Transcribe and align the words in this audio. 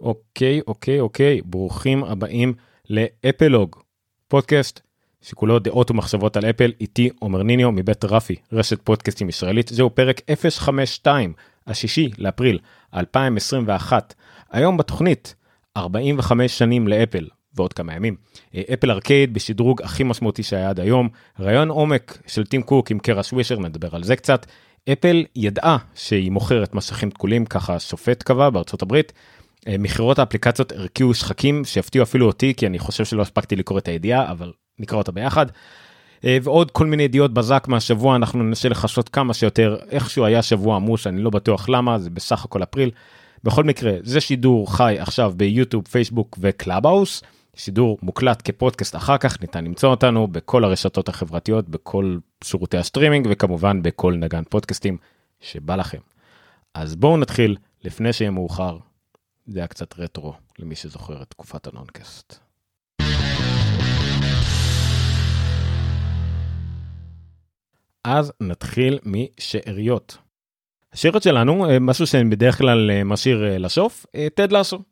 אוקיי, 0.00 0.60
אוקיי, 0.66 1.00
אוקיי, 1.00 1.40
ברוכים 1.44 2.04
הבאים 2.04 2.54
לאפלוג, 2.90 3.76
פודקאסט 4.28 4.80
שכולו 5.22 5.58
דעות 5.58 5.90
ומחשבות 5.90 6.36
על 6.36 6.44
אפל, 6.44 6.72
איתי 6.80 7.10
עומר 7.18 7.42
ניניו 7.42 7.72
מבית 7.72 8.04
רפי, 8.04 8.36
רשת 8.52 8.82
פודקאסטים 8.84 9.28
ישראלית, 9.28 9.68
זהו 9.68 9.90
פרק 9.94 10.20
052, 10.58 11.32
השישי 11.66 12.10
לאפריל 12.18 12.58
2021. 12.94 14.14
היום 14.50 14.76
בתוכנית 14.76 15.34
45 15.76 16.58
שנים 16.58 16.88
לאפל, 16.88 17.28
ועוד 17.54 17.72
כמה 17.72 17.94
ימים. 17.94 18.16
אפל 18.74 18.90
ארקייד 18.90 19.34
בשדרוג 19.34 19.82
הכי 19.82 20.04
משמעותי 20.04 20.42
שהיה 20.42 20.70
עד 20.70 20.80
היום, 20.80 21.08
רעיון 21.40 21.68
עומק 21.68 22.18
של 22.26 22.46
טים 22.46 22.62
קוק 22.62 22.90
עם 22.90 22.98
קרה 22.98 23.22
שווישר, 23.22 23.58
נדבר 23.58 23.88
על 23.96 24.02
זה 24.02 24.16
קצת. 24.16 24.46
אפל 24.92 25.24
ידעה 25.36 25.76
שהיא 25.94 26.30
מוכרת 26.30 26.74
מסכים 26.74 27.10
תקולים, 27.10 27.46
ככה 27.46 27.78
שופט 27.80 28.22
קבע 28.22 28.50
בארצות 28.50 28.82
הברית. 28.82 29.12
אה, 29.68 29.78
מכירות 29.78 30.18
האפליקציות 30.18 30.72
הרקיעו 30.72 31.14
שחקים 31.14 31.64
שהפתיעו 31.64 32.02
אפילו 32.02 32.26
אותי, 32.26 32.54
כי 32.56 32.66
אני 32.66 32.78
חושב 32.78 33.04
שלא 33.04 33.22
הספקתי 33.22 33.56
לקרוא 33.56 33.78
את 33.78 33.88
הידיעה, 33.88 34.30
אבל 34.30 34.52
נקרא 34.78 34.98
אותה 34.98 35.12
ביחד. 35.12 35.46
אה, 36.24 36.38
ועוד 36.42 36.70
כל 36.70 36.86
מיני 36.86 37.02
ידיעות 37.02 37.34
בזק 37.34 37.64
מהשבוע, 37.68 38.16
אנחנו 38.16 38.42
ננסה 38.42 38.68
לכסות 38.68 39.08
כמה 39.08 39.34
שיותר, 39.34 39.76
איכשהו 39.90 40.24
היה 40.24 40.42
שבוע 40.42 40.76
עמוס, 40.76 41.06
אני 41.06 41.22
לא 41.22 41.30
בטוח 41.30 41.68
למה, 41.68 41.98
זה 41.98 42.10
בסך 42.10 42.44
הכל 42.44 42.62
אפריל. 42.62 42.90
בכל 43.44 43.64
מקרה, 43.64 43.92
זה 44.02 44.20
שידור 44.20 44.76
חי 44.76 44.96
עכשיו 44.98 45.32
ביוטיוב, 45.36 45.88
פייסבוק 45.88 46.38
וקלאבהאוס. 46.40 47.22
שידור 47.56 47.98
מוקלט 48.02 48.42
כפודקאסט 48.44 48.96
אחר 48.96 49.18
כך 49.18 49.40
ניתן 49.40 49.64
למצוא 49.64 49.88
אותנו 49.88 50.28
בכל 50.28 50.64
הרשתות 50.64 51.08
החברתיות 51.08 51.68
בכל 51.68 52.18
שירותי 52.44 52.76
הסטרימינג 52.76 53.28
וכמובן 53.30 53.82
בכל 53.82 54.14
נגן 54.14 54.42
פודקאסטים 54.48 54.96
שבא 55.40 55.76
לכם. 55.76 55.98
אז 56.74 56.96
בואו 56.96 57.16
נתחיל 57.16 57.56
לפני 57.84 58.12
שיהיה 58.12 58.30
מאוחר. 58.30 58.76
זה 59.46 59.58
היה 59.58 59.66
קצת 59.66 59.98
רטרו 59.98 60.34
למי 60.58 60.76
שזוכר 60.76 61.22
את 61.22 61.30
תקופת 61.30 61.66
הנונקאסט. 61.66 62.38
אז 68.04 68.32
נתחיל 68.40 68.98
משאריות. 69.04 70.18
השאריות 70.92 71.22
שלנו 71.22 71.66
משהו 71.80 72.06
שאני 72.06 72.30
בדרך 72.30 72.58
כלל 72.58 73.04
משאיר 73.04 73.58
לסוף, 73.58 74.06
Ted 74.34 74.52
Lasso. 74.52 74.82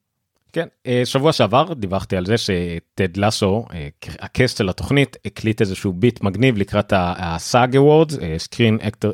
כן, 0.52 0.66
אה, 0.86 1.02
שבוע 1.04 1.32
שעבר 1.32 1.72
דיווחתי 1.74 2.16
על 2.16 2.26
זה 2.26 2.34
ש 2.38 2.70
Ted 2.70 3.18
אה, 3.24 3.88
ה 4.18 4.26
cast 4.26 4.58
של 4.58 4.68
התוכנית, 4.68 5.16
הקליט 5.24 5.60
איזשהו 5.60 5.92
ביט 5.92 6.22
מגניב 6.22 6.56
לקראת 6.56 6.92
ה 6.96 7.16
SAG 7.16 7.76
Awards, 7.76 8.16
Screen 8.38 8.78
Actor, 8.80 9.12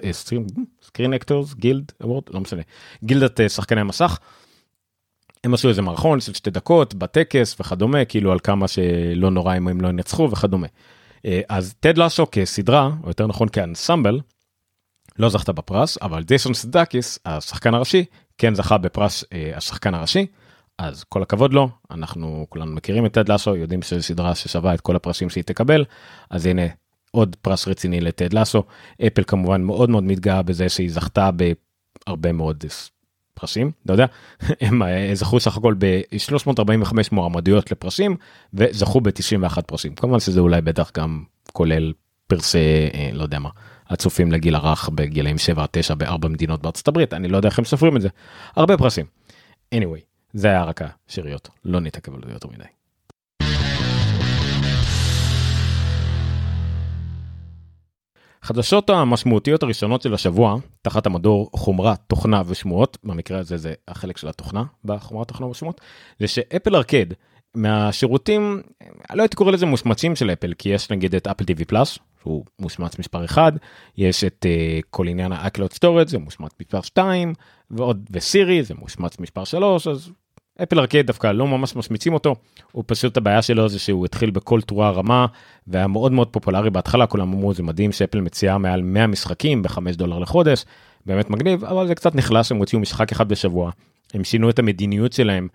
Screen 0.83 1.15
Actors 1.15 1.55
Guild 1.55 1.93
Award, 2.01 2.23
לא 2.31 2.41
משנה, 2.41 2.63
גילדת 3.05 3.41
אה, 3.41 3.49
שחקני 3.49 3.81
המסך. 3.81 4.19
הם 5.45 5.55
עשו 5.55 5.69
איזה 5.69 5.83
מערכון 5.83 6.21
של 6.21 6.35
שתי 6.35 6.51
דקות 6.51 6.95
בטקס 6.95 7.61
וכדומה, 7.61 8.05
כאילו 8.05 8.33
על 8.33 8.39
כמה 8.39 8.69
שלא 8.69 9.31
נורא 9.31 9.57
אם 9.57 9.69
הם 9.69 9.81
לא 9.81 9.89
ינצחו 9.89 10.29
וכדומה. 10.31 10.67
אז 11.49 11.75
Ted 11.81 11.99
Lasso 11.99 12.27
כסדרה, 12.33 12.91
או 13.03 13.09
יותר 13.09 13.27
נכון 13.27 13.49
כאנסמבל, 13.49 14.21
לא 15.19 15.29
זכתה 15.29 15.53
בפרס, 15.53 15.99
אבל 16.03 16.23
ג'ייסון 16.23 16.55
סודייקיס, 16.55 17.19
השחקן 17.27 17.75
הראשי, 17.75 18.05
כן 18.39 18.55
זכה 18.55 18.79
בפרס 18.79 19.25
השחקן 19.55 19.95
הראשי. 19.95 20.27
אז 20.79 21.05
כל 21.05 21.23
הכבוד 21.23 21.53
לו 21.55 21.69
אנחנו 21.91 22.47
כולנו 22.49 22.73
מכירים 22.73 23.07
את 23.07 23.13
Ted 23.13 23.33
Lasso 23.33 23.57
יודעים 23.57 23.83
שזו 23.83 24.03
סדרה 24.03 24.35
ששווה 24.35 24.75
את 24.75 24.81
כל 24.81 24.97
הפרסים 24.97 25.31
שהיא 25.31 25.45
תקבל 25.45 25.85
אז 26.31 26.47
הנה 26.47 26.63
עוד 27.11 27.37
פרס 27.43 27.69
רציני 27.69 28.01
לטד 28.01 28.33
לסו 28.33 28.63
אפל 29.07 29.23
כמובן 29.27 29.63
מאוד 29.63 29.91
מאוד 29.91 30.05
מתגאה 30.05 30.43
בזה 30.43 30.69
שהיא 30.69 30.91
זכתה 30.91 31.31
בהרבה 32.07 32.33
מאוד 32.33 32.65
פרסים 33.45 33.71
לא 33.87 33.93
יודע? 33.93 34.07
הם 34.67 34.83
אה, 34.83 35.11
זכו 35.15 35.41
סך 35.41 35.57
הכל 35.57 35.75
ב-345 35.79 36.95
מועמדויות 37.13 37.71
לפרסים 37.71 38.17
וזכו 38.55 39.01
ב-91 39.01 39.63
פרסים. 39.67 39.95
כמובן 39.95 40.21
שזה 40.21 40.41
אולי 40.41 40.61
בטח 40.61 40.91
גם 40.97 41.23
כולל 41.53 41.93
פרסי 42.27 42.89
אה, 42.95 43.11
לא 43.13 43.23
יודע 43.23 43.39
מה 43.39 43.49
הצופים 43.89 44.33
לגיל 44.33 44.55
הרך 44.55 44.89
בגילאים 44.89 45.37
7-9 45.91 45.95
בארבע 45.95 46.29
מדינות 46.29 46.63
בארצות 46.63 46.89
הברית. 46.89 47.15
אני 47.15 47.29
לא 47.29 47.37
יודע 47.37 47.49
איך 47.49 47.59
הם 47.59 47.65
סופרים 47.65 47.97
את 47.97 48.03
זה. 48.03 48.09
הרבה 48.57 48.77
פרסים. 48.77 49.07
anyway 49.75 50.01
זה 50.33 50.49
היה 50.49 50.65
רק 50.65 50.81
השאריות, 51.09 51.49
לא 51.65 51.81
נתעכב 51.81 52.15
על 52.15 52.21
זה 52.27 52.33
יותר 52.33 52.49
מדי. 52.49 52.74
חדשות 58.45 58.91
המשמעותיות 58.91 59.63
הראשונות 59.63 60.03
של 60.03 60.15
השבוע, 60.15 60.57
תחת 60.83 61.07
המדור 61.07 61.51
חומרה, 61.57 61.95
תוכנה 61.97 62.43
ושמועות, 62.47 62.99
במקרה 63.05 63.39
הזה 63.39 63.57
זה 63.57 63.75
החלק 63.89 64.17
של 64.17 64.29
התוכנה 64.29 64.65
בחומרה, 64.85 65.25
תוכנה 65.25 65.47
ושמועות, 65.47 65.81
זה 66.21 66.29
ש 66.29 66.42
Apple 66.42 66.77
Arcade 66.77 67.07
מהשירותים, 67.55 68.63
לא 69.15 69.23
הייתי 69.23 69.37
קורא 69.37 69.53
לזה 69.53 69.67
מושמצים 69.67 70.17
של 70.17 70.31
אפל, 70.31 70.55
כי 70.55 70.69
יש 70.69 70.91
נגיד 70.91 71.15
את 71.15 71.27
Apple 71.27 71.45
TV 71.45 71.65
Plus, 71.65 71.99
שהוא 72.23 72.45
מושמץ 72.59 72.99
מספר 72.99 73.25
1, 73.25 73.53
יש 73.97 74.25
את 74.25 74.47
uh, 74.47 74.83
כל 74.91 75.09
עניין 75.09 75.33
ה 75.33 75.38
iCloud 75.38 75.73
storage 75.73 76.09
זה 76.09 76.19
מושמץ 76.19 76.51
מספר 76.61 76.81
2, 76.81 77.35
ועוד 77.71 78.11
וסירי 78.11 78.63
זה 78.63 78.75
מושמץ 78.75 79.19
מספר 79.19 79.45
3, 79.45 79.87
אז 79.87 80.11
Apple 80.63 80.79
Arcade 80.79 81.07
דווקא 81.07 81.27
לא 81.27 81.47
ממש 81.47 81.77
משמיצים 81.77 82.15
אותו, 82.15 82.35
הוא 82.73 82.85
פשוט 82.87 83.17
הבעיה 83.17 83.43
שלו 83.43 83.69
זה 83.69 83.79
שהוא 83.79 84.05
התחיל 84.05 84.31
בכל 84.31 84.61
תרועה 84.61 84.91
רמה 84.91 85.27
והיה 85.67 85.87
מאוד 85.87 86.13
מאוד 86.13 86.29
פופולרי 86.29 86.71
בהתחלה, 86.71 87.07
כולם 87.07 87.33
אמרו 87.33 87.55
זה 87.55 87.63
מדהים 87.63 87.93
שאפל 87.93 88.21
מציעה 88.21 88.59
מעל 88.59 88.83
100 88.83 89.07
משחקים 89.07 89.63
ב-5 89.63 89.79
דולר 89.97 90.19
לחודש, 90.19 90.65
באמת 91.07 91.31
מגניב, 91.31 91.65
אבל 91.65 91.87
זה 91.87 91.95
קצת 91.95 92.15
נחלש, 92.15 92.53
הם 92.53 92.57
הוציאו 92.59 92.81
משחק 92.81 93.13
אחד 93.13 93.29
בשבוע, 93.29 93.71
הם 94.15 94.25
שינו 94.25 94.51
את 94.51 94.59
המדיניות 94.59 95.13
שלהם 95.13 95.49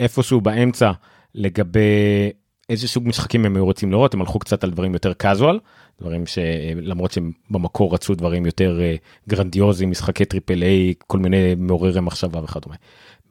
איפשהו 0.00 0.40
באמצע 0.40 0.92
לגבי 1.34 2.30
איזה 2.68 2.88
סוג 2.88 3.08
משחקים 3.08 3.44
הם 3.44 3.56
היו 3.56 3.64
רוצים 3.64 3.92
לראות, 3.92 4.14
הם 4.14 4.20
הלכו 4.20 4.38
קצת 4.38 4.64
על 4.64 4.70
דברים 4.70 4.94
יותר 4.94 5.12
casual, 5.22 5.58
דברים 6.00 6.26
שלמרות 6.26 7.10
שהם 7.10 7.32
במקור 7.50 7.94
רצו 7.94 8.14
דברים 8.14 8.46
יותר 8.46 8.80
אה, 8.80 8.94
גרנדיוזיים, 9.28 9.90
משחקי 9.90 10.24
triple 10.24 10.62
A, 10.62 10.94
כל 11.06 11.18
מיני 11.18 11.54
מעוררי 11.58 12.00
מחשבה 12.00 12.40
וכדומה. 12.44 12.76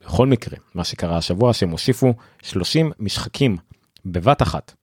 בכל 0.10 0.28
מקרה, 0.28 0.58
מה 0.76 0.84
שקרה 0.84 1.18
השבוע 1.18 1.54
שהם 1.54 1.70
הוסיפו 1.70 2.14
30 2.44 2.92
משחקים 3.00 3.58
בבת 4.06 4.42
אחת 4.42 4.74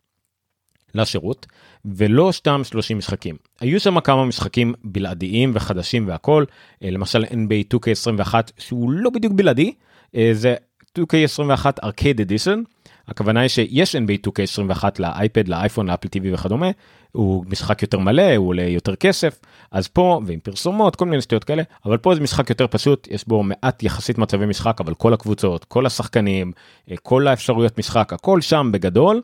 לשירות, 0.94 1.46
ולא 1.84 2.32
סתם 2.32 2.60
30 2.64 2.98
משחקים. 2.98 3.36
היו 3.60 3.80
שם 3.80 4.00
כמה 4.00 4.24
משחקים 4.24 4.74
בלעדיים 4.84 5.52
וחדשים 5.54 6.08
והכל, 6.08 6.44
אה, 6.82 6.90
למשל 6.90 7.24
NBA 7.24 7.74
2K21 7.74 8.34
שהוא 8.58 8.90
לא 8.90 9.10
בדיוק 9.10 9.32
בלעדי, 9.32 9.74
אה, 10.16 10.30
זה 10.32 10.54
2K21 10.98 11.66
ארקייד 11.84 12.20
אדישן, 12.20 12.62
הכוונה 13.08 13.40
היא 13.40 13.48
שיש 13.48 13.96
NBA 13.96 14.28
2K21 14.28 14.84
לאייפד, 14.98 15.48
לאייפון, 15.48 15.86
לאפל 15.86 16.08
TV 16.08 16.34
וכדומה, 16.34 16.70
הוא 17.12 17.44
משחק 17.48 17.82
יותר 17.82 17.98
מלא, 17.98 18.36
הוא 18.36 18.48
עולה 18.48 18.62
יותר 18.62 18.96
כסף, 18.96 19.40
אז 19.70 19.88
פה, 19.88 20.20
ועם 20.26 20.40
פרסומות, 20.40 20.96
כל 20.96 21.04
מיני 21.04 21.22
שטויות 21.22 21.44
כאלה, 21.44 21.62
אבל 21.84 21.96
פה 21.96 22.14
זה 22.14 22.20
משחק 22.20 22.50
יותר 22.50 22.66
פשוט, 22.66 23.08
יש 23.10 23.28
בו 23.28 23.42
מעט 23.42 23.82
יחסית 23.82 24.18
מצבי 24.18 24.46
משחק, 24.46 24.80
אבל 24.80 24.94
כל 24.94 25.14
הקבוצות, 25.14 25.64
כל 25.64 25.86
השחקנים, 25.86 26.52
אה, 26.90 26.96
כל 27.02 27.28
האפשרויות 27.28 27.78
משחק, 27.78 28.12
הכל 28.12 28.40
שם 28.40 28.70
בגדול, 28.72 29.22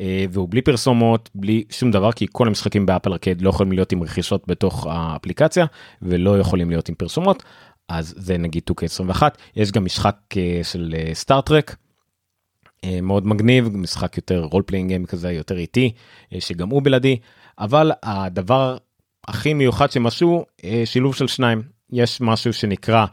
אה, 0.00 0.24
והוא 0.30 0.48
בלי 0.50 0.62
פרסומות, 0.62 1.30
בלי 1.34 1.64
שום 1.70 1.90
דבר, 1.90 2.12
כי 2.12 2.26
כל 2.32 2.48
המשחקים 2.48 2.86
באפל 2.86 3.12
ארקייד 3.12 3.42
לא 3.42 3.50
יכולים 3.50 3.72
להיות 3.72 3.92
עם 3.92 4.02
רכישות 4.02 4.42
בתוך 4.46 4.86
האפליקציה, 4.90 5.66
ולא 6.02 6.38
יכולים 6.38 6.70
להיות 6.70 6.88
עם 6.88 6.94
פרסומות, 6.94 7.42
אז 7.88 8.14
זה 8.16 8.38
נגיד 8.38 8.62
2K21, 8.70 9.22
יש 9.56 9.72
גם 9.72 9.84
משחק 9.84 10.16
אה, 10.36 10.60
של 10.62 10.94
סטארטרק. 11.12 11.76
אה, 12.84 13.00
מאוד 13.00 13.26
מגניב, 13.26 13.68
משחק 13.68 14.16
יותר 14.16 14.44
role 14.50 14.62
playing 14.66 14.88
game 14.88 15.06
כזה, 15.06 15.32
יותר 15.32 15.58
איטי, 15.58 15.92
אה, 16.34 16.40
שגם 16.40 16.68
הוא 16.68 16.82
בלעדי, 16.82 17.18
אבל 17.58 17.92
הדבר 18.02 18.76
הכי 19.28 19.54
מיוחד 19.54 19.86
עשו, 20.06 20.44
אה, 20.64 20.82
שילוב 20.84 21.14
של 21.14 21.26
שניים. 21.26 21.62
יש 21.92 22.20
משהו 22.20 22.52
שנקרא 22.52 23.06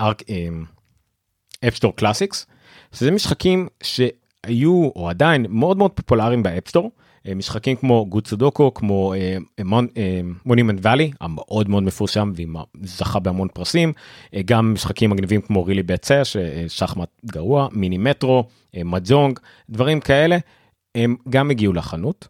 ארק, 0.00 0.22
App 1.68 1.78
Store 1.78 1.96
Classics, 1.96 2.46
שזה 2.92 3.10
משחקים 3.10 3.68
שהיו 3.82 4.90
או 4.96 5.08
עדיין 5.08 5.46
מאוד 5.48 5.76
מאוד 5.76 5.90
פופולריים 5.90 6.42
באפסטור. 6.42 6.90
אה, 7.28 7.34
משחקים 7.34 7.76
כמו 7.76 8.06
Good 8.08 8.26
Sudoku 8.26 8.74
כמו 8.74 9.14
Monument 10.46 10.80
Valley 10.82 11.10
המאוד 11.20 11.68
מאוד 11.68 11.82
מפורסם 11.82 12.32
וזכה 12.80 13.18
בהמון 13.18 13.48
פרסים 13.48 13.92
אה, 14.34 14.40
גם 14.44 14.74
משחקים 14.74 15.10
מגניבים 15.10 15.40
כמו 15.40 15.64
Really 15.64 15.82
Bad 15.82 15.97
Chess 15.97 16.22
שחמט 16.68 17.08
גרוע 17.26 17.68
Mini 17.72 17.98
Metro 17.98 18.44
אה, 18.76 18.84
מג'ונג 18.84 19.38
דברים 19.70 20.00
כאלה 20.00 20.38
הם 20.94 21.16
גם 21.28 21.50
הגיעו 21.50 21.72
לחנות. 21.72 22.28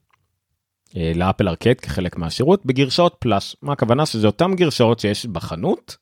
לאפל 1.14 1.48
ארקייד 1.48 1.74
כחלק 1.74 2.16
מהשירות 2.16 2.66
בגרסאות 2.66 3.16
פלאס 3.18 3.56
מה 3.62 3.72
הכוונה 3.72 4.06
שזה 4.06 4.26
אותם 4.26 4.54
גרסאות 4.54 5.00
שיש 5.00 5.26
בחנות. 5.26 5.96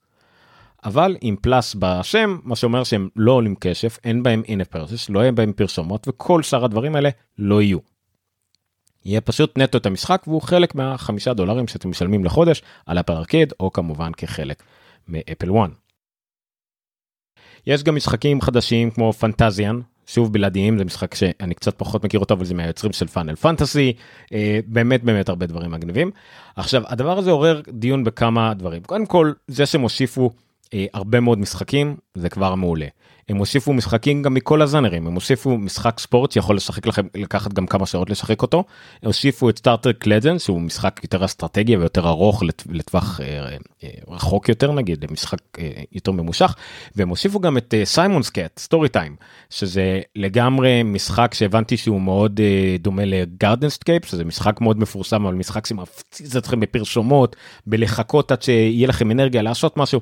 אבל 0.85 1.17
עם 1.21 1.37
פלאס 1.37 1.77
בשם 1.79 2.39
מה 2.45 2.57
שאומר 2.57 2.85
שהם 2.85 3.09
לא 3.17 3.33
עולים 3.33 3.55
כשף 3.61 3.99
אין 4.05 4.23
בהם 4.23 4.43
אין 4.49 4.65
פרסס 4.65 5.11
לא 5.11 5.21
יהיה 5.21 5.33
בהם 5.33 5.53
פרסומות 5.53 6.09
וכל 6.09 6.43
שאר 6.43 6.65
הדברים 6.65 6.97
האלה 6.97 7.11
לא 7.39 7.63
יהיו. 7.63 7.96
יהיה 9.07 9.21
פשוט 9.21 9.59
נטו 9.59 9.79
את 9.79 9.87
המשחק 9.87 10.23
והוא 10.27 10.43
חלק 10.43 10.75
מהחמישה 10.75 11.35
דולרים 11.35 11.69
שאתם 11.69 11.91
משלמים 11.91 12.25
לחודש 12.25 12.63
על 12.87 13.01
אפל 13.01 13.13
ארקד 13.13 13.47
או 13.61 13.73
כמובן 13.73 14.13
כחלק 14.17 14.63
מאפל 15.09 15.51
1. 15.61 15.71
יש 17.67 17.83
גם 17.83 17.97
משחקים 17.97 18.41
חדשים 18.41 18.91
כמו 18.91 19.13
פנטזיאן 19.13 19.81
שוב 20.07 20.33
בלעדיים 20.33 20.79
זה 20.79 20.85
משחק 20.85 21.15
שאני 21.15 21.55
קצת 21.55 21.79
פחות 21.79 22.05
מכיר 22.05 22.21
אותו 22.21 22.35
אבל 22.35 22.45
זה 22.45 22.55
מהיוצרים 22.55 22.93
של 22.93 23.07
פאנל 23.07 23.35
פנטסי 23.35 23.93
באמת 24.67 25.05
באמת 25.05 25.29
הרבה 25.29 25.47
דברים 25.47 25.71
מגניבים. 25.71 26.11
עכשיו 26.57 26.83
הדבר 26.87 27.19
הזה 27.19 27.31
עורר 27.31 27.61
דיון 27.69 28.05
בכמה 28.05 28.55
דברים 28.55 28.83
קודם 28.83 29.07
כל 29.07 29.33
זה 29.49 29.67
שהם 29.67 29.81
הוסיפו 29.81 30.31
אה, 30.75 30.87
הרבה 30.95 31.21
מאוד 31.21 31.39
משחקים 31.39 31.97
זה 32.15 32.29
כבר 32.29 32.55
מעולה. 32.55 32.87
הם 33.29 33.37
הוסיפו 33.37 33.73
משחקים 33.73 34.23
גם 34.23 34.35
מכל 34.35 34.63
הז'אנרים 34.63 35.07
הם 35.07 35.15
הוסיפו 35.15 35.59
משחק 35.59 35.99
ספורט 35.99 36.33
שיכול 36.33 36.57
לשחק 36.57 36.87
לכם 36.87 37.07
לקחת 37.15 37.53
גם 37.53 37.67
כמה 37.67 37.87
שעות 37.87 38.11
לשחק 38.11 38.43
אותו. 38.43 38.65
הם 39.03 39.07
הוסיפו 39.07 39.51
את 39.51 39.59
Star 39.59 39.75
Trek 39.75 39.91
Legends 40.07 40.41
שהוא 40.41 40.61
משחק 40.61 41.01
יותר 41.03 41.25
אסטרטגיה 41.25 41.79
ויותר 41.79 42.09
ארוך 42.09 42.43
לטווח 42.69 43.21
אה, 43.21 43.57
אה, 43.85 43.89
רחוק 44.09 44.49
יותר 44.49 44.73
נגיד 44.73 45.05
משחק 45.11 45.39
אה, 45.59 45.71
יותר 45.93 46.13
ממושך 46.13 46.55
והם 46.97 47.09
הוסיפו 47.09 47.41
גם 47.41 47.57
את 47.57 47.75
Simon's 47.85 48.31
Cat 48.31 48.59
Story 48.59 48.89
Time 48.89 49.17
שזה 49.51 50.01
לגמרי 50.17 50.83
משחק 50.83 51.35
שהבנתי 51.35 51.77
שהוא 51.77 52.01
מאוד 52.01 52.41
אה, 52.41 52.77
דומה 52.79 53.05
ל 53.05 53.12
Gardenscapes 53.12 54.05
שזה 54.05 54.25
משחק 54.25 54.61
מאוד 54.61 54.79
מפורסם 54.79 55.27
אבל 55.27 55.35
משחק 55.35 55.67
שמפציץ 55.67 56.37
אתכם 56.37 56.61
בפרסומות 56.61 57.37
בלחכות 57.67 58.33
עד 58.33 58.43
שיהיה 58.43 58.89
לכם 58.89 59.11
אנרגיה 59.11 59.43
לעשות 59.43 59.77
משהו. 59.77 60.01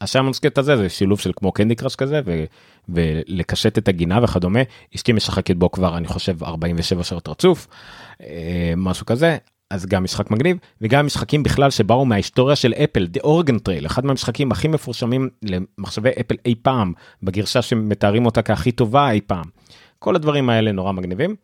ה 0.00 0.05
Simon's 0.05 0.38
Cat 0.38 0.58
הזה 0.58 0.76
זה 0.76 0.88
שילוב 0.88 1.20
של 1.20 1.32
כמו 1.36 1.52
Candy 1.52 1.74
Crush 1.74 1.94
כזה. 1.94 2.20
ו... 2.26 2.44
ולקשט 2.88 3.78
את 3.78 3.88
הגינה 3.88 4.20
וכדומה 4.22 4.60
אשתי 4.94 5.12
משחקת 5.12 5.56
בו 5.56 5.70
כבר 5.70 5.96
אני 5.96 6.06
חושב 6.06 6.44
47 6.44 7.02
שעות 7.02 7.28
רצוף 7.28 7.68
אה, 8.20 8.72
משהו 8.76 9.06
כזה 9.06 9.36
אז 9.70 9.86
גם 9.86 10.04
משחק 10.04 10.30
מגניב 10.30 10.56
וגם 10.80 11.06
משחקים 11.06 11.42
בכלל 11.42 11.70
שבאו 11.70 12.04
מההיסטוריה 12.04 12.56
של 12.56 12.72
אפל 12.72 13.08
The 13.16 13.20
Oregon 13.20 13.58
Trail 13.68 13.86
אחד 13.86 14.04
מהמשחקים 14.04 14.52
הכי 14.52 14.68
מפורשמים 14.68 15.28
למחשבי 15.42 16.10
אפל 16.20 16.34
אי 16.46 16.54
פעם 16.62 16.92
בגרסה 17.22 17.62
שמתארים 17.62 18.26
אותה 18.26 18.42
כהכי 18.42 18.72
טובה 18.72 19.10
אי 19.10 19.20
פעם 19.20 19.44
כל 19.98 20.16
הדברים 20.16 20.50
האלה 20.50 20.72
נורא 20.72 20.92
מגניבים. 20.92 21.36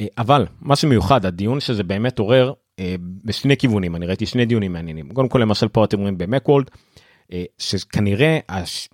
אה, 0.00 0.06
אבל 0.18 0.46
מה 0.60 0.76
שמיוחד 0.76 1.26
הדיון 1.26 1.60
שזה 1.60 1.82
באמת 1.82 2.18
עורר 2.18 2.52
אה, 2.78 2.94
בשני 3.24 3.56
כיוונים 3.56 3.96
אני 3.96 4.06
ראיתי 4.06 4.26
שני 4.26 4.46
דיונים 4.46 4.72
מעניינים 4.72 5.12
קודם 5.12 5.28
כל 5.28 5.38
למשל 5.38 5.68
פה 5.68 5.84
אתם 5.84 6.00
רואים 6.00 6.18
במקוולד 6.18 6.70
שכנראה 7.58 8.38
הש... 8.48 8.88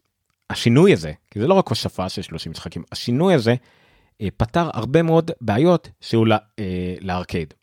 השינוי 0.51 0.93
הזה, 0.93 1.13
כי 1.31 1.41
זה 1.41 1.47
לא 1.47 1.55
רק 1.55 1.69
הושפה 1.69 2.09
של 2.09 2.23
30 2.23 2.53
משחקים, 2.53 2.83
השינוי 2.93 3.35
הזה 3.35 3.55
אה, 4.21 4.29
פתר 4.37 4.71
הרבה 4.75 5.03
מאוד 5.03 5.31
בעיות 5.41 5.89
שהיו 6.01 6.25
אה, 6.59 6.95
לארקייד. 7.01 7.55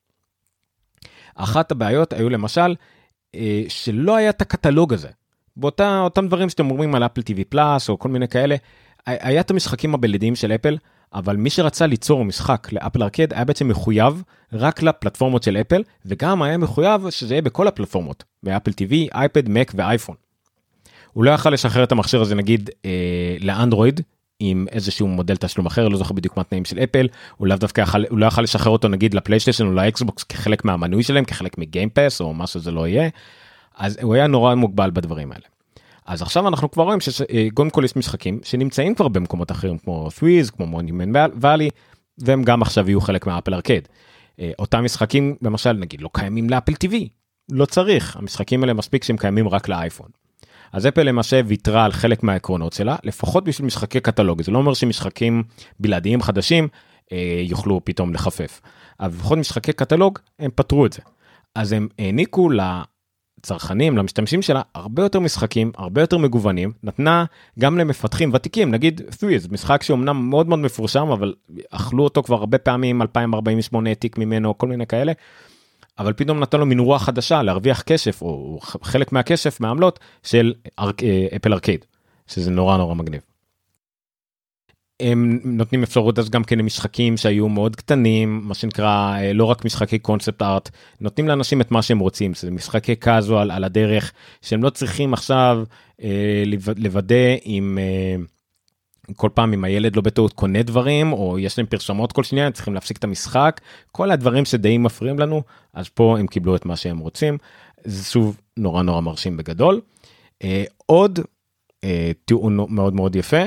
אחת 1.36 1.72
הבעיות 1.72 2.13
היו 2.13 2.30
למשל 2.30 2.75
אה, 3.36 3.63
שלא 3.68 4.16
היה 4.16 4.30
את 4.30 4.42
הקטלוג 4.42 4.94
הזה. 4.94 5.10
באותה 5.57 6.00
אותם 6.00 6.28
דברים 6.28 6.50
שאתם 6.50 6.72
אומרים 6.72 6.95
על 6.95 7.06
אפל 7.06 7.22
TV 7.22 7.44
פלאס 7.50 7.89
או 7.89 8.00
כל 8.00 8.10
מיני 8.10 8.28
כאלה, 8.28 8.56
היה 9.06 9.42
את 9.42 9.51
המשחקים 9.51 9.94
הבלעדיים 9.94 10.36
של 10.36 10.51
אפל, 10.51 10.78
אבל 11.13 11.36
מי 11.36 11.50
שרצה 11.50 11.86
ליצור 11.86 12.25
משחק 12.25 12.68
לאפל 12.72 13.04
ארקד 13.04 13.33
היה 13.33 13.45
בעצם 13.45 13.68
מחויב 13.68 14.24
רק 14.54 14.81
לפלטפורמות 14.81 15.44
של 15.44 15.57
אפל, 15.57 15.83
וגם 16.06 16.42
היה 16.42 16.57
מחויב 16.57 17.10
שזה 17.10 17.33
יהיה 17.33 17.42
בכל 17.42 17.68
הפלטפורמות, 17.68 18.24
באפל 18.44 18.72
TV, 18.72 18.94
אייפד, 19.13 19.50
מק 19.50 19.72
ואייפון. 19.75 20.16
הוא 21.18 21.24
לא 21.24 21.31
יכל 21.31 21.50
לשחרר 21.50 21.84
את 21.84 21.92
המכשיר 21.92 22.22
הזה 22.22 22.36
נגיד 22.36 22.69
אה, 22.86 23.38
לאנדרואיד 23.40 24.02
עם 24.40 24.66
איזשהו 24.72 25.08
מודל 25.08 25.36
תשלום 25.36 25.66
אחר 25.66 25.88
לא 25.88 25.98
זוכר 25.98 26.14
בדיוק 26.14 26.38
מה 26.38 26.42
התנאים 26.42 26.66
של 26.66 26.80
אפל 26.80 27.08
הוא 27.38 27.48
לאו 27.48 27.58
דווקא 27.58 27.81
יכל 27.81 28.04
הוא 28.10 28.19
לא 28.19 28.25
יכל 28.25 28.42
לשחרר 28.42 28.72
אותו 28.72 28.88
נגיד 28.88 29.14
לפלייסטיישן 29.14 29.66
או 29.66 29.72
לאקסבוקס 29.72 30.24
כחלק 30.24 30.66
מהמנוי 30.66 31.04
שלהם 31.04 31.25
כחלק 31.25 31.58
מגיימפס 31.58 32.22
או 32.22 32.34
מה 32.34 32.48
שזה 32.48 32.72
לא 32.72 32.88
יהיה. 32.88 33.10
אז 33.78 33.98
הוא 34.02 34.16
היה 34.16 34.28
נורא 34.28 34.56
מוגבל 34.56 34.92
בדברים 34.92 35.31
האלה. 35.31 35.46
אז 36.06 36.22
עכשיו 36.22 36.48
אנחנו 36.48 36.72
כבר 36.72 36.84
רואים 36.84 37.00
שקודם 37.00 37.69
כל 37.69 37.84
יש 37.86 37.96
משחקים 37.96 38.40
שנמצאים 38.44 38.96
כבר 38.96 39.08
במקומות 39.08 39.52
אחרים 39.52 39.78
כמו 39.78 40.12
סוויז 40.12 40.50
כמו 40.50 40.66
מונימן 40.66 41.12
ואלי 41.42 41.69
והם 42.18 42.44
גם 42.44 42.62
עכשיו 42.62 42.90
יהיו 42.90 43.02
חלק 43.02 43.28
מהאפל 43.28 43.54
ארקד. 43.54 43.81
אה, 44.40 44.52
אותם 44.60 44.84
משחקים 44.84 45.36
למשל 45.42 45.74
נגיד 45.74 46.02
לא 46.02 46.10
קיימים 46.14 46.50
לאפל 46.50 46.74
טיווי 46.74 47.10
לא 47.52 47.66
צריך 47.66 48.18
המשחקים 48.18 48.64
האלה 48.64 48.74
מספיק 48.74 49.04
שהם 49.04 49.18
קיימים 49.18 49.48
רק 49.48 49.69
לאייפון. 49.69 50.26
אז 50.74 50.88
אפל 50.88 51.04
למעשה 51.04 51.42
ויתרה 51.46 51.86
על 51.86 51.92
חלק 51.92 52.24
מהעקרונות 52.24 52.74
שלה 52.74 52.96
לפחות 53.04 53.44
בשביל 53.44 53.66
משחקי 53.66 54.00
קטלוג 54.00 54.42
זה 54.42 54.52
לא 54.52 54.58
אומר 54.58 54.74
שמשחקים 54.74 55.44
בלעדיים 55.80 56.22
חדשים 56.22 56.68
אה, 57.12 57.42
יוכלו 57.44 57.81
פתאום 57.84 58.14
לחפף. 58.14 58.62
אבל 59.00 59.14
לפחות 59.14 59.38
משחקי 59.38 59.74
קטלוג 59.74 60.19
הם 60.40 60.52
פתרו 60.56 60.86
את 60.86 60.94
זה. 60.94 61.02
אז 61.56 61.72
הם 61.72 61.88
העניקו 62.00 62.50
לצרכנים 62.50 63.98
למשתמשים 63.98 64.42
שלה 64.42 64.62
הרבה 64.75 65.04
יותר 65.04 65.19
משחקים 65.19 65.72
הרבה 65.78 66.02
יותר 66.02 66.18
מגוונים 66.18 66.72
נתנה 66.84 67.25
גם 67.60 67.78
למפתחים 67.78 68.31
ותיקים 68.34 68.72
נגיד 68.72 69.02
3 69.19 69.48
משחק 69.52 69.84
שאומנם 69.84 70.30
מאוד 70.30 70.48
מאוד 70.48 70.60
מפורשם 70.60 71.08
אבל 71.08 71.34
אכלו 71.69 72.04
אותו 72.04 72.24
כבר 72.24 72.36
הרבה 72.36 72.58
פעמים 72.58 73.02
2048 73.02 73.90
העתיק 73.90 74.18
ממנו 74.18 74.58
כל 74.58 74.68
מיני 74.68 74.88
כאלה. 74.88 75.12
אבל 75.99 76.13
פתאום 76.13 76.39
נתן 76.39 76.59
לו 76.59 76.65
מין 76.65 76.79
רוח 76.79 77.03
חדשה 77.03 77.44
להרוויח 77.44 77.81
כסף 77.81 78.21
או 78.21 78.59
חלק 78.61 79.11
מהכסף 79.11 79.59
מהעמלות 79.59 79.99
של 80.23 80.53
אה, 80.79 80.89
אפל 81.35 81.53
ארקייד 81.53 81.85
שזה 82.27 82.51
נורא 82.51 82.77
נורא 82.77 82.95
מגניב. 82.95 83.21
הם 84.99 85.39
נותנים 85.44 85.83
אפשרות 85.83 86.19
אז 86.19 86.29
גם 86.29 86.44
כן 86.44 86.59
למשחקים 86.59 87.17
שהיו 87.17 87.49
מאוד 87.49 87.75
קטנים 87.75 88.41
מה 88.44 88.53
שנקרא 88.53 89.17
אה, 89.17 89.33
לא 89.33 89.45
רק 89.45 89.65
משחקי 89.65 89.99
קונספט 89.99 90.41
ארט 90.41 90.69
נותנים 91.01 91.27
לאנשים 91.27 91.61
את 91.61 91.71
מה 91.71 91.81
שהם 91.81 91.99
רוצים 91.99 92.33
זה 92.33 92.51
משחקי 92.51 92.95
casual 92.95 93.51
על 93.51 93.63
הדרך 93.63 94.11
שהם 94.41 94.63
לא 94.63 94.69
צריכים 94.69 95.13
עכשיו 95.13 95.63
אה, 96.03 96.44
לוודא 96.77 97.35
עם. 97.44 97.77
אה, 97.81 98.23
כל 99.15 99.30
פעם 99.33 99.54
אם 99.54 99.63
הילד 99.63 99.95
לא 99.95 100.01
בטעות 100.01 100.33
קונה 100.33 100.63
דברים 100.63 101.13
או 101.13 101.39
יש 101.39 101.57
להם 101.57 101.68
פרסומות 101.68 102.12
כל 102.12 102.24
שנייה 102.24 102.51
צריכים 102.51 102.74
להפסיק 102.74 102.98
את 102.98 103.04
המשחק 103.04 103.62
כל 103.92 104.12
הדברים 104.12 104.45
שדי 104.45 104.77
מפריעים 104.77 105.19
לנו 105.19 105.44
אז 105.74 105.89
פה 105.89 106.19
הם 106.19 106.27
קיבלו 106.27 106.56
את 106.56 106.65
מה 106.65 106.75
שהם 106.75 106.98
רוצים 106.98 107.38
זה 107.83 108.04
שוב 108.04 108.38
נורא 108.57 108.83
נורא 108.83 109.01
מרשים 109.01 109.38
בגדול. 109.38 109.81
אה, 110.44 110.63
עוד 110.86 111.19
אה, 111.83 112.12
טיעון 112.25 112.57
מאוד 112.69 112.94
מאוד 112.94 113.15
יפה 113.15 113.44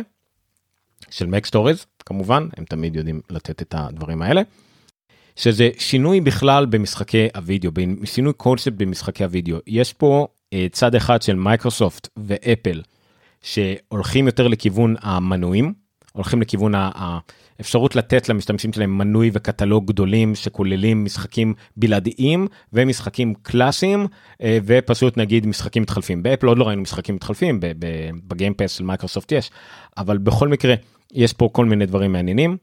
של 1.11 1.27
MacStories 1.27 1.87
כמובן 2.07 2.49
הם 2.57 2.65
תמיד 2.65 2.97
יודעים 2.97 3.21
לתת 3.31 3.63
את 3.63 3.75
הדברים 3.79 4.23
האלה. 4.23 4.43
שזה 5.37 5.71
שינוי 5.79 6.21
בכלל 6.21 6.67
במשחקי 6.67 7.29
הוידאו 7.37 7.71
שינוי 8.05 8.33
קונספט 8.33 8.73
במשחקי 8.77 9.25
הוידאו 9.25 9.59
יש 9.67 9.93
פה 9.93 10.27
אה, 10.53 10.67
צד 10.73 10.95
אחד 10.95 11.23
של 11.23 11.35
מייקרוסופט 11.35 12.09
ואפל. 12.17 12.83
שהולכים 13.43 14.27
יותר 14.27 14.49
לכיוון 14.49 14.95
המנויים, 15.01 15.75
הולכים 16.13 16.41
לכיוון 16.41 16.73
האפשרות 16.77 17.97
לתת 17.97 18.29
למשתמשים 18.29 18.73
שלהם 18.73 18.99
מנוי 18.99 19.31
וקטלוג 19.33 19.87
גדולים 19.87 20.35
שכוללים 20.35 21.05
משחקים 21.05 21.55
בלעדיים 21.77 22.47
ומשחקים 22.73 23.35
קלאסיים 23.43 24.07
אה, 24.43 24.59
ופשוט 24.65 25.17
נגיד 25.17 25.47
משחקים 25.47 25.83
מתחלפים. 25.83 26.23
באפל 26.23 26.47
עוד 26.47 26.59
לא 26.59 26.65
ראינו 26.65 26.83
משחקים 26.83 27.15
מתחלפים, 27.15 27.61
בגיימפס 28.25 28.73
של 28.73 28.85
מייקרוסופט 28.85 29.33
יש, 29.33 29.51
אבל 29.99 30.19
בכל 30.19 30.49
מקרה 30.49 30.75
יש 31.13 31.33
פה 31.33 31.49
כל 31.53 31.65
מיני 31.65 31.87
דברים 31.87 32.13
מעניינים. 32.13 32.57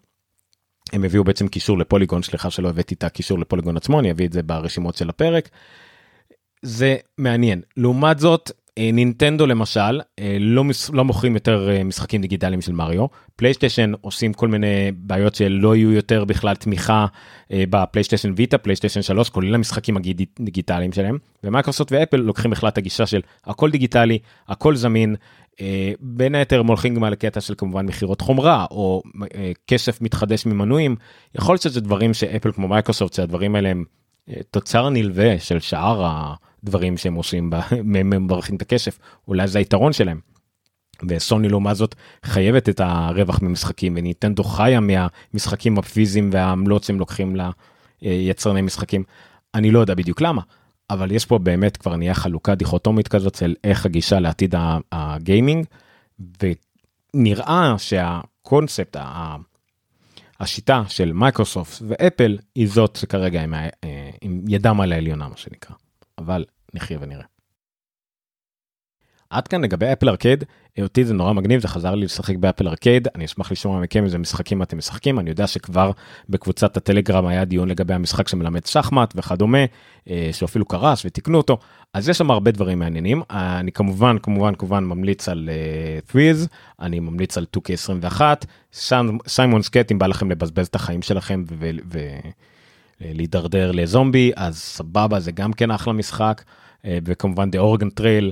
הם 0.94 1.04
הביאו 1.04 1.24
בעצם 1.24 1.48
קישור 1.48 1.78
לפוליגון, 1.78 2.24
סליחה 2.24 2.50
שלא 2.50 2.70
הבאתי 2.70 2.96
את 2.96 3.04
הקישור 3.04 3.40
לפוליגון 3.40 3.78
עצמו, 3.78 4.00
אני 4.00 4.12
אביא 4.12 4.25
את 4.28 4.34
זה 4.34 4.44
ברשימות 4.44 4.96
של 4.96 5.10
הפרק. 5.10 5.50
זה 6.62 6.96
מעניין. 7.18 7.62
לעומת 7.78 8.20
זאת, 8.20 8.51
נינטנדו 8.77 9.46
למשל 9.46 10.01
אה, 10.19 10.38
לא, 10.39 10.63
לא 10.93 11.05
מוכרים 11.05 11.34
יותר 11.34 11.69
אה, 11.69 11.84
משחקים 11.84 12.22
דיגיטליים 12.22 12.62
של 12.62 12.72
מריו 12.72 13.05
פלייסטיישן 13.36 13.91
עושים 14.01 14.34
כל 14.34 14.48
מיני 14.48 14.91
בעיות 14.96 15.36
שלא 15.36 15.75
יהיו 15.75 15.91
יותר 15.91 16.25
בכלל 16.25 16.55
תמיכה 16.55 17.05
בפלייסטיישן 17.51 18.34
ויטה 18.36 18.57
פלייסטיישן 18.57 19.01
3 19.01 19.29
כולל 19.29 19.55
המשחקים 19.55 19.98
הדיגיטליים 19.98 20.93
שלהם 20.93 21.17
ומייקרוסופט 21.43 21.91
ואפל 21.91 22.17
לוקחים 22.17 22.51
בכלל 22.51 22.69
את 22.69 22.77
הגישה 22.77 23.05
של 23.05 23.22
הכל 23.46 23.72
דיגיטלי 23.72 24.19
הכל 24.48 24.75
זמין 24.75 25.15
בין 26.00 26.36
היתר 26.36 26.60
הם 26.60 26.67
הולכים 26.67 26.96
גם 26.96 27.03
על 27.03 27.13
הקטע 27.13 27.41
של 27.41 27.53
כמובן 27.57 27.86
מכירות 27.86 28.22
חומרה 28.22 28.65
או 28.72 29.01
כסף 29.67 30.01
מתחדש 30.01 30.46
ממנויים 30.46 30.96
יכול 31.36 31.53
להיות 31.53 31.62
שזה 31.62 31.81
דברים 31.81 32.13
שאפל 32.13 32.51
כמו 32.51 32.67
מייקרוסופט 32.67 33.13
שהדברים 33.13 33.55
האלה 33.55 33.69
הם 33.69 33.84
תוצר 34.51 34.89
נלווה 34.89 35.39
של 35.39 35.60
שאר. 35.60 36.34
דברים 36.68 36.98
שהם 36.98 37.14
עושים, 37.14 37.50
הם 37.72 38.10
מגדילים 38.24 38.56
את 38.56 38.62
הכסף, 38.62 39.00
אולי 39.28 39.48
זה 39.48 39.60
היתרון 39.60 39.94
שלהם. 39.94 40.20
וסוני 41.10 41.50
לעומת 41.50 41.76
זאת 41.76 41.96
חייבת 42.24 42.70
את 42.70 42.80
הרווח 42.80 43.42
ממשחקים 43.42 43.94
ונינטנדו 43.98 44.44
חיה 44.44 44.80
מהמשחקים 44.80 45.80
הפיזיים 45.80 46.30
והעמלות 46.34 46.84
שהם 46.84 47.00
לוקחים 47.00 47.36
ליצרני 48.02 48.62
משחקים. 48.62 49.04
אני 49.56 49.72
לא 49.72 49.80
יודע 49.80 49.96
בדיוק 49.96 50.22
למה, 50.22 50.42
אבל 50.90 51.12
יש 51.12 51.26
פה 51.26 51.38
באמת 51.38 51.78
כבר 51.78 51.96
נהיה 51.96 52.14
חלוקה 52.14 52.56
דיכוטומית 52.56 53.08
כזאת 53.08 53.36
של 53.36 53.56
איך 53.64 53.86
הגישה 53.86 54.20
לעתיד 54.20 54.56
הגיימינג, 54.92 55.66
ונראה 57.14 57.76
שהקונספט, 57.78 58.98
השיטה 60.40 60.84
של 60.88 61.14
מייקרוסופט 61.14 61.82
ואפל 61.88 62.38
היא 62.56 62.68
זאת 62.68 62.96
שכרגע 62.96 63.44
עם, 63.44 63.54
אה, 63.54 63.70
עם 64.22 64.42
ידם 64.48 64.82
על 64.82 64.94
העליונה 64.94 65.28
מה 65.28 65.38
שנקרא. 65.38 65.76
אבל 66.18 66.46
נחיה 66.74 66.98
ונראה. 67.02 67.26
עד 69.30 69.48
כאן 69.48 69.62
לגבי 69.62 69.94
אפל 69.94 70.10
ארקייד, 70.10 70.44
אותי 70.82 71.06
זה 71.06 71.14
נורא 71.14 71.34
מגניב, 71.34 71.62
זה 71.62 71.68
חזר 71.68 71.96
לי 71.96 72.06
לשחק 72.06 72.36
באפל 72.36 72.68
ארקייד, 72.68 73.08
אני 73.16 73.26
אשמח 73.26 73.52
לשמוע 73.52 73.80
מכם 73.80 74.04
איזה 74.04 74.18
משחקים 74.18 74.62
אתם 74.64 74.78
משחקים, 74.78 75.20
אני 75.20 75.30
יודע 75.30 75.48
שכבר 75.48 75.92
בקבוצת 76.30 76.78
הטלגרם 76.78 77.28
היה 77.28 77.46
דיון 77.46 77.70
לגבי 77.70 77.94
המשחק 77.94 78.28
שמלמד 78.28 78.66
שחמט 78.66 79.14
וכדומה, 79.16 79.66
אה, 80.10 80.30
שאפילו 80.32 80.66
קרס 80.66 81.06
ותיקנו 81.06 81.38
אותו, 81.38 81.58
אז 81.94 82.10
יש 82.10 82.18
שם 82.18 82.32
הרבה 82.32 82.52
דברים 82.52 82.80
מעניינים, 82.80 83.22
אני 83.30 83.72
כמובן 83.72 84.18
כמובן 84.24 84.56
כמובן 84.56 84.84
ממליץ 84.84 85.30
על 85.30 85.50
uh, 85.50 86.12
Threes, 86.12 86.48
אני 86.80 87.00
ממליץ 87.00 87.38
על 87.38 87.46
2K21, 87.58 88.22
סיימון 89.28 89.62
סקט 89.62 89.92
אם 89.92 90.00
בא 90.00 90.08
לכם 90.08 90.32
לבזבז 90.32 90.68
את 90.68 90.76
החיים 90.76 91.02
שלכם 91.02 91.44
ולהידרדר 93.01 93.72
לזומבי, 93.72 94.32
אז 94.36 94.58
סבבה 94.58 95.20
זה 95.20 95.32
גם 95.32 95.54
כן 95.54 95.72
אחלה 95.72 95.94
משחק, 95.94 96.44
אה, 96.86 96.98
וכמובן 97.06 97.50
The 97.50 97.58
Oregon 97.58 98.00
Trail. 98.00 98.32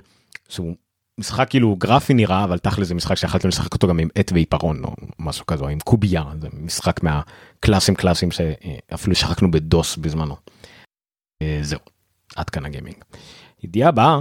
שהוא 0.49 0.75
משחק 1.19 1.49
כאילו 1.49 1.75
גרפי 1.75 2.13
נראה 2.13 2.43
אבל 2.43 2.57
תכל'ס 2.57 2.87
זה 2.87 2.95
משחק 2.95 3.15
שיכולתם 3.15 3.47
לשחק 3.47 3.73
אותו 3.73 3.87
גם 3.87 3.99
עם 3.99 4.07
עט 4.15 4.31
ועיפרון 4.31 4.83
או 4.83 4.95
משהו 5.19 5.45
כזה 5.45 5.65
עם 5.65 5.79
קובייה 5.79 6.23
זה 6.41 6.47
משחק 6.53 7.03
מהקלאסים 7.03 7.95
קלאסים 7.95 8.29
שאפילו 8.31 9.15
שחקנו 9.15 9.51
בדוס 9.51 9.97
בזמנו. 9.97 10.35
אה, 11.41 11.59
זהו 11.61 11.79
עד 12.35 12.49
כאן 12.49 12.65
הגיימינג. 12.65 12.95
ידיעה 13.63 13.89
הבאה 13.89 14.19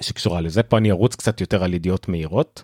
שקשורה 0.00 0.40
לזה 0.40 0.62
פה 0.62 0.78
אני 0.78 0.90
ארוץ 0.90 1.16
קצת 1.16 1.40
יותר 1.40 1.64
על 1.64 1.74
ידיעות 1.74 2.08
מהירות. 2.08 2.62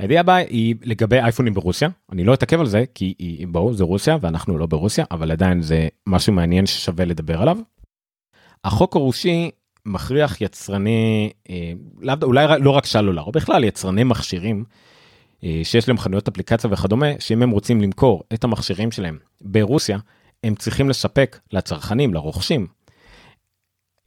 הידיעה 0.00 0.20
הבאה 0.20 0.36
היא 0.36 0.74
לגבי 0.82 1.18
אייפונים 1.18 1.54
ברוסיה 1.54 1.88
אני 2.12 2.24
לא 2.24 2.34
אתעכב 2.34 2.60
על 2.60 2.66
זה 2.66 2.84
כי 2.94 3.14
היא 3.18 3.46
בואו 3.46 3.74
זה 3.74 3.84
רוסיה 3.84 4.16
ואנחנו 4.20 4.58
לא 4.58 4.66
ברוסיה 4.66 5.04
אבל 5.10 5.30
עדיין 5.32 5.62
זה 5.62 5.88
משהו 6.06 6.32
מעניין 6.32 6.66
ששווה 6.66 7.04
לדבר 7.04 7.42
עליו. 7.42 7.58
החוק 8.64 8.96
הרוסי 8.96 9.50
מכריח 9.86 10.40
יצרני, 10.40 11.30
אה, 11.50 11.72
אולי 12.22 12.46
לא 12.60 12.70
רק 12.70 12.86
סלולר, 12.86 13.22
או 13.22 13.32
בכלל 13.32 13.64
יצרני 13.64 14.04
מכשירים, 14.04 14.64
אה, 15.44 15.60
שיש 15.62 15.88
להם 15.88 15.98
חנויות 15.98 16.28
אפליקציה 16.28 16.70
וכדומה, 16.72 17.06
שאם 17.18 17.42
הם 17.42 17.50
רוצים 17.50 17.80
למכור 17.80 18.22
את 18.34 18.44
המכשירים 18.44 18.92
שלהם 18.92 19.18
ברוסיה, 19.40 19.98
הם 20.44 20.54
צריכים 20.54 20.88
לספק 20.88 21.38
לצרכנים, 21.52 22.14
לרוכשים, 22.14 22.66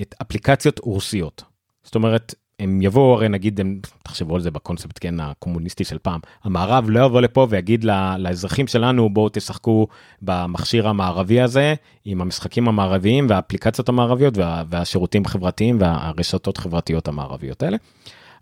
את 0.01 0.15
אפליקציות 0.21 0.79
רוסיות. 0.79 1.43
זאת 1.83 1.95
אומרת, 1.95 2.35
הם 2.59 2.81
יבואו 2.81 3.13
הרי 3.13 3.29
נגיד 3.29 3.59
הם 3.59 3.79
תחשבו 4.03 4.35
על 4.35 4.41
זה 4.41 4.51
בקונספט 4.51 4.97
כן 5.01 5.19
הקומוניסטי 5.19 5.83
של 5.83 5.97
פעם 5.97 6.19
המערב 6.43 6.89
לא 6.89 7.05
יבוא 7.05 7.21
לפה 7.21 7.47
ויגיד 7.49 7.85
לאזרחים 8.17 8.67
שלנו 8.67 9.09
בואו 9.09 9.29
תשחקו 9.29 9.87
במכשיר 10.21 10.87
המערבי 10.87 11.41
הזה 11.41 11.73
עם 12.05 12.21
המשחקים 12.21 12.67
המערביים 12.67 13.25
והאפליקציות 13.29 13.89
המערביות 13.89 14.37
וה, 14.37 14.63
והשירותים 14.69 15.25
החברתיים 15.25 15.77
והרשתות 15.81 16.57
חברתיות 16.57 17.07
המערביות 17.07 17.63
האלה. 17.63 17.77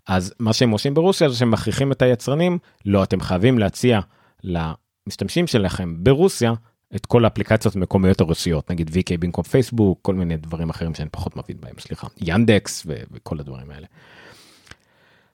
אז 0.08 0.34
מה 0.38 0.52
שהם 0.52 0.70
עושים 0.70 0.94
ברוסיה 0.94 1.28
זה 1.28 1.36
שהם 1.36 1.50
מכריחים 1.50 1.92
את 1.92 2.02
היצרנים 2.02 2.58
לא 2.86 3.02
אתם 3.02 3.20
חייבים 3.20 3.58
להציע 3.58 4.00
למשתמשים 4.44 5.46
שלכם 5.46 5.94
ברוסיה 5.98 6.52
את 6.96 7.06
כל 7.06 7.24
האפליקציות 7.24 7.76
המקומיות 7.76 8.20
הרוסיות 8.20 8.70
נגיד 8.70 8.88
VK 8.88 9.18
במקום 9.18 9.44
פייסבוק 9.44 9.98
כל 10.02 10.14
מיני 10.14 10.36
דברים 10.36 10.70
אחרים 10.70 10.94
שאני 10.94 11.08
פחות 11.08 11.36
מבין 11.36 11.56
בהם 11.60 11.74
סליחה 11.78 12.06
ינדקס 12.20 12.82
ו- 12.86 13.02
וכל 13.12 13.40
הדברים 13.40 13.70
האלה. 13.70 13.86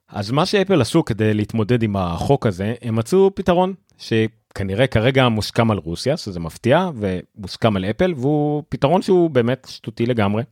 אז 0.09 0.31
מה 0.31 0.47
שאפל 0.47 0.81
עשו 0.81 1.05
כדי 1.05 1.35
להתמודד 1.35 1.83
עם 1.83 1.97
החוק 1.97 2.47
הזה 2.47 2.75
הם 2.83 2.97
מצאו 2.97 3.35
פתרון 3.35 3.75
שכנראה 3.99 4.87
כרגע 4.87 5.29
מוסכם 5.29 5.71
על 5.71 5.79
רוסיה 5.79 6.17
שזה 6.17 6.41
מפתיע 6.41 6.91
ומוסכם 6.95 7.77
על 7.77 7.85
אפל 7.85 8.15
והוא 8.17 8.63
פתרון 8.69 9.03
שהוא 9.03 9.31
באמת 9.31 9.67
שטותי 9.71 10.07
לגמרי. 10.07 10.43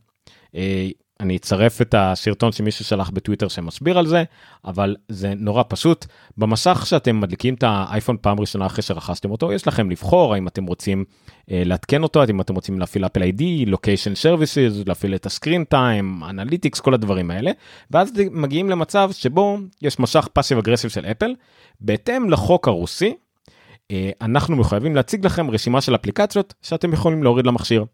אני 1.19 1.35
אצרף 1.35 1.81
את 1.81 1.95
הסרטון 1.97 2.51
שמישהו 2.51 2.85
שלח 2.85 3.09
בטוויטר 3.09 3.47
שמסביר 3.47 3.97
על 3.97 4.07
זה, 4.07 4.23
אבל 4.65 4.95
זה 5.09 5.33
נורא 5.37 5.63
פשוט. 5.67 6.05
במסך 6.37 6.83
שאתם 6.85 7.19
מדליקים 7.19 7.53
את 7.53 7.63
האייפון 7.63 8.17
פעם 8.21 8.39
ראשונה 8.39 8.65
אחרי 8.65 8.81
שרכשתם 8.81 9.31
אותו, 9.31 9.53
יש 9.53 9.67
לכם 9.67 9.89
לבחור 9.89 10.33
האם 10.33 10.47
אתם 10.47 10.65
רוצים 10.65 11.05
אה, 11.51 11.61
לעדכן 11.65 12.03
אותו, 12.03 12.23
אם 12.29 12.41
אתם 12.41 12.55
רוצים 12.55 12.79
להפעיל 12.79 13.05
Apple 13.05 13.21
ID, 13.21 13.65
location 13.65 14.15
services, 14.15 14.83
להפעיל 14.85 15.15
את 15.15 15.25
ה 15.25 15.30
screen 15.30 15.63
time, 15.63 16.23
analytics, 16.29 16.79
כל 16.79 16.93
הדברים 16.93 17.31
האלה, 17.31 17.51
ואז 17.91 18.11
מגיעים 18.31 18.69
למצב 18.69 19.09
שבו 19.11 19.57
יש 19.81 19.99
מסך 19.99 20.27
passive 20.33 20.57
aggressive 20.57 20.89
של 20.89 21.05
אפל, 21.05 21.35
בהתאם 21.81 22.29
לחוק 22.29 22.67
הרוסי, 22.67 23.13
אה, 23.91 24.09
אנחנו 24.21 24.55
מחויבים 24.55 24.95
להציג 24.95 25.25
לכם 25.25 25.49
רשימה 25.49 25.81
של 25.81 25.95
אפליקציות 25.95 26.53
שאתם 26.61 26.93
יכולים 26.93 27.23
להוריד 27.23 27.45
למכשיר. 27.45 27.85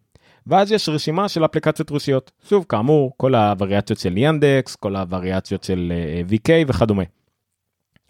ואז 0.47 0.71
יש 0.71 0.89
רשימה 0.89 1.29
של 1.29 1.45
אפליקציות 1.45 1.89
רוסיות. 1.89 2.31
שוב, 2.49 2.65
כאמור, 2.69 3.13
כל 3.17 3.35
הווריאציות 3.35 3.99
של 3.99 4.17
ינדקס, 4.17 4.75
כל 4.75 4.95
הווריאציות 4.95 5.63
של 5.63 5.91
uh, 5.91 6.31
אה, 6.31 6.37
VK 6.37 6.69
וכדומה. 6.69 7.03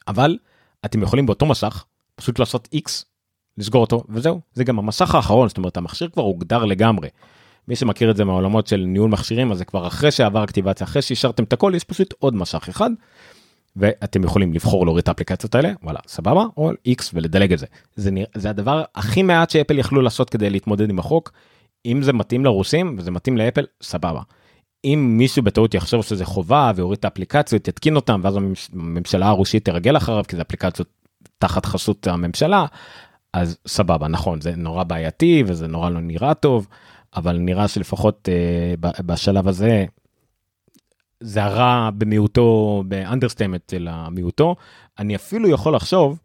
אבל 0.07 0.37
אתם 0.85 1.03
יכולים 1.03 1.25
באותו 1.25 1.45
מסך 1.45 1.85
פשוט 2.15 2.39
לעשות 2.39 2.67
X, 2.75 2.89
לסגור 3.57 3.81
אותו, 3.81 4.03
וזהו. 4.09 4.41
זה 4.53 4.63
גם 4.63 4.79
המסך 4.79 5.15
האחרון, 5.15 5.47
זאת 5.47 5.57
אומרת, 5.57 5.77
המכשיר 5.77 6.09
כבר 6.09 6.23
הוגדר 6.23 6.65
לגמרי. 6.65 7.09
מי 7.67 7.75
שמכיר 7.75 8.11
את 8.11 8.17
זה 8.17 8.25
מהעולמות 8.25 8.67
של 8.67 8.83
ניהול 8.87 9.09
מכשירים, 9.09 9.51
אז 9.51 9.57
זה 9.57 9.65
כבר 9.65 9.87
אחרי 9.87 10.11
שעבר 10.11 10.43
אקטיבציה, 10.43 10.87
אחרי 10.87 11.01
שאישרתם 11.01 11.43
את 11.43 11.53
הכל, 11.53 11.73
יש 11.75 11.83
פשוט 11.83 12.13
עוד 12.19 12.35
מסך 12.35 12.65
אחד. 12.69 12.89
ואתם 13.75 14.23
יכולים 14.23 14.53
לבחור 14.53 14.85
להוריד 14.85 15.01
את 15.01 15.07
האפליקציות 15.07 15.55
האלה 15.55 15.71
וואלה 15.83 15.99
סבבה 16.07 16.45
או 16.57 16.71
x 16.71 17.03
ולדלג 17.13 17.53
את 17.53 17.59
זה 17.59 17.65
זה, 17.95 18.11
זה 18.35 18.49
הדבר 18.49 18.83
הכי 18.95 19.23
מעט 19.23 19.49
שאפל 19.49 19.79
יכלו 19.79 20.01
לעשות 20.01 20.29
כדי 20.29 20.49
להתמודד 20.49 20.89
עם 20.89 20.99
החוק 20.99 21.31
אם 21.85 22.01
זה 22.01 22.13
מתאים 22.13 22.45
לרוסים 22.45 22.95
וזה 22.97 23.11
מתאים 23.11 23.37
לאפל 23.37 23.65
סבבה. 23.81 24.21
אם 24.85 25.15
מישהו 25.17 25.43
בטעות 25.43 25.73
יחשוב 25.73 26.03
שזה 26.03 26.25
חובה 26.25 26.71
ויוריד 26.75 26.97
את 26.99 27.05
האפליקציות 27.05 27.67
יתקין 27.67 27.95
אותם 27.95 28.21
ואז 28.23 28.37
הממשלה 28.73 29.27
הרוסית 29.27 29.65
תרגל 29.65 29.97
אחריו 29.97 30.23
כי 30.27 30.35
זה 30.35 30.41
אפליקציות 30.41 30.87
תחת 31.37 31.65
חסות 31.65 32.07
הממשלה 32.07 32.65
אז 33.33 33.57
סבבה 33.67 34.07
נכון 34.07 34.41
זה 34.41 34.55
נורא 34.55 34.83
בעייתי 34.83 35.43
וזה 35.47 35.67
נורא 35.67 35.89
לא 35.89 35.99
נראה 35.99 36.33
טוב 36.33 36.67
אבל 37.15 37.37
נראה 37.37 37.67
שלפחות 37.67 38.29
uh, 38.29 39.01
בשלב 39.01 39.47
הזה 39.47 39.85
זה 41.19 41.43
הרע 41.43 41.89
במיעוטו 41.97 42.83
ב 42.87 42.93
understatement 42.93 43.69
של 43.71 43.87
המיעוטו 43.91 44.55
אני 44.99 45.15
אפילו 45.15 45.49
יכול 45.49 45.75
לחשוב 45.75 46.19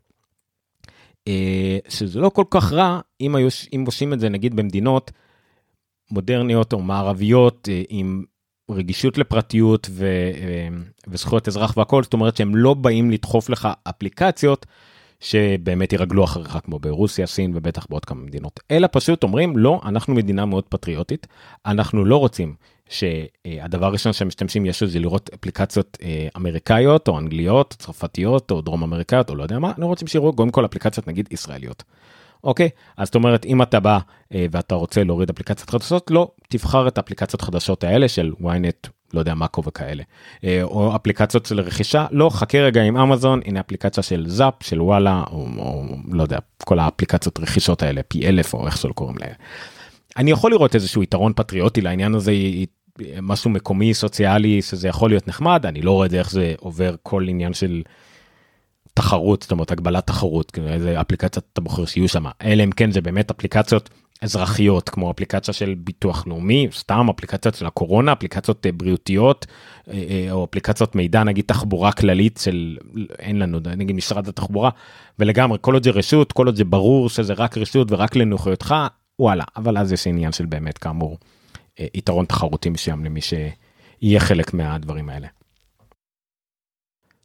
uh, 1.28 1.32
שזה 1.88 2.20
לא 2.20 2.28
כל 2.28 2.44
כך 2.50 2.72
רע 2.72 3.00
אם 3.20 3.34
היו 3.34 3.48
אם 3.74 3.84
עושים 3.86 4.12
את 4.12 4.20
זה 4.20 4.28
נגיד 4.28 4.56
במדינות 4.56 5.10
מודרניות 6.10 6.72
או 6.72 6.80
מערביות 6.80 7.68
אה, 7.72 7.82
עם 7.88 8.24
רגישות 8.70 9.18
לפרטיות 9.18 9.88
ו, 9.90 10.04
אה, 10.34 10.68
וזכויות 11.08 11.48
אזרח 11.48 11.76
והכל 11.76 12.02
זאת 12.02 12.12
אומרת 12.12 12.36
שהם 12.36 12.56
לא 12.56 12.74
באים 12.74 13.10
לדחוף 13.10 13.50
לך 13.50 13.68
אפליקציות 13.88 14.66
שבאמת 15.20 15.92
ירגלו 15.92 16.24
אחריך 16.24 16.58
כמו 16.64 16.78
ברוסיה 16.78 17.26
סין 17.26 17.52
ובטח 17.54 17.86
בעוד 17.90 18.04
כמה 18.04 18.20
מדינות 18.22 18.60
אלא 18.70 18.88
פשוט 18.92 19.22
אומרים 19.22 19.56
לא 19.56 19.80
אנחנו 19.84 20.14
מדינה 20.14 20.46
מאוד 20.46 20.64
פטריוטית 20.68 21.26
אנחנו 21.66 22.04
לא 22.04 22.16
רוצים 22.16 22.54
שהדבר 22.88 23.86
הראשון 23.86 24.12
שמשתמשים 24.12 24.66
יש 24.66 24.82
לזה 24.82 24.98
לראות 24.98 25.30
אפליקציות 25.34 25.98
אה, 26.02 26.28
אמריקאיות 26.36 27.08
או 27.08 27.18
אנגליות 27.18 27.74
צרפתיות 27.78 28.50
או 28.50 28.60
דרום 28.60 28.82
אמריקאיות 28.82 29.30
או 29.30 29.34
לא 29.34 29.42
יודע 29.42 29.58
מה 29.58 29.72
לא 29.78 29.86
רוצים 29.86 30.08
שיראו 30.08 30.32
קודם 30.32 30.50
כל 30.50 30.64
אפליקציות 30.64 31.08
נגיד 31.08 31.28
ישראליות. 31.30 31.82
אוקיי 32.44 32.68
אז 32.96 33.06
זאת 33.06 33.14
אומרת 33.14 33.46
אם 33.46 33.62
אתה 33.62 33.80
בא 33.80 33.98
אה, 34.34 34.46
ואתה 34.50 34.74
רוצה 34.74 35.04
להוריד 35.04 35.30
אפליקציות 35.30 35.70
חדשות 35.70 36.10
לא 36.10 36.30
תבחר 36.48 36.88
את 36.88 36.98
האפליקציות 36.98 37.42
חדשות 37.42 37.84
האלה 37.84 38.08
של 38.08 38.32
ynet 38.40 38.88
לא 39.14 39.20
יודע 39.20 39.34
מאקו 39.34 39.62
וכאלה 39.66 40.02
אה, 40.44 40.62
או 40.62 40.96
אפליקציות 40.96 41.46
של 41.46 41.60
רכישה 41.60 42.06
לא 42.10 42.30
חכה 42.30 42.58
רגע 42.58 42.82
עם 42.82 42.96
אמזון 42.96 43.40
הנה 43.44 43.60
אפליקציה 43.60 44.02
של 44.02 44.24
זאפ 44.28 44.54
של 44.60 44.80
וואלה 44.82 45.24
או, 45.30 45.46
או 45.58 45.84
לא 46.12 46.22
יודע 46.22 46.38
כל 46.64 46.78
האפליקציות 46.78 47.38
רכישות 47.38 47.82
האלה 47.82 48.02
פי 48.02 48.28
אלף 48.28 48.54
או 48.54 48.66
איך 48.66 48.76
שלא 48.76 48.92
קוראים 48.92 49.16
להם. 49.20 49.32
אני 50.16 50.30
יכול 50.30 50.50
לראות 50.50 50.74
איזשהו 50.74 51.02
יתרון 51.02 51.32
פטריוטי 51.36 51.80
לעניין 51.80 52.14
הזה 52.14 52.32
משהו 53.22 53.50
מקומי 53.50 53.94
סוציאלי 53.94 54.62
שזה 54.62 54.88
יכול 54.88 55.10
להיות 55.10 55.28
נחמד 55.28 55.66
אני 55.66 55.82
לא 55.82 55.90
רואה 55.90 56.08
איך 56.12 56.30
זה 56.30 56.54
עובר 56.58 56.94
כל 57.02 57.24
עניין 57.28 57.54
של 57.54 57.82
תחרות 58.98 59.42
זאת 59.42 59.52
אומרת 59.52 59.70
הגבלת 59.70 60.06
תחרות 60.06 60.50
כאילו, 60.50 60.68
איזה 60.68 61.00
אפליקציות 61.00 61.44
אתה 61.52 61.60
בוחר 61.60 61.84
שיהיו 61.84 62.08
שם 62.08 62.24
אלא 62.42 62.64
אם 62.64 62.70
כן 62.70 62.90
זה 62.90 63.00
באמת 63.00 63.30
אפליקציות 63.30 63.90
אזרחיות 64.20 64.88
כמו 64.88 65.10
אפליקציה 65.10 65.54
של 65.54 65.74
ביטוח 65.78 66.26
לאומי 66.26 66.68
סתם 66.72 67.08
אפליקציות 67.10 67.54
של 67.54 67.66
הקורונה 67.66 68.12
אפליקציות 68.12 68.66
אה, 68.66 68.72
בריאותיות 68.72 69.46
אה, 69.88 69.94
אה, 69.94 70.32
או 70.32 70.44
אפליקציות 70.44 70.94
מידע 70.94 71.24
נגיד 71.24 71.44
תחבורה 71.44 71.92
כללית 71.92 72.40
של 72.42 72.76
אין 73.18 73.38
לנו 73.38 73.58
נגיד 73.76 73.96
משרד 73.96 74.28
התחבורה 74.28 74.70
ולגמרי 75.18 75.58
כל 75.60 75.74
עוד 75.74 75.82
זה 75.82 75.90
רשות 75.90 76.32
כל 76.32 76.46
עוד 76.46 76.56
זה 76.56 76.64
ברור 76.64 77.08
שזה 77.08 77.32
רק 77.32 77.58
רשות 77.58 77.92
ורק 77.92 78.16
לנוחיותך 78.16 78.74
וואלה 79.18 79.44
אבל 79.56 79.78
אז 79.78 79.92
יש 79.92 80.06
עניין 80.06 80.32
של 80.32 80.46
באמת 80.46 80.78
כאמור 80.78 81.18
יתרון 81.94 82.24
תחרותי 82.26 82.68
מסוים 82.68 83.04
למי 83.04 83.20
שיהיה 83.20 84.20
חלק 84.20 84.54
מהדברים 84.54 85.08
האלה. 85.08 85.28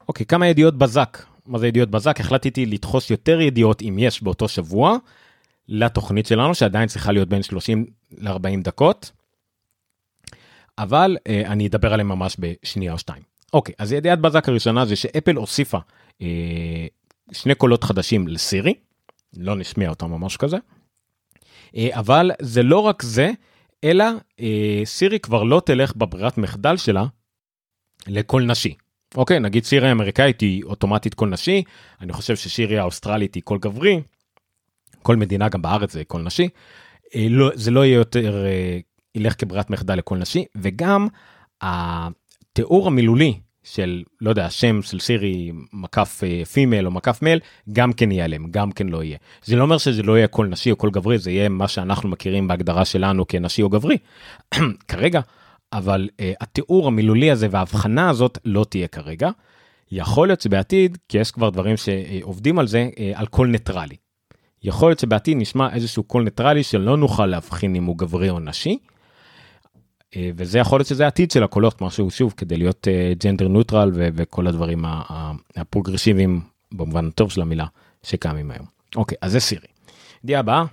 אוקיי 0.07 0.25
כמה 0.25 0.47
ידיעות 0.47 0.77
בזק 0.77 1.32
מה 1.45 1.59
זה 1.59 1.67
ידיעות 1.67 1.89
בזק 1.89 2.19
החלטתי 2.19 2.65
לדחוס 2.65 3.09
יותר 3.09 3.41
ידיעות 3.41 3.81
אם 3.81 3.95
יש 3.99 4.23
באותו 4.23 4.47
שבוע 4.47 4.97
לתוכנית 5.67 6.25
שלנו 6.25 6.55
שעדיין 6.55 6.87
צריכה 6.87 7.11
להיות 7.11 7.29
בין 7.29 7.43
30 7.43 7.85
ל-40 8.17 8.63
דקות. 8.63 9.11
אבל 10.77 11.17
אה, 11.27 11.41
אני 11.45 11.67
אדבר 11.67 11.93
עליהם 11.93 12.07
ממש 12.07 12.35
בשנייה 12.39 12.93
או 12.93 12.97
שתיים. 12.97 13.23
אוקיי, 13.53 13.75
אז 13.77 13.91
ידיעת 13.91 14.19
בזק 14.19 14.49
הראשונה 14.49 14.85
זה 14.85 14.95
שאפל 14.95 15.35
הוסיפה 15.35 15.77
אה, 16.21 16.87
שני 17.31 17.55
קולות 17.55 17.83
חדשים 17.83 18.27
לסירי, 18.27 18.73
לא 19.37 19.55
נשמיע 19.55 19.89
אותם 19.89 20.11
ממש 20.11 20.37
כזה, 20.37 20.57
אה, 21.75 21.89
אבל 21.91 22.31
זה 22.41 22.63
לא 22.63 22.79
רק 22.79 23.01
זה, 23.01 23.31
אלא 23.83 24.05
אה, 24.39 24.81
סירי 24.85 25.19
כבר 25.19 25.43
לא 25.43 25.61
תלך 25.65 25.95
בברירת 25.95 26.37
מחדל 26.37 26.77
שלה 26.77 27.05
לקול 28.07 28.45
נשי. 28.45 28.73
אוקיי, 29.17 29.39
נגיד 29.39 29.63
סירי 29.63 29.89
האמריקאית 29.89 30.41
היא 30.41 30.63
אוטומטית 30.63 31.13
קול 31.13 31.29
נשי, 31.29 31.63
אני 32.01 32.13
חושב 32.13 32.35
שסירי 32.35 32.77
האוסטרלית 32.77 33.35
היא 33.35 33.43
קול 33.43 33.57
גברי, 33.57 34.01
כל 35.01 35.15
מדינה 35.15 35.49
גם 35.49 35.61
בארץ 35.61 35.93
זה 35.93 36.03
קול 36.03 36.21
נשי, 36.21 36.49
אה, 37.15 37.27
לא, 37.29 37.51
זה 37.53 37.71
לא 37.71 37.85
יהיה 37.85 37.95
יותר, 37.95 38.45
אה, 38.45 38.79
ילך 39.15 39.33
כברירת 39.37 39.69
מחדל 39.69 39.95
לקול 39.95 40.17
נשי, 40.17 40.45
וגם 40.55 41.07
התיאור 41.61 42.87
המילולי 42.87 43.39
של, 43.63 44.03
לא 44.21 44.29
יודע, 44.29 44.45
השם 44.45 44.81
של 44.81 44.99
סירי 44.99 45.51
מקף 45.73 46.23
female 46.53 46.85
או 46.85 46.91
מקף 46.91 47.19
male, 47.21 47.39
גם 47.73 47.93
כן 47.93 48.11
ייעלם, 48.11 48.51
גם 48.51 48.71
כן 48.71 48.87
לא 48.87 49.03
יהיה. 49.03 49.17
זה 49.43 49.55
לא 49.55 49.63
אומר 49.63 49.77
שזה 49.77 50.03
לא 50.03 50.17
יהיה 50.17 50.27
קול 50.27 50.47
נשי 50.47 50.71
או 50.71 50.75
קול 50.75 50.91
גברי, 50.91 51.17
זה 51.17 51.31
יהיה 51.31 51.49
מה 51.49 51.67
שאנחנו 51.67 52.09
מכירים 52.09 52.47
בהגדרה 52.47 52.85
שלנו 52.85 53.27
כנשי 53.27 53.61
או 53.61 53.69
גברי. 53.69 53.97
כרגע, 54.87 55.21
אבל 55.73 56.09
uh, 56.11 56.23
התיאור 56.41 56.87
המילולי 56.87 57.31
הזה 57.31 57.47
וההבחנה 57.51 58.09
הזאת 58.09 58.37
לא 58.45 58.65
תהיה 58.69 58.87
כרגע. 58.87 59.29
יכול 59.91 60.27
להיות 60.27 60.41
שבעתיד, 60.41 60.97
כי 61.09 61.17
יש 61.17 61.31
כבר 61.31 61.49
דברים 61.49 61.75
שעובדים 61.77 62.59
על 62.59 62.67
זה, 62.67 62.89
uh, 62.91 62.99
על 63.13 63.25
קול 63.25 63.47
ניטרלי. 63.47 63.95
יכול 64.63 64.89
להיות 64.89 64.99
שבעתיד 64.99 65.37
נשמע 65.37 65.73
איזשהו 65.73 66.03
קול 66.03 66.23
ניטרלי 66.23 66.63
שלא 66.63 66.97
נוכל 66.97 67.25
להבחין 67.25 67.75
אם 67.75 67.83
הוא 67.83 67.97
גברי 67.97 68.29
או 68.29 68.39
נשי. 68.39 68.77
אה, 70.15 70.29
וזה 70.35 70.59
יכול 70.59 70.79
להיות 70.79 70.87
שזה 70.87 71.03
העתיד 71.03 71.31
של 71.31 71.43
הקולות 71.43 71.81
משהו 71.81 72.11
שוב 72.11 72.33
כדי 72.37 72.57
להיות 72.57 72.87
gender 73.23 73.47
neutral 73.47 73.91
וכל 73.93 74.47
הדברים 74.47 74.85
הפרוגרסיביים 75.55 76.41
במובן 76.71 77.07
הטוב 77.07 77.31
של 77.31 77.41
המילה 77.41 77.65
שקיימים 78.03 78.51
היום. 78.51 78.65
אוקיי 78.95 79.17
אז 79.21 79.31
זה 79.31 79.39
סירי. 79.39 79.67
ידיעה 80.23 80.39
הבאה. 80.39 80.63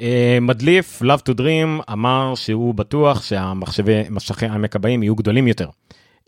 אה, 0.00 0.38
מדליף 0.40 1.02
Love 1.02 1.20
to 1.30 1.38
Dream 1.38 1.92
אמר 1.92 2.34
שהוא 2.34 2.74
בטוח 2.74 3.22
שהמחשבי 3.22 4.02
מסכי 4.10 4.46
iMac 4.46 4.76
הבאים 4.76 5.02
יהיו 5.02 5.14
גדולים 5.14 5.48
יותר. 5.48 5.68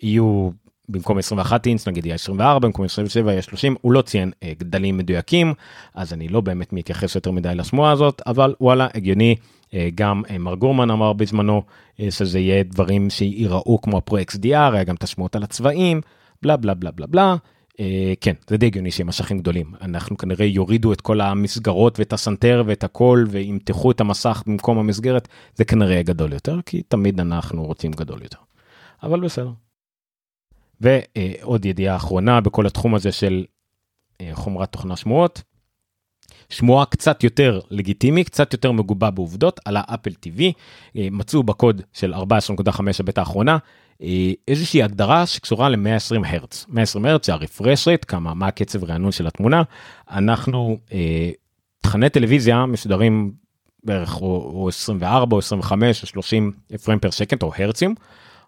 יהיו 0.03 0.51
במקום 0.89 1.19
21 1.19 1.67
אינץ 1.67 1.89
נגיד 1.89 2.07
יהיה 2.07 2.15
24 2.15 2.59
במקום 2.59 2.85
27 2.85 3.31
יהיה 3.33 3.43
30 3.43 3.75
הוא 3.81 3.93
לא 3.93 4.03
ציין 4.03 4.33
אה, 4.43 4.53
גדלים 4.59 4.97
מדויקים 4.97 5.55
אז 5.95 6.13
אני 6.13 6.29
לא 6.29 6.41
באמת 6.41 6.73
מתייחס 6.73 7.15
יותר 7.15 7.31
מדי 7.31 7.55
לשמועה 7.55 7.93
הזאת 7.93 8.23
אבל 8.27 8.55
וואלה 8.61 8.89
הגיוני 8.95 9.37
אה, 9.75 9.89
גם 9.95 10.23
מר 10.41 10.55
גורמן 10.55 10.91
אמר 10.91 11.13
בזמנו 11.13 11.63
שזה 12.11 12.39
יהיה 12.39 12.63
דברים 12.63 13.11
שיראו 13.11 13.81
כמו 13.81 14.01
פרו 14.01 14.19
XDR 14.19 14.73
היה 14.73 14.85
גם 14.85 14.95
את 14.95 15.03
השמועות 15.03 15.37
על 15.37 15.43
הצבעים 15.43 16.01
בלה 16.43 16.57
בלה 16.57 16.75
בלה 16.75 16.91
בלה 16.91 17.07
בלה 17.07 17.37
כן 18.21 18.33
זה 18.49 18.57
די 18.57 18.67
הגיוני 18.67 18.91
שהם 18.91 19.07
משכים 19.07 19.39
גדולים 19.39 19.73
אנחנו 19.81 20.17
כנראה 20.17 20.47
יורידו 20.47 20.93
את 20.93 21.01
כל 21.01 21.21
המסגרות 21.21 21.99
ואת 21.99 22.13
הסנטר 22.13 22.63
ואת 22.67 22.85
הכל 22.85 23.25
וימתחו 23.29 23.91
את 23.91 24.01
המסך 24.01 24.43
במקום 24.47 24.79
המסגרת 24.79 25.29
זה 25.55 25.65
כנראה 25.65 26.03
גדול 26.03 26.33
יותר 26.33 26.61
כי 26.67 26.83
תמיד 26.83 27.21
אנחנו 27.21 27.65
רוצים 27.65 27.93
גדול 27.93 28.23
יותר. 28.23 28.39
אבל 29.03 29.21
בסדר. 29.21 29.51
ועוד 30.81 31.65
ידיעה 31.65 31.97
אחרונה 31.97 32.41
בכל 32.41 32.67
התחום 32.67 32.95
הזה 32.95 33.13
של 33.13 33.45
אה, 34.21 34.31
חומרת 34.33 34.73
תוכנה 34.73 34.97
שמועות. 34.97 35.43
שמועה 36.49 36.87
קצת 36.87 37.25
יותר 37.25 37.61
לגיטימי 37.71 38.25
קצת 38.25 38.53
יותר 38.53 38.73
מגובה 38.73 39.11
בעובדות 39.11 39.61
על 39.65 39.77
האפל 39.77 40.11
TV 40.11 40.43
אה, 40.97 41.09
מצאו 41.11 41.43
בקוד 41.43 41.83
של 41.93 42.15
14.5 42.15 42.81
הבית 43.01 43.19
האחרונה 43.19 43.53
אה, 43.53 43.59
איזושהי 44.49 44.83
הגדרה 44.83 45.27
שקשורה 45.27 45.69
ל-120 45.69 46.27
הרץ. 46.27 46.67
120 46.69 47.05
הרץ 47.05 47.27
זה 47.27 47.33
הרפרש 47.33 47.89
רייט 47.89 48.05
כמה 48.09 48.35
מה 48.35 48.47
הקצב 48.47 48.85
רענון 48.85 49.13
של 49.13 49.27
התמונה. 49.27 49.63
אנחנו 50.11 50.79
אה, 50.93 51.31
תכני 51.83 52.09
טלוויזיה 52.11 52.67
משודרים 52.67 53.33
בערך 53.85 54.21
או, 54.21 54.51
או 54.55 54.69
24 54.69 55.35
או 55.35 55.39
25 55.39 56.03
או 56.03 56.07
30 56.07 56.53
פריים 56.85 57.01
פר 57.01 57.11
שקנט 57.11 57.43
או 57.43 57.53
הרצים 57.59 57.95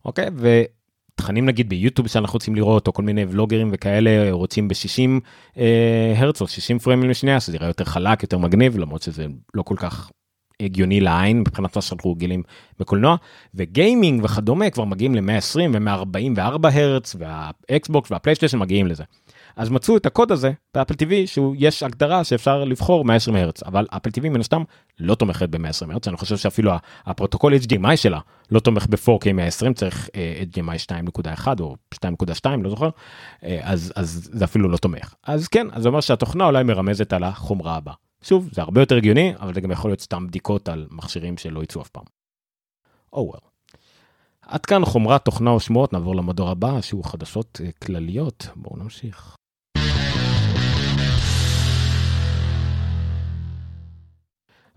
אוקיי? 0.05 0.29
ותכנים 0.37 1.47
נגיד 1.47 1.69
ביוטיוב 1.69 2.09
שאנחנו 2.09 2.37
רוצים 2.37 2.55
לראות 2.55 2.87
או 2.87 2.93
כל 2.93 3.03
מיני 3.03 3.25
ולוגרים 3.29 3.71
וכאלה 3.73 4.33
רוצים 4.33 4.69
ב-60 4.69 5.21
אה, 5.59 6.15
הרץ 6.17 6.41
או 6.41 6.49
60 6.49 6.79
פריימים 6.79 7.11
לשנייה 7.11 7.41
שזה 7.41 7.57
יראה 7.57 7.69
יותר 7.69 7.85
חלק 7.85 8.23
יותר 8.23 8.39
מגניב 8.39 8.79
למרות 8.79 9.03
שזה 9.03 9.27
לא 9.55 9.63
כל 9.63 9.77
כך 9.79 10.11
הגיוני 10.63 11.01
לעין 11.01 11.41
מבחינת 11.41 11.77
מה 11.77 11.83
שאנחנו 11.83 12.13
רגילים 12.13 12.43
בקולנוע 12.79 13.17
וגיימינג 13.55 14.25
וכדומה 14.25 14.71
כבר 14.71 14.85
מגיעים 14.85 15.15
ל-120 15.15 15.61
ו-144 15.73 16.69
הרץ 16.73 17.17
והאקסבוקס 17.19 18.11
והפלייסטיישן 18.11 18.59
מגיעים 18.59 18.87
לזה. 18.87 19.05
אז 19.59 19.71
מצאו 19.71 19.97
את 19.97 20.07
הקוד 20.07 20.33
הזה 20.33 20.53
באפל 20.75 20.95
TV 20.95 21.27
שהוא 21.27 21.57
יש 21.59 21.83
הגדרה 21.83 22.25
שאפשר 22.25 22.65
לבחור 22.65 23.05
120 23.05 23.37
הרץ 23.37 23.63
אבל 23.63 23.87
אפל 23.91 24.11
TV 24.11 24.29
מן 24.29 24.41
הסתם 24.41 24.63
לא 25.01 25.15
תומכת 25.15 25.49
ב-120 25.49 25.93
הרץ 25.93 26.09
אני 26.09 26.17
חושב 26.17 26.37
שאפילו 26.37 26.73
הפרוטוקול 27.07 27.55
HDMI 27.55 27.97
שלה 27.97 28.21
לא 28.51 28.61
תומך 28.61 28.87
ב-4K 28.87 29.33
120 29.33 29.75
צריך 29.75 30.09
uh, 30.09 30.57
HDMI 30.57 30.93
2.1 31.41 31.47
או 31.61 31.77
2.2 31.95 32.51
לא 32.63 32.71
זוכר 32.71 32.89
uh, 32.89 33.45
אז 33.63 33.93
אז 33.97 34.31
זה 34.33 34.45
אפילו 34.45 34.69
לא 34.69 34.77
תומך 34.77 35.15
אז 35.27 35.49
כן 35.49 35.67
אז 35.73 35.83
זה 35.83 35.89
אומר 35.89 36.01
שהתוכנה 36.01 36.47
אולי 36.47 36.63
מרמזת 36.65 37.13
על 37.13 37.25
החומרה 37.25 37.77
הבאה. 37.77 38.08
שוב, 38.23 38.49
זה 38.53 38.63
הרבה 38.63 38.83
יותר 38.83 38.97
הגיוני, 38.97 39.33
אבל 39.37 39.55
זה 39.55 39.61
גם 39.61 39.71
יכול 39.71 39.91
להיות 39.91 40.01
סתם 40.01 40.27
בדיקות 40.27 40.69
על 40.69 40.87
מכשירים 40.91 41.37
שלא 41.37 41.63
יצאו 41.63 41.83
אף 41.83 41.89
פעם. 41.89 42.05
oh 43.15 43.19
well. 43.19 43.49
עד 44.43 44.67
כאן 44.67 44.85
חומרת 44.85 45.25
תוכנה 45.25 45.51
או 45.51 45.61
שמועות, 45.61 45.93
נעבור 45.93 46.17
למדור 46.17 46.51
הבא, 46.51 46.81
שהוא 46.81 47.05
חדשות 47.05 47.61
uh, 47.63 47.87
כלליות. 47.87 48.49
בואו 48.57 48.77
נמשיך. 48.77 49.37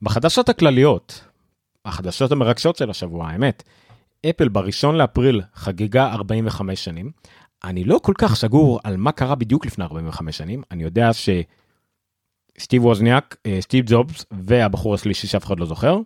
בחדשות 0.01 0.49
הכלליות, 0.49 1.23
החדשות 1.85 2.31
המרגשות 2.31 2.75
של 2.75 2.89
השבוע, 2.89 3.27
האמת, 3.27 3.63
אפל 4.29 4.49
בראשון 4.49 4.95
לאפריל 4.95 5.41
חגגה 5.53 6.11
45 6.13 6.83
שנים. 6.83 7.11
אני 7.63 7.83
לא 7.83 7.99
כל 8.03 8.13
כך 8.17 8.35
סגור 8.35 8.79
על 8.83 8.97
מה 8.97 9.11
קרה 9.11 9.35
בדיוק 9.35 9.65
לפני 9.65 9.85
45 9.85 10.37
שנים, 10.37 10.63
אני 10.71 10.83
יודע 10.83 11.13
ש... 11.13 11.29
סטיב 12.59 12.85
ווזניאק, 12.85 13.37
אה, 13.45 13.57
סטיב 13.61 13.85
ג'ובס 13.87 14.25
והבחור 14.31 14.93
השלישי 14.93 15.27
שאף 15.27 15.45
אחד 15.45 15.59
לא 15.59 15.65
זוכר. 15.65 15.97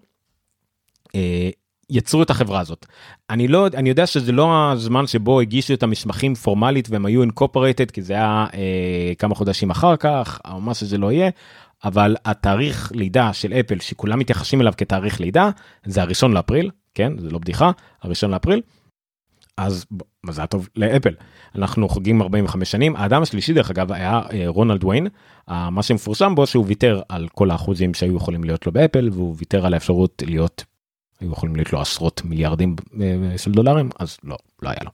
אה, 1.15 1.49
יצרו 1.89 2.23
את 2.23 2.29
החברה 2.29 2.59
הזאת. 2.59 2.85
אני 3.29 3.47
לא 3.47 3.67
אני 3.67 3.89
יודע 3.89 4.07
שזה 4.07 4.31
לא 4.31 4.71
הזמן 4.71 5.07
שבו 5.07 5.41
הגישו 5.41 5.73
את 5.73 5.83
המסמכים 5.83 6.35
פורמלית 6.35 6.89
והם 6.89 7.05
היו 7.05 7.21
אינקופרטד 7.21 7.91
כי 7.91 8.01
זה 8.01 8.13
היה 8.13 8.45
אה, 8.53 9.13
כמה 9.17 9.35
חודשים 9.35 9.69
אחר 9.69 9.95
כך 9.95 10.39
או 10.51 10.61
מה 10.61 10.73
שזה 10.73 10.97
לא 10.97 11.11
יהיה 11.11 11.29
אבל 11.83 12.15
התאריך 12.25 12.91
לידה 12.95 13.33
של 13.33 13.53
אפל 13.53 13.79
שכולם 13.79 14.19
מתייחסים 14.19 14.61
אליו 14.61 14.73
כתאריך 14.77 15.21
לידה 15.21 15.49
זה 15.85 16.01
הראשון 16.01 16.33
לאפריל 16.33 16.71
כן 16.93 17.17
זה 17.17 17.29
לא 17.29 17.39
בדיחה 17.39 17.71
הראשון 18.01 18.31
לאפריל. 18.31 18.61
אז 19.57 19.85
מזל 20.25 20.45
טוב 20.45 20.69
לאפל 20.75 21.13
אנחנו 21.55 21.89
חוגגים 21.89 22.21
45 22.21 22.71
שנים 22.71 22.95
האדם 22.95 23.21
השלישי 23.21 23.53
דרך 23.53 23.69
אגב 23.69 23.91
היה 23.91 24.21
אה, 24.33 24.43
רונלד 24.47 24.83
ויין 24.83 25.07
מה 25.47 25.83
שמפורסם 25.83 26.35
בו 26.35 26.47
שהוא 26.47 26.65
ויתר 26.67 27.01
על 27.09 27.27
כל 27.27 27.51
האחוזים 27.51 27.93
שהיו 27.93 28.15
יכולים 28.15 28.43
להיות 28.43 28.65
לו 28.65 28.71
באפל 28.71 29.09
והוא 29.13 29.35
ויתר 29.37 29.65
על 29.65 29.73
האפשרות 29.73 30.23
להיות 30.25 30.63
היו 31.19 31.31
יכולים 31.31 31.55
להיות 31.55 31.73
לו 31.73 31.81
עשרות 31.81 32.21
מיליארדים 32.25 32.75
אה, 33.01 33.37
של 33.37 33.51
דולרים 33.51 33.89
אז 33.99 34.17
לא 34.23 34.37
לא 34.61 34.69
היה 34.69 34.79
לו. 34.83 34.91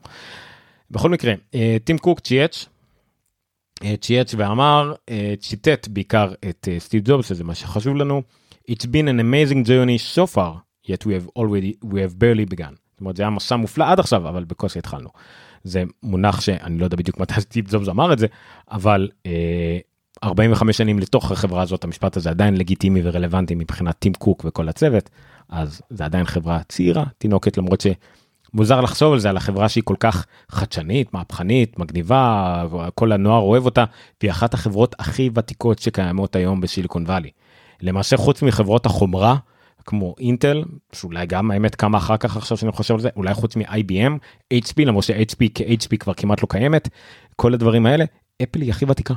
בכל 0.92 1.10
מקרה 1.10 1.34
אה, 1.56 1.78
טים 1.84 1.98
קוק 1.98 2.20
צ'ייץ' 2.20 2.66
צ'ייץ' 4.02 4.36
ואמר 4.38 4.94
ציטט 5.40 5.88
בעיקר 5.88 6.34
את 6.50 6.68
סטיב 6.80 7.04
ג'ובס 7.06 7.30
שזה 7.30 7.44
מה 7.44 7.56
שחשוב 7.56 7.96
לנו 7.96 8.22
it's 8.72 8.86
been 8.86 9.08
an 9.08 9.20
amazing 9.20 9.68
journey 9.68 10.16
so 10.16 10.36
far 10.36 10.54
yet 10.88 11.06
we 11.06 11.14
have 11.14 11.28
already 11.36 11.74
we 11.94 12.00
have 12.00 12.20
barely 12.20 12.56
begun. 12.56 12.81
זאת 13.02 13.04
אומרת 13.04 13.16
זה 13.16 13.24
היה 13.24 13.30
מסע 13.30 13.56
מופלא 13.56 13.86
עד 13.86 14.00
עכשיו 14.00 14.30
אבל 14.30 14.44
בקושי 14.44 14.80
התחלנו. 14.80 15.10
זה 15.64 15.84
מונח 16.04 16.42
שאני 16.42 16.78
לא 16.78 16.86
יודע 16.86 16.98
בדיוק 16.98 17.20
מתי 17.20 17.42
סטיב 17.42 17.68
ג'ובס 17.72 17.90
אמר 17.90 18.14
את 18.14 18.20
זה 18.20 18.28
אבל 18.72 19.10
אה, 19.26 19.80
45 20.24 20.78
שנים 20.78 21.00
לתוך 21.00 21.32
החברה 21.32 21.62
הזאת 21.62 21.84
המשפט 21.84 22.18
הזה 22.18 22.30
עדיין 22.30 22.58
לגיטימי 22.58 23.02
ורלוונטי 23.04 23.56
מבחינת 23.56 23.96
טים 24.00 24.14
קוק 24.14 24.46
וכל 24.46 24.70
הצוות 24.70 25.10
אז 25.50 25.82
זה 25.90 26.06
עדיין 26.06 26.26
חברה 26.26 26.60
צעירה 26.68 27.04
תינוקת 27.18 27.58
למרות 27.58 27.84
שמוזר 28.54 28.82
לחשוב 28.82 29.14
על 29.14 29.20
זה 29.20 29.30
על 29.30 29.38
החברה 29.38 29.70
שהיא 29.70 29.84
כל 29.86 29.96
כך 30.00 30.26
חדשנית 30.50 31.14
מהפכנית 31.14 31.80
מגניבה 31.80 32.66
כל 32.96 33.12
הנוער 33.12 33.42
אוהב 33.42 33.66
אותה 33.66 33.86
והיא 34.22 34.32
אחת 34.32 34.54
החברות 34.54 34.96
הכי 35.00 35.30
ותיקות 35.36 35.80
שקיימות 35.80 36.36
היום 36.36 36.62
בשיליקון 36.62 37.04
וואלי. 37.04 37.30
למעשה 37.82 38.18
חוץ 38.18 38.42
מחברות 38.42 38.86
החומרה 38.86 39.36
כמו 39.86 40.16
אינטל 40.20 40.64
שאולי 40.94 41.26
גם 41.26 41.52
האמת 41.52 41.76
כמה 41.76 41.98
אחר 41.98 42.18
כך 42.18 42.38
עכשיו 42.38 42.58
שאני 42.58 42.72
חושב 42.72 42.94
על 42.94 43.00
זה 43.00 43.10
אולי 43.16 43.34
חוץ 43.34 43.56
מ-IBM 43.56 44.12
HP 44.54 44.86
למרות 44.86 45.04
ש-HP 45.04 45.46
כ-HP 45.56 45.98
כבר 46.00 46.14
כמעט 46.14 46.42
לא 46.42 46.48
קיימת 46.50 46.90
כל 47.36 47.54
הדברים 47.54 47.86
האלה 47.86 48.06
אפל 48.44 48.62
היא 48.62 48.70
הכי 48.70 48.86
ותיקה. 48.86 49.14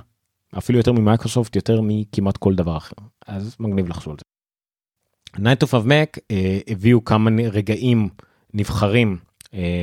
אפילו 0.59 0.79
יותר 0.79 0.93
ממייקרוסופט 0.93 1.57
יותר 1.57 1.81
מכמעט 1.83 2.37
כל 2.37 2.55
דבר 2.55 2.77
אחר 2.77 2.97
אז 3.27 3.57
מגניב 3.61 3.89
לחשוב 3.89 4.13
על 4.13 4.17
זה. 4.19 4.25
Night 5.37 5.67
of 5.67 5.87
Mac 5.87 6.19
uh, 6.19 6.35
הביאו 6.73 7.05
כמה 7.05 7.31
רגעים 7.53 8.09
נבחרים 8.55 9.19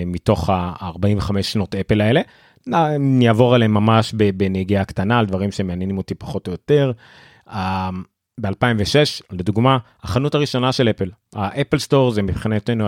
מתוך 0.06 0.50
ה-45 0.50 1.42
שנות 1.42 1.76
אפל 1.76 2.02
האלה. 2.02 2.22
אני 2.68 3.28
אעבור 3.28 3.56
עליהם 3.56 3.74
ממש 3.74 4.14
בנגיעה 4.14 4.86
קטנה 4.86 5.20
על 5.20 5.26
דברים 5.26 5.52
שמעניינים 5.52 5.98
אותי 5.98 6.16
פחות 6.16 6.48
או 6.48 6.52
יותר. 6.52 6.92
ב-2006 8.40 9.22
לדוגמה 9.32 9.78
החנות 10.04 10.36
הראשונה 10.36 10.72
של 10.72 10.90
אפל. 10.90 11.10
ה 11.36 11.43
Apple 11.43 11.80
Store 11.80 12.12
זה 12.12 12.22
מבחינתנו 12.22 12.88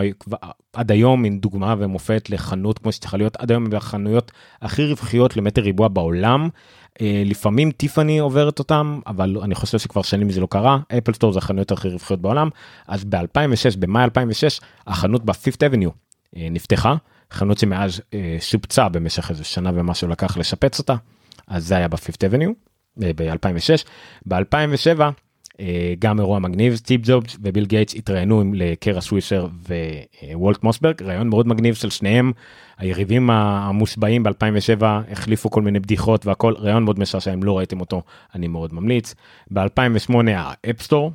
עד 0.73 0.91
היום 0.91 1.21
מין 1.21 1.39
דוגמה 1.39 1.75
ומופת 1.77 2.29
לחנות 2.29 2.79
כמו 2.79 2.91
שצריכה 2.91 3.17
להיות. 3.17 3.35
עד 3.35 3.51
היום 3.51 3.73
החנויות 3.75 4.31
הכי 4.61 4.85
רווחיות 4.85 5.37
למטר 5.37 5.61
ריבוע 5.61 5.87
בעולם. 5.87 6.49
לפעמים 7.01 7.71
Tiffany 7.71 8.19
עוברת 8.19 8.59
אותם 8.59 8.99
אבל 9.07 9.37
אני 9.43 9.55
חושב 9.55 9.79
שכבר 9.79 10.01
שנים 10.01 10.29
זה 10.29 10.41
לא 10.41 10.45
קרה. 10.45 10.77
Apple 10.97 11.13
Store 11.13 11.31
זה 11.33 11.39
החנויות 11.39 11.71
הכי 11.71 11.89
רווחיות 11.89 12.21
בעולם. 12.21 12.49
אז 12.87 13.03
ב2006 13.03 13.77
במאי 13.79 14.03
2006 14.03 14.59
החנות 14.87 15.25
ב 15.25 15.31
Fifth 15.31 15.63
Avenue 15.63 15.89
נפתחה. 16.35 16.95
חנות 17.31 17.57
שמאז 17.57 18.01
שופצה 18.39 18.89
במשך 18.89 19.29
איזה 19.29 19.43
שנה 19.43 19.71
ומשהו 19.73 20.07
לקח 20.07 20.37
לשפץ 20.37 20.79
אותה. 20.79 20.95
אז 21.47 21.67
זה 21.67 21.75
היה 21.75 21.87
ב 21.87 21.93
Fifth 21.93 22.23
Avenue 22.23 22.49
ב2006 22.99 23.85
ב2007 24.29 25.01
גם 25.99 26.19
אירוע 26.19 26.39
מגניב 26.39 26.75
סטיב 26.75 27.01
ג'ובס 27.03 27.37
וביל 27.41 27.65
גייטס 27.65 27.95
התראיינו 27.95 28.43
לקרה 28.53 29.01
סווישר 29.01 29.47
ווולט 30.33 30.63
מוסברג 30.63 31.03
ריאיון 31.03 31.29
מאוד 31.29 31.47
מגניב 31.47 31.75
של 31.75 31.89
שניהם 31.89 32.31
היריבים 32.77 33.29
המושבעים 33.29 34.27
ב2007 34.27 34.83
החליפו 35.11 35.51
כל 35.51 35.61
מיני 35.61 35.79
בדיחות 35.79 36.25
והכל 36.25 36.53
ריאיון 36.57 36.83
מאוד 36.83 36.99
משעשע 36.99 37.33
אם 37.33 37.43
לא 37.43 37.57
ראיתם 37.57 37.79
אותו 37.79 38.01
אני 38.35 38.47
מאוד 38.47 38.73
ממליץ 38.73 39.13
ב2008 39.53 40.13
ה 40.35 40.43
App 40.43 40.69
Store 40.69 41.11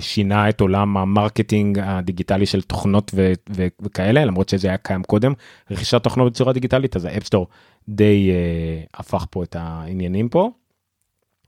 שינה 0.00 0.48
את 0.48 0.60
עולם 0.60 0.96
ה 0.96 1.04
marketing 1.04 1.78
הדיגיטלי 1.82 2.46
של 2.46 2.62
תוכנות 2.62 3.10
ו- 3.14 3.32
ו- 3.56 3.66
וכאלה 3.80 4.24
למרות 4.24 4.48
שזה 4.48 4.68
היה 4.68 4.76
קיים 4.76 5.02
קודם 5.02 5.32
רכישת 5.70 6.02
תוכנות 6.02 6.32
בצורה 6.32 6.52
דיגיטלית 6.52 6.96
אז 6.96 7.04
ה 7.04 7.09
App 7.09 7.23
Store 7.23 7.46
די 7.88 8.30
uh, 8.30 9.00
הפך 9.00 9.26
פה 9.30 9.42
את 9.42 9.56
העניינים 9.58 10.28
פה. 10.28 10.50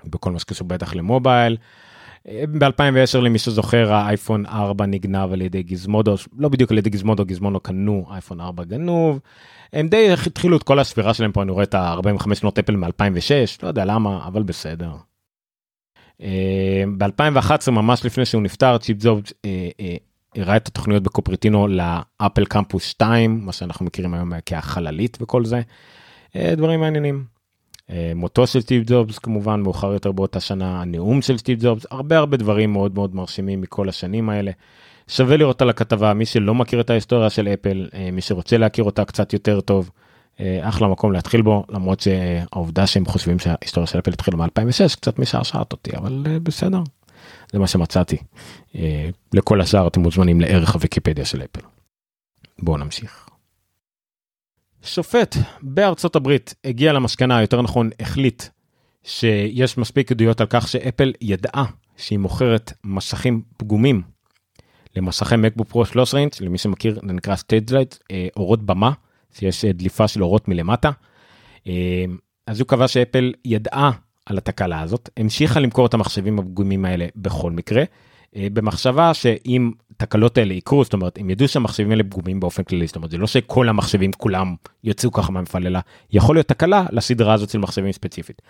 בכל 0.05 0.33
מה 0.33 0.39
שקשור 0.39 0.69
בטח 0.69 0.95
ל 0.95 1.02
mobile. 1.02 1.57
ב-2010 2.59 3.19
למי 3.19 3.39
שזוכר 3.39 3.93
האייפון 3.93 4.47
4 4.47 4.87
נגנב 4.87 5.33
על 5.33 5.43
ידי 5.43 5.63
גיזמודו 5.63 6.15
לא 6.39 6.49
בדיוק 6.49 6.71
על 6.73 6.79
ידי 6.79 6.91
גיזמודו 6.91 7.25
גיזמודו 7.25 7.61
קנו 7.61 8.07
אייפון 8.11 8.41
4 8.41 8.65
גנוב. 8.65 9.21
הם 9.73 9.89
די 9.89 10.13
התחילו 10.13 10.57
את 10.57 10.63
כל 10.63 10.79
הספירה 10.79 11.15
שלהם 11.15 11.33
פה 11.33 11.43
אני 11.43 11.51
רואה 11.53 11.65
את 11.65 11.75
ה-45 11.75 12.35
שנות 12.35 12.59
אפל 12.59 12.77
מ-2006 12.77 13.59
לא 13.63 13.69
יודע 13.69 13.85
למה 13.85 14.27
אבל 14.27 14.43
בסדר. 14.43 14.91
ב-2011 16.99 17.71
ממש 17.71 18.05
לפני 18.05 18.25
שהוא 18.25 18.43
נפטר 18.43 18.79
צ'יפ 18.79 19.01
זוב 19.01 19.23
הראה 20.37 20.57
את 20.57 20.69
התוכניות 20.69 21.03
בקופריטינו 21.03 21.69
לאפל 21.69 22.45
קמפוס 22.45 22.85
2 22.85 23.41
מה 23.45 23.53
שאנחנו 23.53 23.87
מכירים 23.87 24.15
היום 24.15 24.33
כהחללית 24.47 25.19
וכל 25.21 25.45
זה. 25.45 25.61
דברים 26.37 26.81
מעניינים. 26.81 27.38
מותו 28.15 28.47
של 28.47 28.61
סטיב 28.61 28.83
ג'ובס 28.87 29.19
כמובן 29.19 29.61
מאוחר 29.61 29.93
יותר 29.93 30.13
באותה 30.13 30.41
שנה 30.41 30.81
הנאום 30.81 31.23
של 31.23 31.39
סטיב 31.39 31.59
ג'ובס 31.63 31.87
הרבה 31.91 32.19
הרבה 32.19 32.37
דברים 32.37 32.73
מאוד 32.73 32.95
מאוד 32.95 33.15
מרשימים 33.15 33.61
מכל 33.61 33.89
השנים 33.89 34.31
האלה. 34.31 34.51
שווה 35.09 35.37
לראות 35.37 35.63
על 35.63 35.71
הכתבה 35.71 36.15
מי 36.15 36.27
שלא 36.27 36.55
מכיר 36.55 36.81
את 36.81 36.91
ההיסטוריה 36.91 37.31
של 37.31 37.49
אפל 37.49 37.89
מי 38.13 38.21
שרוצה 38.21 38.59
להכיר 38.59 38.85
אותה 38.85 39.05
קצת 39.05 39.33
יותר 39.33 39.61
טוב. 39.61 39.91
אחלה 40.61 40.89
מקום 40.89 41.13
להתחיל 41.13 41.43
בו 41.43 41.65
למרות 41.69 42.01
שהעובדה 42.01 42.87
שהם 42.87 43.07
חושבים 43.07 43.39
שההיסטוריה 43.39 43.87
של 43.87 43.99
אפל 43.99 44.13
התחילה 44.13 44.37
מ-2006 44.37 44.97
קצת 44.97 45.19
משעשעת 45.19 45.73
אותי 45.73 45.97
אבל 45.97 46.39
בסדר. 46.43 46.81
זה 47.53 47.59
מה 47.59 47.67
שמצאתי. 47.67 48.17
לכל 49.33 49.61
השאר 49.61 49.87
אתם 49.87 50.01
מוזמנים 50.01 50.41
לערך 50.41 50.75
הוויקיפדיה 50.75 51.25
של 51.25 51.43
אפל. 51.43 51.61
בואו 52.59 52.77
נמשיך. 52.77 53.28
שופט 54.83 55.37
בארצות 55.63 56.17
הברית 56.17 56.55
הגיע 56.65 56.93
למסקנה 56.93 57.41
יותר 57.41 57.63
נכון 57.63 57.91
החליט 58.01 58.43
שיש 59.03 59.79
מספיק 59.79 60.13
עדויות 60.13 60.41
על 60.41 60.47
כך 60.51 60.69
שאפל 60.69 61.13
ידעה 61.21 61.65
שהיא 61.97 62.19
מוכרת 62.19 62.73
מסכים 62.85 63.43
פגומים 63.57 64.03
למסכי 64.97 65.37
מקבוק 65.37 65.69
פרו 65.69 65.87
13 65.87 66.21
אינץ' 66.21 66.41
למי 66.41 66.59
שמכיר 66.59 67.01
זה 67.07 67.13
נקרא 67.13 67.37
stage 67.37 67.66
light 67.66 67.95
אורות 68.37 68.63
במה 68.63 68.93
שיש 69.33 69.65
דליפה 69.65 70.09
של 70.09 70.23
אורות 70.23 70.49
מלמטה. 70.49 70.91
אז 72.47 72.61
הוא 72.61 72.69
קבע 72.69 72.89
שאפל 72.89 73.33
ידעה 73.45 73.91
על 74.27 74.39
התקלה 74.39 74.81
הזאת 74.81 75.11
המשיכה 75.17 75.61
למכור 75.61 75.87
את 75.87 75.95
המחשבים 75.95 76.39
הפגומים 76.39 76.85
האלה 76.85 77.07
בכל 77.17 77.51
מקרה 77.51 77.85
במחשבה 78.37 79.15
שאם 79.15 79.71
תקלות 79.99 80.39
האלה 80.39 80.55
יקרו 80.55 80.85
זאת 80.85 80.93
אומרת 80.93 81.19
הם 81.19 81.31
ידעו 81.31 81.49
שהמחשבים 81.49 81.91
האלה 81.91 82.05
פגומים 82.05 82.41
באופן 82.41 82.63
כללי 82.63 82.87
זאת 82.87 82.97
אומרת 82.97 83.11
זה 83.11 83.19
לא 83.19 83.27
שכל 83.27 83.69
המחשבים 83.69 84.13
כולם 84.13 84.55
יצאו 84.85 85.13
ככה 85.13 85.33
מהמפעל 85.33 85.67
אלא 85.67 85.79
יכול 86.11 86.37
להיות 86.37 86.49
תקלה 86.49 86.87
לסדרה 86.93 87.35
הזאת 87.35 87.51
של 87.51 87.59
מחשבים 87.59 87.93
ספציפית. 87.93 88.43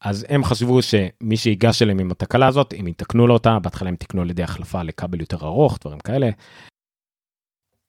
אז 0.00 0.26
הם 0.28 0.44
חשבו 0.44 0.82
שמי 0.82 1.36
שיגש 1.36 1.82
אליהם 1.82 1.98
עם 1.98 2.10
התקלה 2.10 2.46
הזאת 2.46 2.74
אם 2.80 2.88
יתקנו 2.88 3.26
לו 3.26 3.34
אותה 3.34 3.58
בהתחלה 3.58 3.88
הם 3.88 3.96
תקנו 3.96 4.22
על 4.22 4.30
ידי 4.30 4.42
החלפה 4.42 4.82
לכבל 4.82 5.20
יותר 5.20 5.36
ארוך 5.36 5.78
דברים 5.80 6.00
כאלה. 6.00 6.30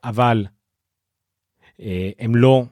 אבל 0.03 0.45
הם 2.19 2.35
לא 2.35 2.63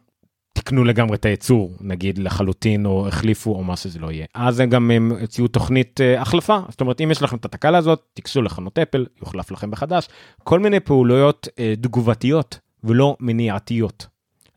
תקנו 0.54 0.84
לגמרי 0.84 1.16
את 1.16 1.26
הייצור 1.26 1.78
נגיד 1.82 2.18
לחלוטין 2.18 2.86
או 2.86 3.08
החליפו 3.08 3.52
או 3.52 3.64
מה 3.64 3.78
שזה 3.78 4.00
לא 4.00 4.12
יהיה 4.12 4.26
אז 4.34 4.60
הם 4.60 4.70
גם 4.70 4.92
הם 4.92 5.12
הציעו 5.24 5.48
תוכנית 5.48 6.00
uh, 6.00 6.22
החלפה 6.22 6.60
זאת 6.70 6.82
אומרת 6.82 7.02
אם 7.02 7.12
יש 7.12 7.22
לכם 7.22 7.36
את 7.36 7.46
התקלה 7.46 7.78
הזאת 7.78 8.02
תיגשו 8.14 8.42
לחנות 8.42 8.80
אפל 8.80 9.06
יוחלף 9.22 9.52
לכם 9.52 9.72
בחדש 9.72 10.08
כל 10.44 10.60
מיני 10.60 10.80
פעולויות 10.80 11.48
uh, 11.48 11.82
תגובתיות 11.82 12.60
ולא 12.84 13.18
מניעתיות 13.20 14.08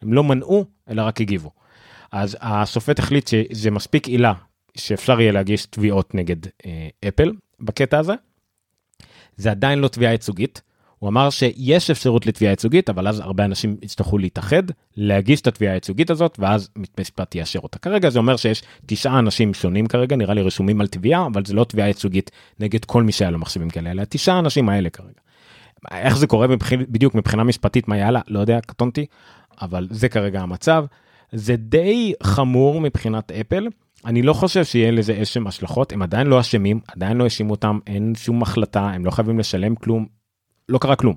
הם 0.05 0.13
לא 0.13 0.25
מנעו 0.25 0.65
אלא 0.89 1.03
רק 1.03 1.21
הגיבו. 1.21 1.51
אז 2.13 2.37
השופט 2.41 2.99
החליט 2.99 3.29
שזה 3.29 3.71
מספיק 3.71 4.09
עילה 4.09 4.33
שאפשר 4.77 5.21
יהיה 5.21 5.33
להגיש 5.33 5.67
תביעות 5.67 6.15
נגד 6.15 6.47
uh, 6.47 6.49
אפל 7.09 7.33
בקטע 7.61 7.99
הזה. 7.99 8.15
זה 9.37 9.51
עדיין 9.51 9.79
לא 9.79 9.89
תביעה 9.89 10.13
ייצוגית. 10.13 10.63
הוא 11.05 11.09
אמר 11.09 11.31
שיש 11.31 11.91
אפשרות 11.91 12.27
לתביעה 12.27 12.53
ייצוגית 12.53 12.91
אבל 12.91 13.09
אז 13.09 13.21
הרבה 13.21 13.45
אנשים 13.45 13.77
יצטרכו 13.83 14.19
להתאחד 14.19 14.63
להגיש 14.97 15.41
את 15.41 15.47
התביעה 15.47 15.73
הייצוגית 15.73 16.11
הזאת 16.11 16.37
ואז 16.39 16.69
משפט 16.99 17.35
יאשר 17.35 17.59
אותה 17.59 17.79
כרגע 17.79 18.11
זה 18.11 18.19
אומר 18.19 18.37
שיש 18.37 18.63
תשעה 18.87 19.19
אנשים 19.19 19.55
שונים 19.55 19.87
כרגע 19.87 20.17
נראה 20.17 20.35
לי 20.35 20.43
רשומים 20.43 20.81
על 20.81 20.87
תביעה 20.87 21.27
אבל 21.27 21.45
זה 21.45 21.55
לא 21.55 21.65
תביעה 21.65 21.89
ייצוגית 21.89 22.31
נגד 22.61 22.85
כל 22.85 23.03
מי 23.03 23.13
שהיה 23.13 23.31
לו 23.31 23.39
מחשבים 23.39 23.71
כאלה 23.71 23.91
אלא 23.91 24.03
תשעה 24.09 24.39
אנשים 24.39 24.69
האלה 24.69 24.91
כרגע. 24.91 25.21
איך 25.91 26.17
זה 26.17 26.27
קורה 26.27 26.47
מבח... 26.47 26.73
בדיוק 26.73 27.15
מבחינה 27.15 27.45
משפטית 27.45 27.89
מה 27.89 27.99
יאללה 27.99 28.21
לא 28.29 28.39
יודע 28.39 28.61
קטונתי 28.61 29.07
אבל 29.63 29.89
זה 29.91 30.09
כרגע 30.09 30.41
המצב 30.41 30.85
זה 31.33 31.57
די 31.57 32.13
חמור 32.23 32.81
מבחינת 32.81 33.33
אפל. 33.33 33.69
אני 34.05 34.23
לא 34.23 34.33
חושב 34.33 34.65
שיהיה 34.65 34.91
לזה 34.91 35.13
איזשהם 35.13 35.47
השלכות 35.47 35.93
הם 35.93 36.03
עדיין 36.03 36.27
לא 36.27 36.41
אשמים 36.41 36.81
עדיין 36.89 37.17
לא 37.17 37.25
האשימו 37.25 37.51
אותם 37.51 37.79
אין 37.87 38.13
שום 38.17 38.43
החלטה 38.43 38.89
הם 38.89 39.05
לא 39.05 39.11
חייבים 39.11 39.39
לשלם 39.39 39.75
כלום 39.75 40.24
לא 40.69 40.79
קרה 40.79 40.97
כלום. 40.97 41.17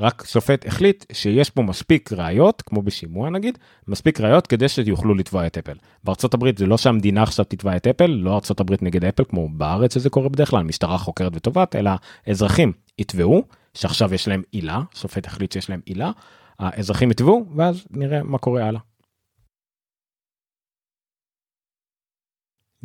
רק 0.00 0.24
שופט 0.26 0.66
החליט 0.66 1.04
שיש 1.12 1.50
פה 1.50 1.62
מספיק 1.62 2.12
ראיות 2.12 2.62
כמו 2.66 2.82
בשימוע 2.82 3.30
נגיד 3.30 3.58
מספיק 3.88 4.20
ראיות 4.20 4.46
כדי 4.46 4.68
שיוכלו 4.68 5.14
לתבוע 5.14 5.46
את 5.46 5.58
אפל. 5.58 5.76
בארצות 6.04 6.34
הברית 6.34 6.58
זה 6.58 6.66
לא 6.66 6.76
שהמדינה 6.78 7.22
עכשיו 7.22 7.44
תתבע 7.44 7.76
את 7.76 7.86
אפל 7.86 8.06
לא 8.06 8.34
ארצות 8.34 8.60
הברית 8.60 8.82
נגד 8.82 9.04
אפל 9.04 9.24
כמו 9.24 9.48
בארץ 9.48 9.94
שזה 9.94 10.10
קורה 10.10 10.28
בדרך 10.28 10.50
כלל 10.50 10.62
משטרה 10.62 10.98
חוקרת 10.98 11.32
ותובעת 11.34 11.76
אלא 11.76 11.90
אזרחים 12.26 12.72
יתבעו 12.98 13.42
שעכשיו 13.74 14.14
יש 14.14 14.28
להם 14.28 14.42
עילה 14.52 14.82
שופט 14.94 15.26
החליט 15.26 15.52
שיש 15.52 15.70
להם 15.70 15.80
עילה 15.84 16.10
האזרחים 16.58 17.10
יתבעו 17.10 17.46
ואז 17.56 17.86
נראה 17.90 18.22
מה 18.22 18.38
קורה 18.38 18.64
הלאה. 18.64 18.80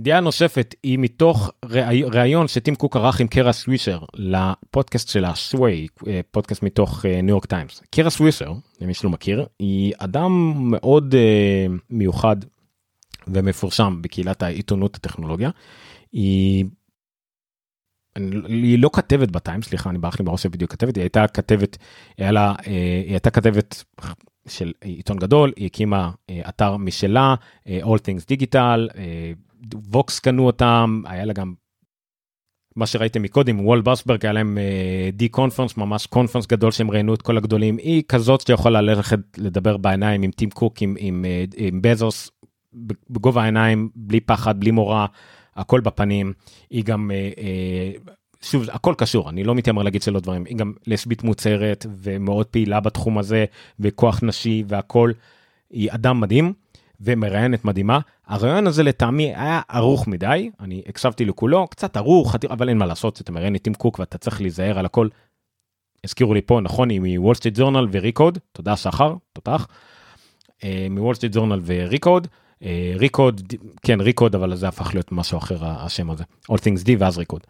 דעה 0.02 0.20
נוספת 0.20 0.76
היא 0.84 1.00
מתוך 1.00 1.52
ראיון 2.12 2.48
שטים 2.48 2.76
קוק 2.76 2.96
ערך 2.96 3.20
עם 3.20 3.28
קרה 3.28 3.54
סווישר 3.54 4.00
לפודקאסט 4.14 5.10
שלה 5.10 5.36
Sway 5.36 5.88
פודקאסט 6.32 6.64
מתוך 6.64 7.06
ניו 7.06 7.30
יורק 7.30 7.46
טיימס 7.46 7.82
קרה 7.92 8.10
סווישר 8.10 8.54
למי 8.82 8.94
שלא 8.94 9.10
מכיר 9.10 9.46
היא 9.60 9.94
אדם 9.98 10.54
מאוד 10.72 11.14
uh, 11.14 11.72
מיוחד 11.90 12.36
ומפורסם 13.28 14.00
בקהילת 14.02 14.44
העיתונות 14.44 14.96
הטכנולוגיה 14.96 15.50
היא. 16.12 16.66
היא 18.48 18.80
לא 18.80 18.90
כתבת 18.94 19.32
בטיימס 19.32 19.68
סליחה 19.68 19.90
אני, 19.90 20.00
ברח 20.00 20.20
לי 20.20 20.26
בראש 20.26 20.46
בדיוק 20.46 20.72
כתבת 20.72 20.96
היא 20.96 21.02
הייתה 21.02 21.28
כתבת 21.28 21.78
היה 22.18 22.32
לה, 22.32 22.54
היא 22.66 23.12
הייתה 23.12 23.30
כתבת 23.30 23.84
של 24.48 24.72
עיתון 24.82 25.18
גדול 25.18 25.54
היא 25.56 25.66
הקימה 25.66 26.12
אתר 26.50 26.78
משלה 26.78 27.36
All 27.68 28.00
Things 28.06 28.26
Digital. 28.34 29.00
Uh, 29.64 29.76
ווקס 29.92 30.20
קנו 30.20 30.46
אותם 30.46 31.02
היה 31.06 31.26
לה 31.26 31.34
גם. 31.34 31.54
מה 32.76 32.86
שראיתם 32.86 33.22
מקודם 33.22 33.60
וול 33.60 33.82
בסברג 33.82 34.26
היה 34.26 34.34
להם 34.34 34.58
די 35.14 35.30
קונפרנס 35.30 35.78
ממש 35.78 36.06
קונפרנס 36.06 36.48
גדול 36.48 36.72
שהם 36.72 36.92
ראיינו 36.92 37.14
את 37.14 37.22
כל 37.22 37.38
הגדולים 37.38 37.78
היא 37.78 38.04
כזאת 38.08 38.42
שיכולה 38.48 38.82
ללכת 38.82 39.20
לדבר 39.38 39.78
בעיניים 39.78 40.24
עם 40.24 40.32
טים 40.32 40.50
קוק 40.50 40.82
עם, 40.82 40.96
עם, 41.00 41.26
עם 41.56 41.82
בזוס 41.82 42.32
בגובה 43.10 43.42
העיניים 43.42 43.90
בלי 43.96 44.20
פחד 44.20 44.60
בלי 44.60 44.72
מורא 44.72 45.06
הכל 45.56 45.82
בפנים 45.82 46.34
היא 46.70 46.84
גם 46.84 47.12
שוב 48.42 48.70
הכל 48.70 48.94
קשור 48.98 49.30
אני 49.30 49.44
לא 49.44 49.56
מתיימר 49.56 49.84
להגיד 49.84 50.02
שלא 50.02 50.20
דברים 50.20 50.46
היא 50.46 50.58
גם 50.58 50.74
לסבית 50.88 51.24
מוצהרת 51.24 51.86
ומאוד 51.98 52.46
פעילה 52.46 52.80
בתחום 52.80 53.18
הזה 53.18 53.46
וכוח 53.80 54.24
נשי 54.24 54.64
והכל. 54.68 55.12
היא 55.70 55.92
אדם 55.92 56.22
מדהים 56.22 56.54
ומראיינת 57.04 57.66
מדהימה 57.66 58.00
הריאיון 58.28 58.68
הזה 58.68 58.84
לטעמי 58.84 59.36
היה 59.36 59.62
ערוך 59.70 60.08
מדי 60.08 60.50
אני 60.60 60.82
הקשבתי 60.88 61.26
לכולו 61.26 61.68
קצת 61.68 61.98
ערוך 61.98 62.36
אבל 62.50 62.70
אין 62.70 62.78
מה 62.78 62.86
לעשות 62.86 63.22
אתה 63.22 63.32
מראיין 63.32 63.56
את 63.56 63.62
טים 63.62 63.74
קוק 63.74 64.00
ואתה 64.00 64.18
צריך 64.18 64.42
להיזהר 64.42 64.80
על 64.80 64.86
הכל. 64.86 65.08
הזכירו 66.04 66.34
לי 66.34 66.42
פה 66.42 66.60
נכון 66.62 66.90
היא 66.90 67.00
מוול 67.00 67.36
סטריט 67.36 67.58
ג'ורנל 67.58 67.88
ו 67.92 67.98
Recode 67.98 68.38
תודה 68.52 68.76
שחר 68.76 69.16
תותח. 69.34 69.68
מוול 70.90 71.16
סטריט 71.16 71.34
ג'ורנל 71.36 71.60
ו 71.66 71.75
Recode 71.75 72.28
Recode 72.96 73.42
כן 73.82 74.02
Recode 74.02 74.36
אבל 74.36 74.56
זה 74.56 74.68
הפך 74.68 74.94
להיות 74.94 75.12
משהו 75.12 75.38
אחר 75.38 75.58
השם 75.66 76.12
הזה 76.12 76.24
All 76.52 76.56
Things 76.56 76.86
D 76.86 76.90
ואז 77.00 77.18
Recode. 77.18 77.42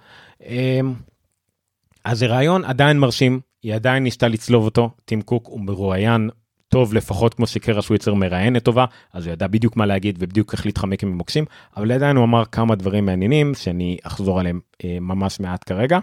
אז 2.05 2.19
זה 2.19 2.27
רעיון 2.27 2.65
עדיין 2.65 2.99
מרשים 2.99 3.39
היא 3.63 3.75
עדיין 3.75 4.03
ניסתה 4.03 4.27
לצלוב 4.27 4.65
אותו 4.65 4.89
טים 5.05 5.21
קוק 5.21 5.47
הוא 5.47 5.61
מרואיין 5.61 6.29
טוב 6.71 6.93
לפחות 6.93 7.33
כמו 7.33 7.47
שקרה 7.47 7.81
שוויצר 7.81 8.13
מראיינת 8.13 8.63
טובה 8.63 8.85
אז 9.13 9.25
הוא 9.25 9.33
ידע 9.33 9.47
בדיוק 9.47 9.77
מה 9.77 9.85
להגיד 9.85 10.17
ובדיוק 10.19 10.53
איך 10.53 10.65
להתחמק 10.65 11.03
ממוקשים 11.03 11.45
אבל 11.77 11.91
עדיין 11.91 12.17
הוא 12.17 12.25
אמר 12.25 12.45
כמה 12.45 12.75
דברים 12.75 13.05
מעניינים 13.05 13.53
שאני 13.55 13.97
אחזור 14.03 14.39
עליהם 14.39 14.59
אה, 14.83 14.97
ממש 15.01 15.39
מעט 15.39 15.63
כרגע. 15.67 15.99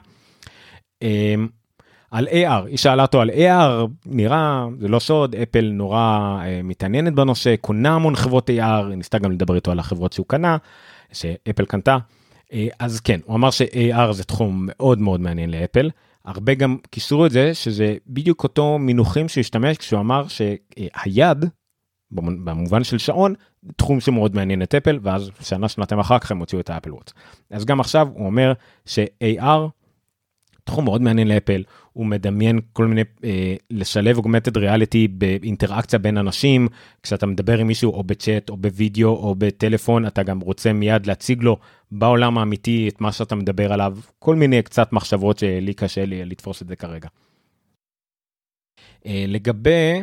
אה, 1.02 1.34
על 2.10 2.28
AR 2.28 2.66
היא 2.66 2.76
שאלה 2.76 3.02
אותו 3.02 3.20
על 3.20 3.30
AR 3.30 3.86
נראה 4.06 4.66
זה 4.78 4.88
לא 4.88 4.98
סוד 4.98 5.34
אפל 5.34 5.70
נורא 5.72 6.38
אה, 6.44 6.60
מתעניינת 6.64 7.14
בנושא 7.14 7.56
קונה 7.60 7.94
המון 7.94 8.16
חברות 8.16 8.50
AR 8.50 8.94
ניסתה 8.96 9.18
גם 9.18 9.32
לדבר 9.32 9.54
איתו 9.54 9.70
על 9.70 9.78
החברות 9.78 10.12
שהוא 10.12 10.26
קנה 10.26 10.56
שאפל 11.12 11.64
קנתה 11.64 11.98
אה, 12.52 12.68
אז 12.78 13.00
כן 13.00 13.20
הוא 13.24 13.36
אמר 13.36 13.50
ש-AR 13.50 14.12
זה 14.12 14.24
תחום 14.24 14.64
מאוד 14.68 14.98
מאוד 14.98 15.20
מעניין 15.20 15.50
לאפל. 15.50 15.90
הרבה 16.28 16.54
גם 16.54 16.76
כיסרו 16.92 17.26
את 17.26 17.30
זה 17.30 17.54
שזה 17.54 17.96
בדיוק 18.06 18.44
אותו 18.44 18.78
מינוחים 18.78 19.28
שהשתמש 19.28 19.76
כשהוא 19.76 20.00
אמר 20.00 20.26
שהיד 20.28 21.44
במובן 22.10 22.84
של 22.84 22.98
שעון 22.98 23.34
תחום 23.76 24.00
שמאוד 24.00 24.34
מעניין 24.34 24.62
את 24.62 24.74
אפל 24.74 24.98
ואז 25.02 25.30
שנה 25.40 25.68
שנתיים 25.68 26.00
אחר 26.00 26.18
כך 26.18 26.30
הם 26.30 26.38
הוציאו 26.38 26.60
את 26.60 26.70
האפל 26.70 26.92
וואט. 26.92 27.12
אז 27.50 27.64
גם 27.64 27.80
עכשיו 27.80 28.08
הוא 28.14 28.26
אומר 28.26 28.52
ש-AR 28.86 29.68
תחום 30.64 30.84
מאוד 30.84 31.02
מעניין 31.02 31.28
לאפל 31.28 31.62
הוא 31.98 32.06
מדמיין 32.06 32.60
כל 32.72 32.86
מיני 32.86 33.00
אה, 33.24 33.54
לשלב 33.70 34.16
אוגמנטד 34.16 34.56
ריאליטי 34.56 35.08
באינטראקציה 35.08 35.98
בין 35.98 36.18
אנשים 36.18 36.68
כשאתה 37.02 37.26
מדבר 37.26 37.58
עם 37.58 37.66
מישהו 37.66 37.92
או 37.92 38.04
בצ'אט 38.04 38.50
או 38.50 38.56
בווידאו 38.56 39.08
או 39.08 39.34
בטלפון 39.38 40.06
אתה 40.06 40.22
גם 40.22 40.40
רוצה 40.40 40.72
מיד 40.72 41.06
להציג 41.06 41.42
לו 41.42 41.56
בעולם 41.90 42.38
האמיתי 42.38 42.88
את 42.88 43.00
מה 43.00 43.12
שאתה 43.12 43.34
מדבר 43.34 43.72
עליו 43.72 43.96
כל 44.18 44.36
מיני 44.36 44.62
קצת 44.62 44.92
מחשבות 44.92 45.38
שלי 45.38 45.74
קשה 45.74 46.04
לי 46.04 46.24
לתפוס 46.24 46.62
את 46.62 46.68
זה 46.68 46.76
כרגע. 46.76 47.08
אה, 49.06 49.24
לגבי 49.28 50.02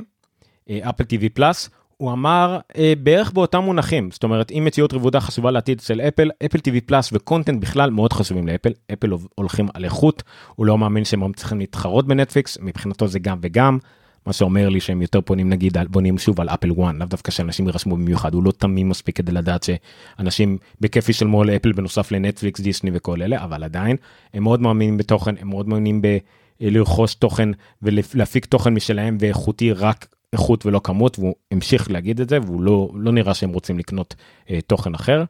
Apple 0.69 1.03
TV 1.03 1.29
Plus 1.29 1.69
הוא 1.97 2.12
אמר 2.12 2.60
אה, 2.77 2.93
בערך 3.03 3.31
באותם 3.31 3.60
מונחים 3.60 4.12
זאת 4.12 4.23
אומרת 4.23 4.51
אם 4.51 4.63
מציאות 4.65 4.93
רבודה 4.93 5.19
חשובה 5.19 5.51
לעתיד 5.51 5.79
של 5.79 6.01
אפל 6.01 6.31
Apple 6.45 6.59
TV 6.59 6.81
Plus 6.81 7.09
ו 7.13 7.19
content 7.19 7.61
בכלל 7.62 7.89
מאוד 7.89 8.13
חשובים 8.13 8.47
לאפל 8.47 8.71
אפל 8.93 9.10
הולכים 9.36 9.67
על 9.73 9.86
איכות 9.86 10.23
הוא 10.55 10.65
לא 10.65 10.77
מאמין 10.77 11.05
שהם 11.05 11.34
צריכים 11.34 11.60
להתחרות 11.60 12.08
בנטפליקס 12.08 12.58
מבחינתו 12.62 13.08
זה 13.08 13.19
גם 13.19 13.38
וגם. 13.41 13.77
מה 14.25 14.34
שאומר 14.34 14.69
לי 14.69 14.79
שהם 14.79 15.01
יותר 15.01 15.21
פונים 15.21 15.49
נגיד 15.49 15.77
על 15.77 15.88
בונים 15.88 16.17
שוב 16.17 16.41
על 16.41 16.49
אפל 16.49 16.71
1 16.84 16.93
לאו 16.95 17.08
דווקא 17.08 17.31
שאנשים 17.31 17.67
יירשמו 17.67 17.95
במיוחד 17.95 18.34
הוא 18.34 18.43
לא 18.43 18.51
תמים 18.51 18.89
מספיק 18.89 19.17
כדי 19.17 19.31
לדעת 19.31 19.63
שאנשים 19.63 20.58
בכיף 20.81 21.10
ישלמו 21.10 21.43
לאפל 21.43 21.71
בנוסף 21.71 22.12
לנטפליקס 22.12 22.60
דיסני 22.60 22.91
וכל 22.93 23.21
אלה 23.21 23.43
אבל 23.43 23.63
עדיין 23.63 23.97
הם 24.34 24.43
מאוד 24.43 24.62
מאמינים 24.62 24.97
בתוכן 24.97 25.36
הם 25.39 25.49
מאוד 25.49 25.69
מאמינים 25.69 26.01
ב... 26.01 26.17
לרכוש 26.60 27.15
תוכן 27.15 27.49
ולהפיק 27.81 28.45
תוכן 28.45 28.73
משלהם 28.73 29.17
ואיכותי 29.19 29.71
רק 29.71 30.14
איכות 30.35 30.65
ולא 30.65 30.81
כמות 30.83 31.19
והוא 31.19 31.35
המשיך 31.51 31.91
להגיד 31.91 32.21
את 32.21 32.29
זה 32.29 32.39
והוא 32.45 32.61
לא 32.61 32.89
לא 32.93 33.11
נראה 33.11 33.33
שהם 33.33 33.49
רוצים 33.49 33.79
לקנות 33.79 34.15
אה, 34.49 34.59
תוכן 34.67 34.93
אחר. 34.93 35.23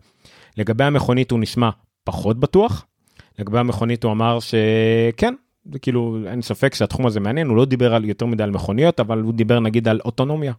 לגבי 0.57 0.83
המכונית 0.83 1.31
הוא 1.31 1.39
נשמע 1.39 1.69
פחות 2.03 2.39
בטוח. 2.39 2.85
לגבי 3.39 3.59
המכונית 3.59 4.03
הוא 4.03 4.11
אמר 4.11 4.39
שכן 4.39 5.33
זה 5.71 5.79
כאילו 5.79 6.17
אין 6.27 6.41
ספק 6.41 6.75
שהתחום 6.75 7.05
הזה 7.05 7.19
מעניין 7.19 7.47
הוא 7.47 7.57
לא 7.57 7.65
דיבר 7.65 7.95
על 7.95 8.05
יותר 8.05 8.25
מדי 8.25 8.43
על 8.43 8.51
מכוניות 8.51 8.99
אבל 8.99 9.21
הוא 9.21 9.33
דיבר 9.33 9.59
נגיד 9.59 9.87
על 9.87 9.99
אוטונומיה. 10.05 10.53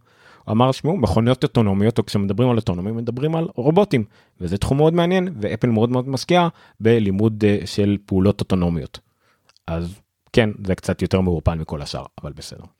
הוא 0.45 0.53
אמר 0.53 0.71
שמעו 0.71 0.97
מכוניות 0.97 1.43
אוטונומיות 1.43 1.97
או 1.97 2.05
כשמדברים 2.05 2.49
על 2.49 2.55
אוטונומיה 2.55 2.93
מדברים 2.93 3.35
על 3.35 3.47
רובוטים 3.55 4.03
וזה 4.41 4.57
תחום 4.57 4.77
מאוד 4.77 4.93
מעניין 4.93 5.27
ואפל 5.41 5.69
מאוד 5.69 5.89
מאוד 5.89 6.09
משקיעה 6.09 6.47
בלימוד 6.79 7.43
אה, 7.47 7.57
של 7.65 7.97
פעולות 8.05 8.39
אוטונומיות. 8.39 8.99
אז 9.67 9.99
כן 10.33 10.49
זה 10.67 10.75
קצת 10.75 11.01
יותר 11.01 11.21
מעורפל 11.21 11.55
מכל 11.55 11.81
השאר 11.81 12.05
אבל 12.21 12.33
בסדר. 12.33 12.76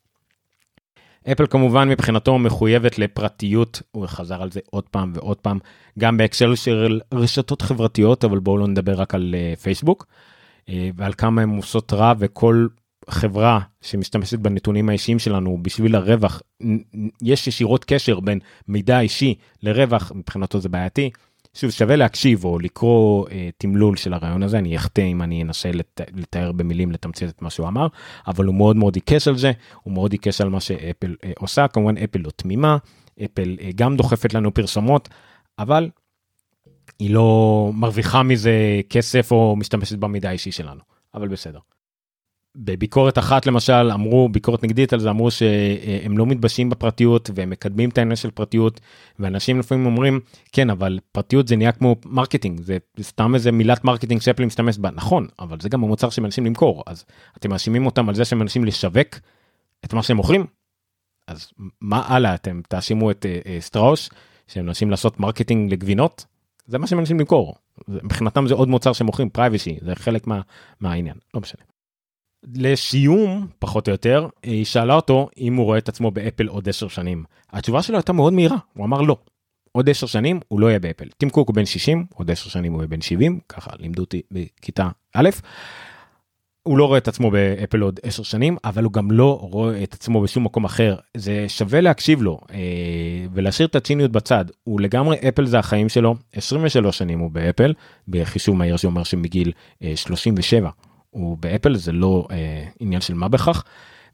אפל 1.32 1.48
כמובן 1.48 1.90
מבחינתו 1.90 2.40
מחויבת 2.40 3.00
לפרטיות 3.00 3.82
הוא 3.92 4.08
חזר 4.08 4.42
על 4.42 4.52
זה 4.52 4.60
עוד 4.70 4.84
פעם 4.84 5.12
ועוד 5.16 5.38
פעם 5.38 5.60
גם 6.00 6.18
בהקשר 6.18 6.56
של 6.56 7.00
רשתות 7.13 7.62
חברתיות 7.62 8.26
אבל 8.26 8.40
בואו 8.40 8.58
לא 8.58 8.68
נדבר 8.68 8.94
רק 8.94 9.16
על 9.16 9.36
uh, 9.36 9.60
פייסבוק 9.60 10.06
uh, 10.66 10.72
ועל 10.96 11.13
כמה 11.13 11.42
הן 11.42 11.50
עושות 11.50 11.94
רע 11.94 12.13
וכל 12.20 12.68
חברה 13.10 13.60
שמשתמשת 13.82 14.40
בנתונים 14.40 14.90
האישיים 14.90 15.20
שלנו 15.20 15.58
בשביל 15.62 15.96
הרווח 15.96 16.42
יש 17.22 17.48
ישירות 17.48 17.86
קשר 17.86 18.20
בין 18.20 18.40
מידע 18.68 19.00
אישי 19.00 19.36
לרווח 19.63 20.12
מבחינתו 20.16 20.60
זה 20.60 20.70
בעייתי 20.70 21.10
שוב 21.58 21.72
שווה 21.72 21.96
להקשיב 21.96 22.46
או 22.46 22.60
לקרוא 22.60 23.28
אה, 23.32 23.50
תמלול 23.58 23.98
של 23.98 24.13
הרעיון 24.13 24.43
הזה. 24.43 24.58
אני 24.58 24.78
אחטא 24.78 25.02
אם 25.02 25.22
אני 25.22 25.43
אנסה 25.43 25.72
לת, 25.72 26.02
לתאר 26.13 26.52
במילים 26.52 26.91
לתמצת 26.91 27.30
את 27.30 27.41
מה 27.41 27.50
שהוא 27.50 27.67
אמר 27.67 27.88
אבל 28.28 28.46
הוא 28.46 28.56
מאוד 28.56 28.76
מאוד 28.76 28.96
עיקש 28.96 29.28
על 29.28 29.38
זה. 29.38 29.52
הוא 29.84 29.93
מאוד 29.93 30.12
עיקש 30.12 30.41
על 30.41 30.50
מה 30.50 30.60
שאפל 30.60 31.15
אה, 31.24 31.32
עושה. 31.38 31.67
כמובן 31.67 31.98
אפל 31.98 32.20
לא 32.20 32.30
תמימה. 32.36 32.78
אפל 33.26 33.58
אה, 33.62 33.70
גם 33.76 33.98
דוחפת 33.98 34.34
לנו 34.34 34.54
פרסומות 34.54 35.10
אבל 35.60 35.89
היא 37.00 37.13
לא 37.13 37.72
מרוויחה 37.74 38.24
מזה 38.24 38.82
כסף 38.89 39.32
או 39.32 39.56
משתמשת 39.56 39.98
במידע 39.98 40.30
האישי 40.30 40.52
שלנו. 40.52 40.82
אבל 41.13 41.28
בסדר. 41.28 41.60
בביקורת 42.58 43.17
אחת 43.17 43.46
למשל 43.46 43.91
אמרו 43.93 44.30
ביקורת 44.30 44.63
נגדית 44.63 44.93
על 44.93 45.00
זה 45.00 45.10
אמרו 45.10 45.32
שהם 45.32 46.17
לא 46.17 46.26
מתביישים 46.26 46.70
בפרטיות 46.70 47.30
והם 47.36 47.50
מקדמים 47.50 47.89
את 47.89 47.98
העניין 47.98 48.15
של 48.15 48.32
פרטיות 48.32 48.80
ואנשים 49.20 49.60
לפעמים 49.60 49.86
אומרים 49.86 50.20
כן 50.52 50.70
אבל 50.70 51.00
פרטיות 51.12 51.48
זה 51.48 51.56
נהיה 51.56 51.72
כמו 51.72 51.96
marketing 52.06 52.62
זה 52.62 52.78
סתם 53.02 53.36
איזה 53.36 53.52
מילת 53.52 53.84
marketing 53.84 54.22
שאפל 54.22 54.46
משתמש 54.46 54.78
בה 54.78 54.89
נכון 54.91 55.28
אבל 55.39 55.58
זה 55.60 55.70
גם 55.70 55.84
המוצר 55.84 56.10
שהם 56.10 56.24
מנסים 56.24 56.46
למכור 56.46 56.84
אז 56.88 57.06
אתם 57.38 57.50
מאשימים 57.50 57.86
אותם 57.86 58.10
על 58.10 58.15
זה 58.15 58.26
שהם 58.26 58.39
מנסים 58.39 58.65
לשווק 58.65 59.08
את 59.86 59.93
מה 59.93 60.04
שהם 60.04 60.17
מוכרים. 60.17 60.46
אז 61.28 61.52
מה 61.82 62.04
הלאה 62.08 62.36
אתם 62.36 62.62
תאשימו 62.70 63.12
את 63.12 63.26
uh, 63.26 63.46
uh, 63.46 63.50
שטראוס 63.60 64.10
שהם 64.48 64.65
מנסים 64.65 64.91
לעשות 64.91 65.20
marketing 65.20 65.72
לגבינות 65.72 66.26
זה 66.67 66.78
מה 66.78 66.88
שהם 66.88 66.98
מנסים 66.98 67.20
למכור 67.20 67.56
מבחינתם 67.88 68.48
זה 68.48 68.54
עוד 68.54 68.67
מוצר 68.67 68.93
שמוכרים 68.93 69.30
privacy 69.30 69.78
זה 69.82 69.96
חלק 69.96 70.28
מה, 70.28 70.41
מהעניין 70.80 71.15
לא 71.34 71.41
משנה. 71.41 71.77
לסיום 72.56 73.48
פחות 73.60 73.88
או 73.88 73.92
יותר 73.92 74.28
היא 74.44 74.66
שאלה 74.66 74.94
אותו 74.94 75.30
אם 75.38 75.56
הוא 75.56 75.66
רואה 75.66 75.78
את 75.78 75.90
עצמו 75.90 76.12
באפל 76.12 76.48
עוד 76.48 76.70
10 76.70 76.88
שנים. 76.88 77.24
התשובה 77.52 77.82
שלו 77.82 77.98
הייתה 77.98 78.14
מאוד 78.14 78.34
מהירה 78.34 78.58
הוא 78.74 78.86
אמר 78.86 79.02
לא. 79.02 79.18
עוד 79.72 79.90
10 79.90 80.08
שנים 80.08 80.40
הוא 80.48 80.60
לא 80.60 80.68
יהיה 80.68 80.80
באפל. 80.80 81.08
טים 81.18 81.30
קוק 81.30 81.48
הוא 81.48 81.56
בן 81.56 81.66
60 81.66 82.06
עוד 82.14 82.32
10 82.32 82.50
שנים 82.50 82.74
הוא 82.74 82.82
יהיה 82.82 82.88
בן 82.88 83.02
70 83.02 83.40
ככה 83.50 83.72
לימדו 83.80 84.02
אותי 84.02 84.22
בכיתה 84.32 84.90
א'. 85.14 85.30
הוא 86.64 86.78
לא 86.78 86.86
רואה 86.86 86.98
את 86.98 87.08
עצמו 87.08 87.32
באפל 87.32 87.82
עוד 87.82 88.00
10 88.04 88.24
שנים 88.24 88.58
אבל 88.64 88.84
הוא 88.84 88.94
גם 88.94 89.12
לא 89.12 89.40
רואה 89.42 89.84
את 89.84 89.94
עצמו 89.94 90.22
בשום 90.22 90.44
מקום 90.44 90.66
אחר. 90.66 90.96
זה 91.18 91.46
שווה 91.48 91.82
להקשיב 91.82 92.22
לו 92.22 92.40
אה, 92.52 92.58
ולהשאיר 93.34 93.68
את 93.68 93.76
הציניות 93.76 94.12
בצד. 94.12 94.46
הוא 94.64 94.82
לגמרי 94.82 95.18
אפל 95.30 95.46
זה 95.46 95.60
החיים 95.60 95.90
שלו. 95.90 96.16
23 96.34 96.98
שנים 96.98 97.20
הוא 97.20 97.32
באפל 97.32 97.74
בחישוב 98.08 98.56
מהיר 98.56 98.78
שאומר 98.78 99.04
שמגיל 99.04 99.52
אה, 99.84 99.96
37 99.96 100.70
הוא 101.17 101.38
באפל 101.38 101.75
זה 101.75 101.91
לא 101.91 102.27
אה, 102.32 102.63
עניין 102.80 103.01
של 103.01 103.13
מה 103.13 103.27
בכך 103.27 103.63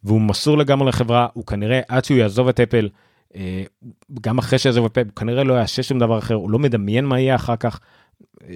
והוא 0.03 0.21
מסור 0.21 0.57
לגמרי 0.57 0.87
לחברה 0.87 1.27
הוא 1.33 1.45
כנראה 1.45 1.81
עד 1.87 2.05
שהוא 2.05 2.17
יעזוב 2.17 2.47
את 2.47 2.59
אפל 2.59 2.89
אה, 3.35 3.63
גם 4.21 4.37
אחרי 4.37 4.59
שיעזוב 4.59 4.85
את 4.85 4.97
אפל 4.97 5.07
הוא 5.07 5.15
כנראה 5.15 5.43
לא 5.43 5.53
יעשה 5.53 5.83
שום 5.83 5.99
דבר 5.99 6.19
אחר 6.19 6.33
הוא 6.33 6.51
לא 6.51 6.59
מדמיין 6.59 7.05
מה 7.05 7.19
יהיה 7.19 7.35
אחר 7.35 7.55
כך. 7.55 7.79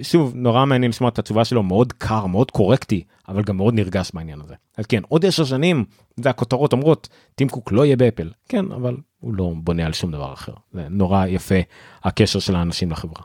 שוב 0.02 0.32
נורא 0.34 0.64
מעניין 0.64 0.90
לשמוע 0.90 1.10
את 1.10 1.18
התשובה 1.18 1.44
שלו 1.44 1.62
מאוד 1.62 1.92
קר 1.92 2.26
מאוד 2.26 2.50
קורקטי 2.50 3.04
אבל 3.28 3.42
גם 3.42 3.56
מאוד 3.56 3.74
נרגש 3.74 4.10
בעניין 4.14 4.40
הזה 4.40 4.54
אז 4.76 4.86
כן 4.86 5.02
עוד 5.08 5.24
10 5.24 5.44
שנים 5.44 5.84
זה 6.16 6.30
הכותרות 6.30 6.72
אומרות 6.72 7.08
טים 7.34 7.48
קוק 7.48 7.72
לא 7.72 7.84
יהיה 7.84 7.96
באפל 7.96 8.30
כן 8.48 8.72
אבל 8.72 8.96
הוא 9.20 9.34
לא 9.34 9.52
בונה 9.56 9.86
על 9.86 9.92
שום 9.92 10.10
דבר 10.10 10.32
אחר 10.32 10.52
זה 10.72 10.86
נורא 10.90 11.26
יפה 11.26 11.54
הקשר 12.02 12.38
של 12.38 12.56
האנשים 12.56 12.90
לחברה. 12.90 13.22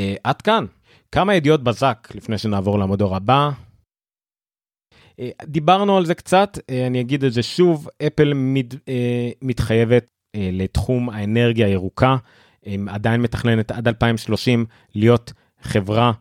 Uh, 0.00 0.02
עד 0.24 0.42
כאן 0.42 0.64
כמה 1.12 1.34
ידיעות 1.34 1.62
בזק 1.62 2.08
לפני 2.14 2.38
שנעבור 2.38 2.78
למדור 2.78 3.16
הבא. 3.16 3.50
אה, 5.20 5.30
דיברנו 5.44 5.96
על 5.96 6.06
זה 6.06 6.14
קצת, 6.14 6.58
אה, 6.70 6.86
אני 6.86 7.00
אגיד 7.00 7.24
את 7.24 7.32
זה 7.32 7.42
שוב, 7.42 7.88
אפל 8.06 8.32
מת, 8.34 8.74
אה, 8.88 9.30
מתחייבת 9.42 10.06
לתחום 10.36 11.10
האנרגיה 11.10 11.66
הירוקה, 11.66 12.16
עדיין 12.88 13.22
מתכננת 13.22 13.70
עד 13.70 13.88
2030 13.88 14.64
להיות 14.94 15.32
חברה 15.62 16.12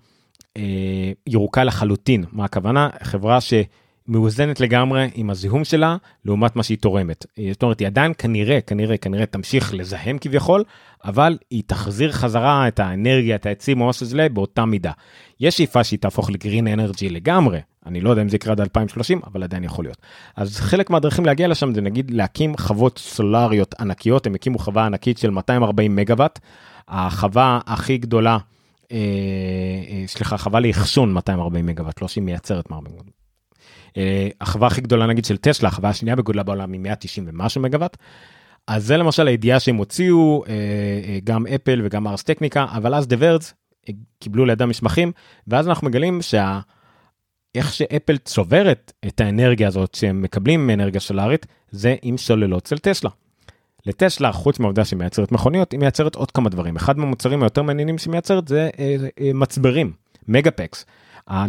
ירוקה 1.28 1.64
לחלוטין. 1.64 2.26
מה 2.32 2.46
הכוונה? 2.46 2.90
חברה 3.04 3.40
שמאוזנת 3.42 4.60
לגמרי 4.60 5.10
עם 5.16 5.30
הזיהום 5.30 5.64
שלה 5.64 5.98
לעומת 6.26 6.56
מה 6.56 6.64
שהיא 6.64 6.78
תורמת. 6.78 7.26
זאת 7.52 7.64
אומרת, 7.64 7.80
היא 7.80 7.88
עדיין 7.88 8.14
כנראה, 8.18 8.62
כנראה, 8.62 8.98
כנראה 8.98 9.26
תמשיך 9.26 9.74
לזהם 9.74 10.18
כביכול, 10.22 10.64
אבל 11.06 11.38
היא 11.50 11.64
תחזיר 11.68 12.12
חזרה 12.12 12.68
את 12.68 12.80
האנרגיה, 12.80 13.36
את 13.36 13.46
העצים 13.46 13.82
או 13.82 13.86
מה 13.86 13.94
שזה 13.94 14.30
באותה 14.30 14.66
מידה. 14.66 14.92
יש 15.40 15.58
שאיפה 15.58 15.84
שהיא 15.84 16.00
תהפוך 16.00 16.32
לגרין 16.32 16.68
אנרגי 16.68 17.10
לגמרי, 17.10 17.60
אני 17.86 18.02
לא 18.02 18.10
יודע 18.10 18.22
אם 18.22 18.30
זה 18.30 18.36
יקרה 18.36 18.54
עד 18.54 18.62
2030, 18.62 19.22
אבל 19.28 19.43
עדיין 19.43 19.63
יכול 19.63 19.86
להיות. 19.86 19.98
אז 20.36 20.60
חלק 20.60 20.89
מהדרכים 20.89 21.26
להגיע 21.26 21.48
לשם 21.48 21.74
זה 21.74 21.82
נגיד 21.82 22.12
להקים 22.12 22.58
חוות 22.58 22.98
סולריות 22.98 23.76
ענקיות, 23.80 24.28
הם 24.28 24.36
הקימו 24.36 24.60
חווה 24.60 24.86
ענקית 24.86 25.17
של 25.17 25.30
240 25.30 25.96
מגוואט, 25.96 26.39
החווה 26.88 27.60
הכי 27.65 27.98
גדולה, 27.98 28.38
אה, 28.91 28.98
אה, 30.32 30.38
חווה 30.38 30.60
לאחסון 30.60 31.13
240 31.13 31.65
מגוואט, 31.65 32.02
לא 32.02 32.08
שהיא 32.08 32.24
מייצרת 32.24 32.69
240 32.72 32.96
מגוואט. 32.96 33.24
אה, 33.98 34.30
החווה 34.41 34.67
הכי 34.67 34.82
גדולה 34.82 35.08
נגיד 35.08 35.26
של 35.26 35.38
טסלה, 35.38 35.69
החווה 35.69 35.89
השנייה 35.89 36.15
בגודלה 36.15 36.43
בעולם 36.43 36.72
היא 36.72 36.80
190 36.80 37.28
ומשהו 37.30 37.62
מגוואט. 37.62 37.98
אז 38.67 38.86
זה 38.86 38.98
למשל 38.98 39.28
הידיעה 39.28 39.60
שהם 39.60 39.76
הוציאו, 39.76 40.43
אה, 40.48 40.54
אה, 40.54 41.19
גם 41.24 41.48
אפל 41.48 41.82
וגם 41.84 42.08
ארס 42.08 42.24
טכניקה, 42.24 42.65
אבל 42.72 42.96
אז 42.96 43.08
דה 43.08 43.15
ורדס 43.19 43.54
קיבלו 44.19 44.46
לידם 44.46 44.69
מסמכים, 44.69 45.12
ואז 45.48 45.67
אנחנו 45.67 45.88
מגלים 45.88 46.22
שה... 46.22 46.60
איך 47.56 47.74
שאפל 47.74 48.18
צוברת 48.18 48.92
את 49.08 49.22
האנרגיה 49.22 49.68
הזאת 49.68 49.96
שהם 49.96 50.22
מקבלים 50.22 50.68
מאנרגיה 50.68 51.00
סולארית, 51.00 51.46
זה 51.72 51.96
עם 52.02 52.18
סוללות 52.18 52.66
של 52.66 52.78
טסלה. 52.78 53.10
לטסלה, 53.86 54.32
חוץ 54.32 54.60
מהעובדה 54.60 54.86
שהיא 54.86 55.00
מייצרת 55.00 55.32
מכוניות, 55.32 55.72
היא 55.72 55.80
מייצרת 55.80 56.16
עוד 56.16 56.32
כמה 56.32 56.50
דברים. 56.50 56.76
אחד 56.76 56.98
מהמוצרים 56.98 57.44
היותר 57.44 57.62
מעניינים 57.62 57.98
שהיא 57.98 58.12
מייצרת 58.12 58.48
זה 58.48 58.70
אה, 58.80 58.96
אה, 59.20 59.32
מצברים, 59.34 59.94
מגה-פקס. 60.28 60.86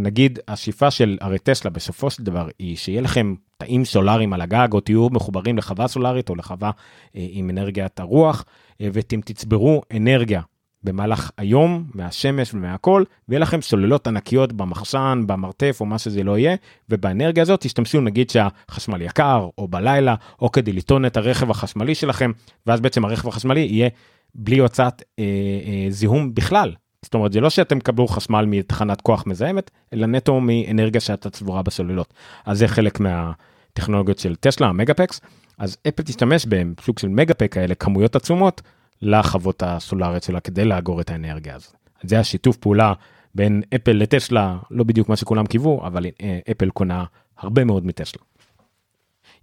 נגיד 0.00 0.38
השאיפה 0.48 0.90
של 0.90 1.18
הרי 1.20 1.38
טסלה 1.38 1.70
בסופו 1.70 2.10
של 2.10 2.22
דבר 2.22 2.48
היא 2.58 2.76
שיהיה 2.76 3.00
לכם 3.00 3.34
תאים 3.56 3.84
סולאריים 3.84 4.32
על 4.32 4.40
הגג 4.40 4.68
או 4.72 4.80
תהיו 4.80 5.08
מחוברים 5.10 5.58
לחווה 5.58 5.88
סולארית 5.88 6.28
או 6.28 6.34
לחווה 6.34 6.70
אה, 7.16 7.26
עם 7.30 7.50
אנרגיית 7.50 8.00
הרוח 8.00 8.44
אה, 8.80 8.88
ואתם 8.92 9.20
תצברו 9.20 9.82
אנרגיה 9.96 10.40
במהלך 10.84 11.30
היום 11.38 11.84
מהשמש 11.94 12.54
ומהכל 12.54 13.04
ויהיה 13.28 13.40
לכם 13.40 13.62
סוללות 13.62 14.06
ענקיות 14.06 14.52
במחסן 14.52 15.22
במרתף 15.26 15.76
או 15.80 15.86
מה 15.86 15.98
שזה 15.98 16.22
לא 16.22 16.38
יהיה 16.38 16.56
ובאנרגיה 16.88 17.42
הזאת 17.42 17.60
תשתמשו 17.60 18.00
נגיד 18.00 18.30
שהחשמל 18.30 19.02
יקר 19.02 19.48
או 19.58 19.68
בלילה 19.68 20.14
או 20.42 20.52
כדי 20.52 20.72
לטעון 20.72 21.06
את 21.06 21.16
הרכב 21.16 21.50
החשמלי 21.50 21.94
שלכם 21.94 22.30
ואז 22.66 22.80
בעצם 22.80 23.04
הרכב 23.04 23.28
החשמלי 23.28 23.60
יהיה 23.60 23.88
בלי 24.34 24.58
הוצאת 24.58 25.02
אה, 25.18 25.24
אה, 25.66 25.90
זיהום 25.90 26.34
בכלל. 26.34 26.72
זאת 27.02 27.14
אומרת 27.14 27.32
זה 27.32 27.40
לא 27.40 27.50
שאתם 27.50 27.80
קבלו 27.80 28.06
חשמל 28.06 28.44
מתחנת 28.44 29.00
כוח 29.00 29.26
מזהמת 29.26 29.70
אלא 29.92 30.06
נטו 30.06 30.40
מאנרגיה 30.40 31.00
שאתה 31.00 31.30
צבורה 31.30 31.62
בסוללות. 31.62 32.14
אז 32.46 32.58
זה 32.58 32.68
חלק 32.68 33.00
מהטכנולוגיות 33.00 34.18
של 34.18 34.36
טסלה 34.36 34.66
המגה-פקס 34.66 35.20
אז 35.58 35.76
אפל 35.88 36.02
תשתמש 36.02 36.46
בסוג 36.46 36.98
של 36.98 37.08
מגה-פק 37.08 37.52
כאלה 37.52 37.74
כמויות 37.74 38.16
עצומות 38.16 38.62
לחוות 39.02 39.62
הסולאריות 39.62 40.22
שלה 40.22 40.40
כדי 40.40 40.64
לאגור 40.64 41.00
את 41.00 41.10
האנרגיה 41.10 41.54
הזאת. 41.54 41.76
זה 42.02 42.20
השיתוף 42.20 42.56
פעולה 42.56 42.92
בין 43.34 43.62
אפל 43.74 43.92
לטסלה 43.92 44.58
לא 44.70 44.84
בדיוק 44.84 45.08
מה 45.08 45.16
שכולם 45.16 45.46
קיוו 45.46 45.86
אבל 45.86 46.06
אה, 46.22 46.38
אפל 46.50 46.70
קונה 46.70 47.04
הרבה 47.38 47.64
מאוד 47.64 47.86
מטסלה. 47.86 48.22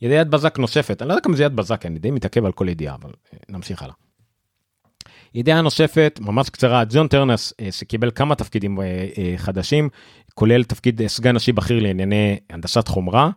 ידיעת 0.01 0.27
בזק 0.27 0.59
נוספת 0.59 1.01
אני 1.01 1.09
לא 1.09 1.13
יודע 1.13 1.23
כמה 1.23 1.35
זה 1.35 1.43
יד 1.43 1.55
בזק 1.55 1.85
אני 1.85 1.99
די 1.99 2.11
מתעכב 2.11 2.45
על 2.45 2.51
כל 2.51 2.69
ידיעה 2.69 2.95
אבל 2.95 3.11
אה, 3.33 3.39
נמשיך 3.49 3.83
הלאה. 3.83 3.93
ידיעה 5.33 5.61
נוספת 5.61 6.19
ממש 6.21 6.49
קצרה 6.49 6.83
ג'ון 6.89 7.07
טרנס 7.07 7.53
אה, 7.59 7.71
שקיבל 7.71 8.11
כמה 8.11 8.35
תפקידים 8.35 8.79
חדשים 9.37 9.89
כולל 10.33 10.63
תפקיד 10.63 11.07
סגן 11.07 11.35
נשי 11.35 11.51
בכיר 11.51 11.79
לענייני 11.79 12.39
הנדסת 12.49 12.87
חומרה 12.87 13.29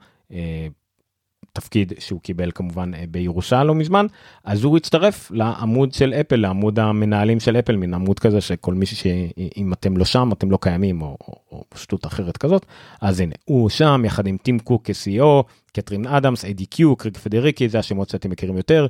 תפקיד 1.54 1.92
שהוא 1.98 2.20
קיבל 2.20 2.50
כמובן 2.54 2.94
אה, 2.94 3.04
בירושה 3.10 3.64
לא 3.64 3.74
מזמן 3.74 4.06
אז 4.44 4.64
הוא 4.64 4.76
הצטרף 4.76 5.30
לעמוד 5.30 5.92
של 5.92 6.14
אפל 6.14 6.36
לעמוד 6.36 6.78
המנהלים 6.78 7.40
של 7.40 7.56
אפל 7.56 7.76
מן 7.76 7.94
עמוד 7.94 8.18
כזה 8.18 8.40
שכל 8.40 8.74
מי 8.74 8.86
שאם 8.86 9.72
אתם 9.72 9.96
לא 9.96 10.04
שם 10.04 10.32
אתם 10.32 10.50
לא 10.50 10.58
קיימים 10.60 11.02
או, 11.02 11.16
או, 11.28 11.34
או 11.52 11.64
שטות 11.74 12.06
אחרת 12.06 12.36
כזאת. 12.36 12.66
אז 13.00 13.20
הנה 13.20 13.34
הוא 13.44 13.68
שם 13.68 14.02
יחד 14.04 14.26
עם 14.26 14.36
טים 14.36 14.58
קוק 14.58 14.90
כ-CEO 14.90 15.42
קתרין 15.72 16.06
אדמס 16.06 16.44
אדי 16.44 16.66
קיו 16.66 16.96
קריג 16.96 17.16
פדריגי 17.16 17.68
זה 17.68 17.78
השמות 17.78 18.08
שאתם 18.08 18.30
מכירים 18.30 18.56
יותר 18.56 18.86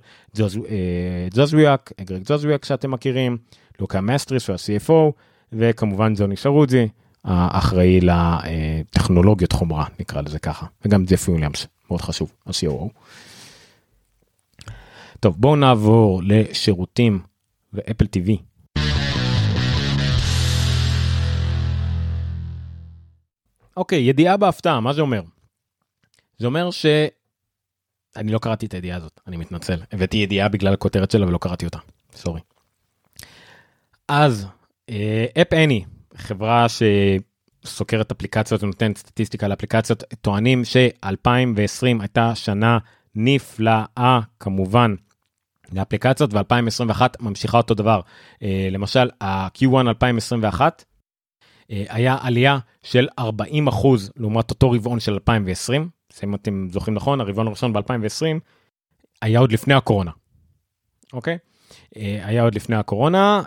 ג'וזוויאק 1.34 1.92
אה, 1.98 2.04
גרג 2.04 2.22
ג'וזוויאק 2.26 2.64
שאתם 2.64 2.90
מכירים 2.90 3.36
לוקה 3.80 4.00
מאסטרי 4.00 4.48
הוא 4.48 4.54
ה-CFO 4.54 5.12
וכמובן 5.52 6.14
ג'וני 6.16 6.36
שרוג'י 6.36 6.88
האחראי 7.24 8.00
לטכנולוגיות 8.00 9.52
חומרה 9.52 9.86
נקרא 10.00 10.20
לזה 10.20 10.38
ככה 10.38 10.66
וגם 10.84 11.04
ג'ף 11.04 11.30
וויליאמס 11.30 11.66
מאוד 11.90 12.00
חשוב, 12.00 12.32
ה-COO. 12.46 12.88
טוב, 15.20 15.36
בואו 15.38 15.56
נעבור 15.56 16.22
לשירותים 16.24 17.22
ואפל 17.72 18.04
TV. 18.04 18.30
אוקיי, 23.76 24.02
ידיעה 24.02 24.36
בהפתעה, 24.36 24.80
מה 24.80 24.92
זה 24.92 25.00
אומר? 25.00 25.22
זה 26.38 26.46
אומר 26.46 26.70
ש... 26.70 26.86
אני 28.16 28.32
לא 28.32 28.38
קראתי 28.38 28.66
את 28.66 28.74
הידיעה 28.74 28.96
הזאת, 28.96 29.20
אני 29.26 29.36
מתנצל. 29.36 29.80
הבאתי 29.92 30.16
ידיעה 30.16 30.48
בגלל 30.48 30.74
הכותרת 30.74 31.10
שלה 31.10 31.26
ולא 31.26 31.38
קראתי 31.38 31.64
אותה, 31.64 31.78
סורי. 32.14 32.40
אז, 34.08 34.46
אפ 35.40 35.52
אה, 35.52 35.64
אני, 35.64 35.84
חברה 36.16 36.68
ש... 36.68 36.82
סוקרת 37.66 38.10
אפליקציות 38.10 38.62
ונותנת 38.62 38.98
סטטיסטיקה 38.98 39.48
לאפליקציות 39.48 40.04
טוענים 40.20 40.64
ש-2020 40.64 42.00
הייתה 42.00 42.34
שנה 42.34 42.78
נפלאה 43.14 44.20
כמובן 44.40 44.94
לאפליקציות 45.72 46.34
ו-2021 46.34 47.02
ממשיכה 47.20 47.56
אותו 47.56 47.74
דבר 47.74 48.00
אה, 48.42 48.68
למשל 48.70 49.10
ה-Q1 49.20 49.88
2021 49.88 50.84
אה, 51.70 51.84
היה 51.88 52.16
עלייה 52.20 52.58
של 52.82 53.08
40 53.18 53.68
אחוז 53.68 54.10
לעומת 54.16 54.50
אותו 54.50 54.70
רבעון 54.70 55.00
של 55.00 55.12
2020 55.12 55.88
אם 56.24 56.34
אתם 56.34 56.68
זוכרים 56.70 56.94
נכון 56.94 57.20
הרבעון 57.20 57.46
הראשון 57.46 57.72
ב-2020 57.72 58.40
היה 59.22 59.38
עוד 59.38 59.52
לפני 59.52 59.74
הקורונה. 59.74 60.10
אוקיי 61.12 61.38
אה, 61.96 62.20
היה 62.24 62.42
עוד 62.42 62.54
לפני 62.54 62.76
הקורונה. 62.76 63.42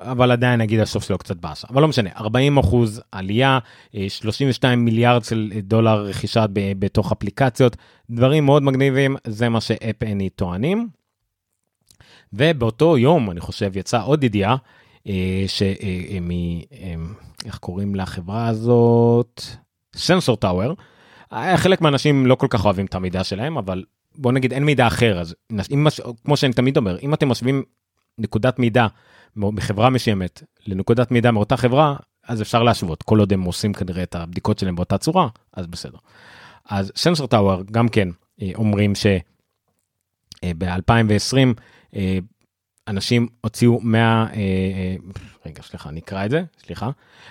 אבל 0.00 0.30
עדיין 0.30 0.60
נגיד 0.60 0.80
הסוף 0.80 1.04
שלו 1.04 1.18
קצת 1.18 1.36
באסה 1.36 1.66
אבל 1.70 1.82
לא 1.82 1.88
משנה 1.88 2.10
40 2.16 2.58
אחוז 2.58 3.02
עלייה 3.12 3.58
32 4.08 4.78
אה, 4.78 4.84
מיליארד 4.84 5.24
של 5.24 5.52
דולר 5.62 6.04
רכישה 6.04 6.44
בתוך 6.52 7.12
אפליקציות 7.12 7.76
דברים 8.10 8.44
מאוד 8.44 8.62
מגניבים 8.62 9.16
זה 9.26 9.48
מה 9.48 9.60
שאפ 9.60 10.02
אני 10.02 10.28
טוענים. 10.28 10.88
ובאותו 12.32 12.98
יום 12.98 13.30
אני 13.30 13.40
חושב 13.40 13.76
יצא 13.76 14.02
עוד 14.04 14.24
ידיעה 14.24 14.56
אה, 15.08 15.44
שמ... 15.46 16.30
אה, 16.72 16.94
איך 17.44 17.58
קוראים 17.58 17.94
לחברה 17.94 18.46
הזאת 18.46 19.42
סנסור 19.96 20.36
טאוור. 20.36 20.74
חלק 21.56 21.80
מהאנשים 21.80 22.26
לא 22.26 22.34
כל 22.34 22.46
כך 22.50 22.64
אוהבים 22.64 22.86
את 22.86 22.94
המידע 22.94 23.24
שלהם 23.24 23.58
אבל 23.58 23.84
בוא 24.14 24.32
נגיד 24.32 24.52
אין 24.52 24.64
מידע 24.64 24.86
אחר 24.86 25.20
אז 25.20 25.34
אם, 25.72 25.86
כמו 26.24 26.36
שאני 26.36 26.52
תמיד 26.52 26.76
אומר 26.76 26.98
אם 27.02 27.14
אתם 27.14 27.28
משווים 27.28 27.62
נקודת 28.18 28.58
מידע 28.58 28.86
מחברה 29.36 29.90
מסוימת 29.90 30.42
לנקודת 30.66 31.10
מידע 31.10 31.30
מאותה 31.30 31.56
חברה, 31.56 31.96
אז 32.28 32.42
אפשר 32.42 32.62
להשוות, 32.62 33.02
כל 33.02 33.18
עוד 33.18 33.32
הם 33.32 33.42
עושים 33.42 33.72
כנראה 33.72 34.02
את 34.02 34.14
הבדיקות 34.14 34.58
שלהם 34.58 34.76
באותה 34.76 34.98
צורה, 34.98 35.28
אז 35.52 35.66
בסדר. 35.66 35.98
אז 36.68 36.92
סנסור 36.96 37.26
טאוור 37.26 37.62
גם 37.72 37.88
כן 37.88 38.08
אה, 38.42 38.50
אומרים 38.54 38.94
שב-2020 38.94 40.44
אה, 40.44 41.42
אה, 41.96 42.18
אנשים 42.88 43.28
הוציאו 43.40 43.80
100, 43.80 44.26
רגע 45.46 45.62
סליחה 45.62 45.90
נקרא 45.90 46.24
את 46.24 46.30
זה, 46.30 46.42
סליחה, 46.66 46.90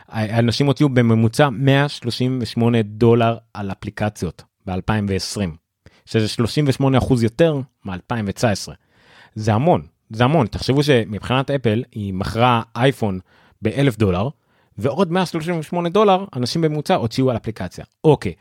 אנשים 0.10 0.68
הוציאו 0.68 0.90
בממוצע 0.90 1.50
138 1.50 2.82
דולר 2.82 3.38
על 3.54 3.72
אפליקציות 3.72 4.44
ב-2020, 4.68 5.40
שזה 6.06 6.28
38 6.28 6.98
אחוז 6.98 7.24
יותר 7.24 7.60
מ-2019. 7.86 8.72
זה 9.36 9.54
המון, 9.54 9.88
זה 10.10 10.24
המון. 10.24 10.48
תחשבו 10.48 10.84
שמבחינת 10.84 11.52
אפל 11.52 11.84
היא 11.92 12.14
מכרה 12.14 12.62
אייפון 12.76 13.20
באלף 13.62 13.98
דולר 13.98 14.30
ועוד 14.78 15.12
138 15.12 15.90
דולר 15.90 16.26
אנשים 16.36 16.62
בממוצע 16.62 16.96
הוציאו 16.96 17.30
על 17.30 17.38
אפליקציה. 17.38 17.86
אוקיי 18.04 18.34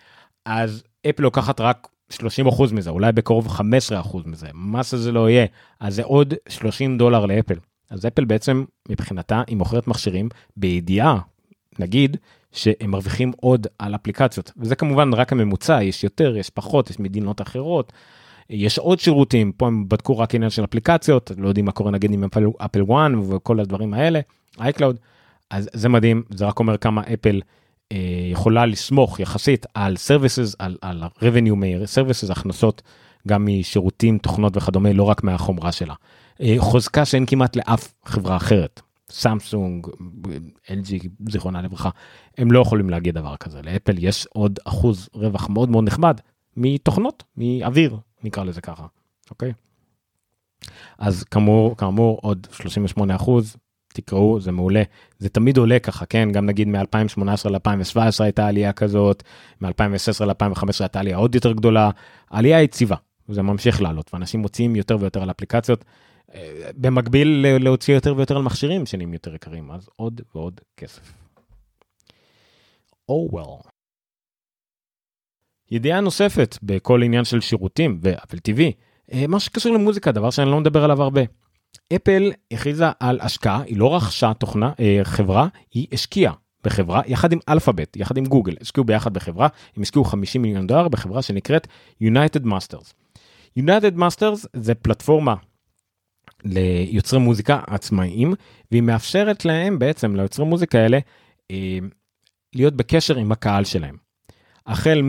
אז 0.44 0.82
אפל 1.10 1.22
לוקחת 1.22 1.60
רק 1.60 1.88
30 2.10 2.46
אחוז 2.46 2.72
מזה 2.72 2.90
אולי 2.90 3.12
בקרוב 3.12 3.48
15 3.48 4.00
אחוז 4.00 4.26
מזה. 4.26 4.46
מה 4.54 4.82
שזה 4.82 5.12
לא 5.12 5.30
יהיה? 5.30 5.46
אז 5.80 5.94
זה 5.94 6.02
עוד 6.02 6.34
30 6.48 6.98
דולר 6.98 7.26
לאפל. 7.26 7.54
אז 7.90 8.06
אפל 8.06 8.24
בעצם 8.24 8.64
מבחינתה 8.88 9.42
היא 9.46 9.56
מוכרת 9.56 9.86
מכשירים 9.88 10.28
בידיעה 10.56 11.18
נגיד 11.78 12.16
שהם 12.52 12.90
מרוויחים 12.90 13.32
עוד 13.40 13.66
על 13.78 13.94
אפליקציות. 13.94 14.52
וזה 14.56 14.74
כמובן 14.76 15.14
רק 15.14 15.32
הממוצע 15.32 15.82
יש 15.82 16.04
יותר 16.04 16.36
יש 16.36 16.50
פחות 16.50 16.90
יש 16.90 17.00
מדינות 17.00 17.40
אחרות 17.40 17.92
יש 18.50 18.78
עוד 18.78 19.00
שירותים 19.00 19.52
פה 19.52 19.66
הם 19.66 19.88
בדקו 19.88 20.18
רק 20.18 20.34
עניין 20.34 20.50
של 20.50 20.64
אפליקציות 20.64 21.30
לא 21.38 21.48
יודעים 21.48 21.66
מה 21.66 21.72
קורה 21.72 21.90
נגיד 21.90 22.12
עם 22.12 22.24
אפל, 22.24 22.46
Apple 22.58 22.82
One 22.82 23.14
וכל 23.18 23.60
הדברים 23.60 23.94
האלה 23.94 24.20
iCloud 24.60 24.98
אז 25.50 25.68
זה 25.72 25.88
מדהים, 25.88 26.22
זה 26.30 26.46
רק 26.46 26.58
אומר 26.58 26.76
כמה 26.76 27.02
אפל 27.14 27.40
אה, 27.92 27.98
יכולה 28.30 28.66
לסמוך 28.66 29.20
יחסית 29.20 29.66
על 29.74 29.96
services, 30.08 30.54
על, 30.58 30.76
על 30.80 31.02
revenue 31.18 31.54
מ-services, 31.54 32.32
הכנסות 32.32 32.82
גם 33.28 33.46
משירותים, 33.46 34.18
תוכנות 34.18 34.56
וכדומה, 34.56 34.92
לא 34.92 35.02
רק 35.02 35.24
מהחומרה 35.24 35.72
שלה. 35.72 35.94
אה, 36.40 36.54
חוזקה 36.58 37.04
שאין 37.04 37.26
כמעט 37.26 37.56
לאף 37.56 37.92
חברה 38.04 38.36
אחרת. 38.36 38.80
סמסונג, 39.10 39.86
LG, 40.66 41.08
זיכרונה 41.30 41.62
לברכה, 41.62 41.90
הם 42.38 42.52
לא 42.52 42.60
יכולים 42.60 42.90
להגיד 42.90 43.14
דבר 43.14 43.36
כזה. 43.36 43.62
לאפל 43.62 43.94
יש 43.98 44.26
עוד 44.32 44.58
אחוז 44.64 45.08
רווח 45.14 45.48
מאוד 45.48 45.68
מאוד 45.68 45.84
נכבד 45.84 46.14
מתוכנות, 46.56 47.22
מאוויר, 47.36 47.96
נקרא 48.24 48.44
לזה 48.44 48.60
ככה, 48.60 48.86
אוקיי? 49.30 49.52
אז 50.98 51.24
כאמור, 51.24 51.76
כאמור 51.76 52.18
עוד 52.22 52.46
38 52.52 53.16
אחוז, 53.16 53.56
תקראו, 53.94 54.40
זה 54.40 54.52
מעולה. 54.52 54.82
זה 55.18 55.28
תמיד 55.28 55.56
עולה 55.56 55.78
ככה, 55.78 56.06
כן? 56.06 56.28
גם 56.32 56.46
נגיד 56.46 56.68
מ-2018 56.68 57.50
ל-2017 57.50 57.98
הייתה 58.18 58.46
עלייה 58.46 58.72
כזאת, 58.72 59.22
מ-2016 59.60 60.24
ל-2015 60.24 60.66
הייתה 60.80 61.00
עלייה 61.00 61.16
עוד 61.16 61.34
יותר 61.34 61.52
גדולה. 61.52 61.90
עלייה 62.30 62.62
יציבה, 62.62 62.96
זה 63.28 63.42
ממשיך 63.42 63.82
לעלות, 63.82 64.14
ואנשים 64.14 64.40
מוציאים 64.40 64.76
יותר 64.76 64.96
ויותר 65.00 65.22
על 65.22 65.30
אפליקציות. 65.30 65.84
אה, 66.34 66.70
במקביל 66.76 67.46
להוציא 67.60 67.94
יותר 67.94 68.16
ויותר 68.16 68.36
על 68.36 68.42
מכשירים 68.42 68.86
שנהיים 68.86 69.12
יותר 69.12 69.34
יקרים, 69.34 69.70
אז 69.70 69.88
עוד 69.96 70.20
ועוד 70.34 70.60
כסף. 70.76 71.12
Oh 73.10 73.32
well. 73.32 73.73
ידיעה 75.70 76.00
נוספת 76.00 76.58
בכל 76.62 77.02
עניין 77.02 77.24
של 77.24 77.40
שירותים 77.40 77.98
ואפל 78.02 78.36
TV, 78.36 78.60
אה, 79.12 79.26
מה 79.26 79.40
שקשור 79.40 79.72
למוזיקה, 79.72 80.12
דבר 80.12 80.30
שאני 80.30 80.50
לא 80.50 80.60
מדבר 80.60 80.84
עליו 80.84 81.02
הרבה. 81.02 81.22
אפל 81.96 82.32
הכריזה 82.50 82.86
על 83.00 83.20
השקעה, 83.20 83.62
היא 83.62 83.78
לא 83.78 83.96
רכשה 83.96 84.34
תוכנה, 84.34 84.72
אה, 84.80 85.00
חברה, 85.02 85.48
היא 85.74 85.86
השקיעה 85.92 86.32
בחברה 86.64 87.02
יחד 87.06 87.32
עם 87.32 87.38
אלפאבית, 87.48 87.96
יחד 87.96 88.16
עם 88.16 88.24
גוגל, 88.26 88.54
השקיעו 88.60 88.84
ביחד 88.84 89.14
בחברה, 89.14 89.48
הם 89.76 89.82
השקיעו 89.82 90.04
50 90.04 90.42
מיליון 90.42 90.66
דולר 90.66 90.88
בחברה 90.88 91.22
שנקראת 91.22 91.66
United 92.02 92.46
Masters. 92.46 92.92
United 93.58 93.98
Masters 93.98 94.46
זה 94.52 94.74
פלטפורמה 94.74 95.34
ליוצרי 96.44 97.18
מוזיקה 97.18 97.60
עצמאיים, 97.66 98.34
והיא 98.70 98.82
מאפשרת 98.82 99.44
להם 99.44 99.78
בעצם, 99.78 100.16
ליוצרי 100.16 100.44
מוזיקה 100.44 100.78
האלה, 100.78 100.98
אה, 101.50 101.78
להיות 102.54 102.74
בקשר 102.74 103.16
עם 103.16 103.32
הקהל 103.32 103.64
שלהם. 103.64 103.96
החל 104.66 105.02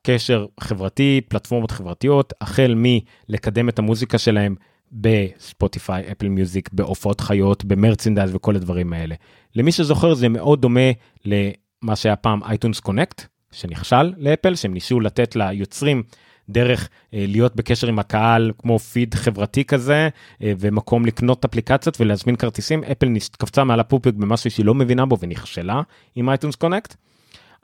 מקשר 0.00 0.46
חברתי, 0.60 1.20
פלטפורמות 1.28 1.70
חברתיות, 1.70 2.32
החל 2.40 2.74
מלקדם 2.76 3.68
את 3.68 3.78
המוזיקה 3.78 4.18
שלהם 4.18 4.54
בספוטיפיי, 4.92 6.12
Apple 6.12 6.28
Music, 6.28 6.68
בהופעות 6.72 7.20
חיות, 7.20 7.64
ב 7.64 7.70
merchandise 7.70 8.34
וכל 8.34 8.56
הדברים 8.56 8.92
האלה. 8.92 9.14
למי 9.56 9.72
שזוכר 9.72 10.14
זה 10.14 10.28
מאוד 10.28 10.62
דומה 10.62 10.90
למה 11.24 11.96
שהיה 11.96 12.16
פעם 12.16 12.44
iTunes 12.44 12.80
Connect, 12.80 13.26
שנכשל 13.52 14.12
לאפל, 14.16 14.54
שהם 14.54 14.74
ניסו 14.74 15.00
לתת 15.00 15.36
ליוצרים 15.36 16.02
דרך 16.48 16.88
אה, 17.14 17.24
להיות 17.28 17.56
בקשר 17.56 17.86
עם 17.86 17.98
הקהל 17.98 18.52
כמו 18.58 18.78
פיד 18.78 19.14
חברתי 19.14 19.64
כזה 19.64 20.08
אה, 20.42 20.52
ומקום 20.58 21.06
לקנות 21.06 21.44
אפליקציות 21.44 22.00
ולהזמין 22.00 22.36
כרטיסים 22.36 22.84
אפל 22.84 23.08
קפצה 23.38 23.64
מעל 23.64 23.80
הפופיק 23.80 24.14
במשהו 24.14 24.50
שהיא 24.50 24.66
לא 24.66 24.74
מבינה 24.74 25.06
בו 25.06 25.16
ונכשלה 25.20 25.82
עם 26.14 26.28
אייטונס 26.28 26.56
קונקט. 26.56 26.94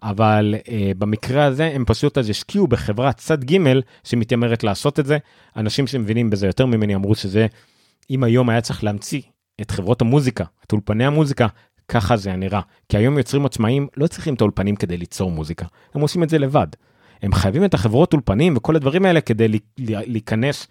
אבל 0.03 0.55
אה, 0.69 0.93
במקרה 0.99 1.45
הזה 1.45 1.65
הם 1.75 1.85
פשוט 1.85 2.19
אז 2.19 2.31
השקיעו 2.31 2.67
בחברת 2.67 3.17
צד 3.17 3.45
ג' 3.45 3.57
שמתיימרת 4.05 4.65
לעשות 4.65 5.01
את 5.01 5.07
זה. 5.07 5.19
אנשים 5.57 5.87
שמבינים 5.87 6.31
בזה 6.31 6.47
יותר 6.47 6.67
ממני 6.67 6.95
אמרו 6.95 7.15
שזה 7.15 7.47
אם 8.11 8.25
היום 8.25 8.49
היה 8.49 8.61
צריך 8.61 8.85
להמציא 8.85 9.21
את 9.61 9.71
חברות 9.71 10.01
המוזיקה, 10.01 10.45
את 10.67 10.73
אולפני 10.73 11.07
המוזיקה, 11.07 11.47
ככה 11.89 12.17
זה 12.17 12.37
נראה. 12.37 12.61
כי 12.89 12.97
היום 12.97 13.19
יוצרים 13.19 13.47
עצמאיים 13.47 13.89
לא 13.97 14.07
צריכים 14.07 14.35
את 14.35 14.41
האולפנים 14.41 14.77
כדי 14.77 14.97
ליצור 14.97 15.31
מוזיקה, 15.31 15.67
הם 15.95 16.01
עושים 16.01 16.23
את 16.23 16.29
זה 16.29 16.39
לבד. 16.39 16.67
הם 17.23 17.33
חייבים 17.33 17.65
את 17.65 17.75
החברות 17.75 18.13
אולפנים 18.13 18.57
וכל 18.57 18.77
הדברים 18.77 19.05
האלה 19.05 19.21
כדי 19.21 19.49
להיכנס 19.79 20.67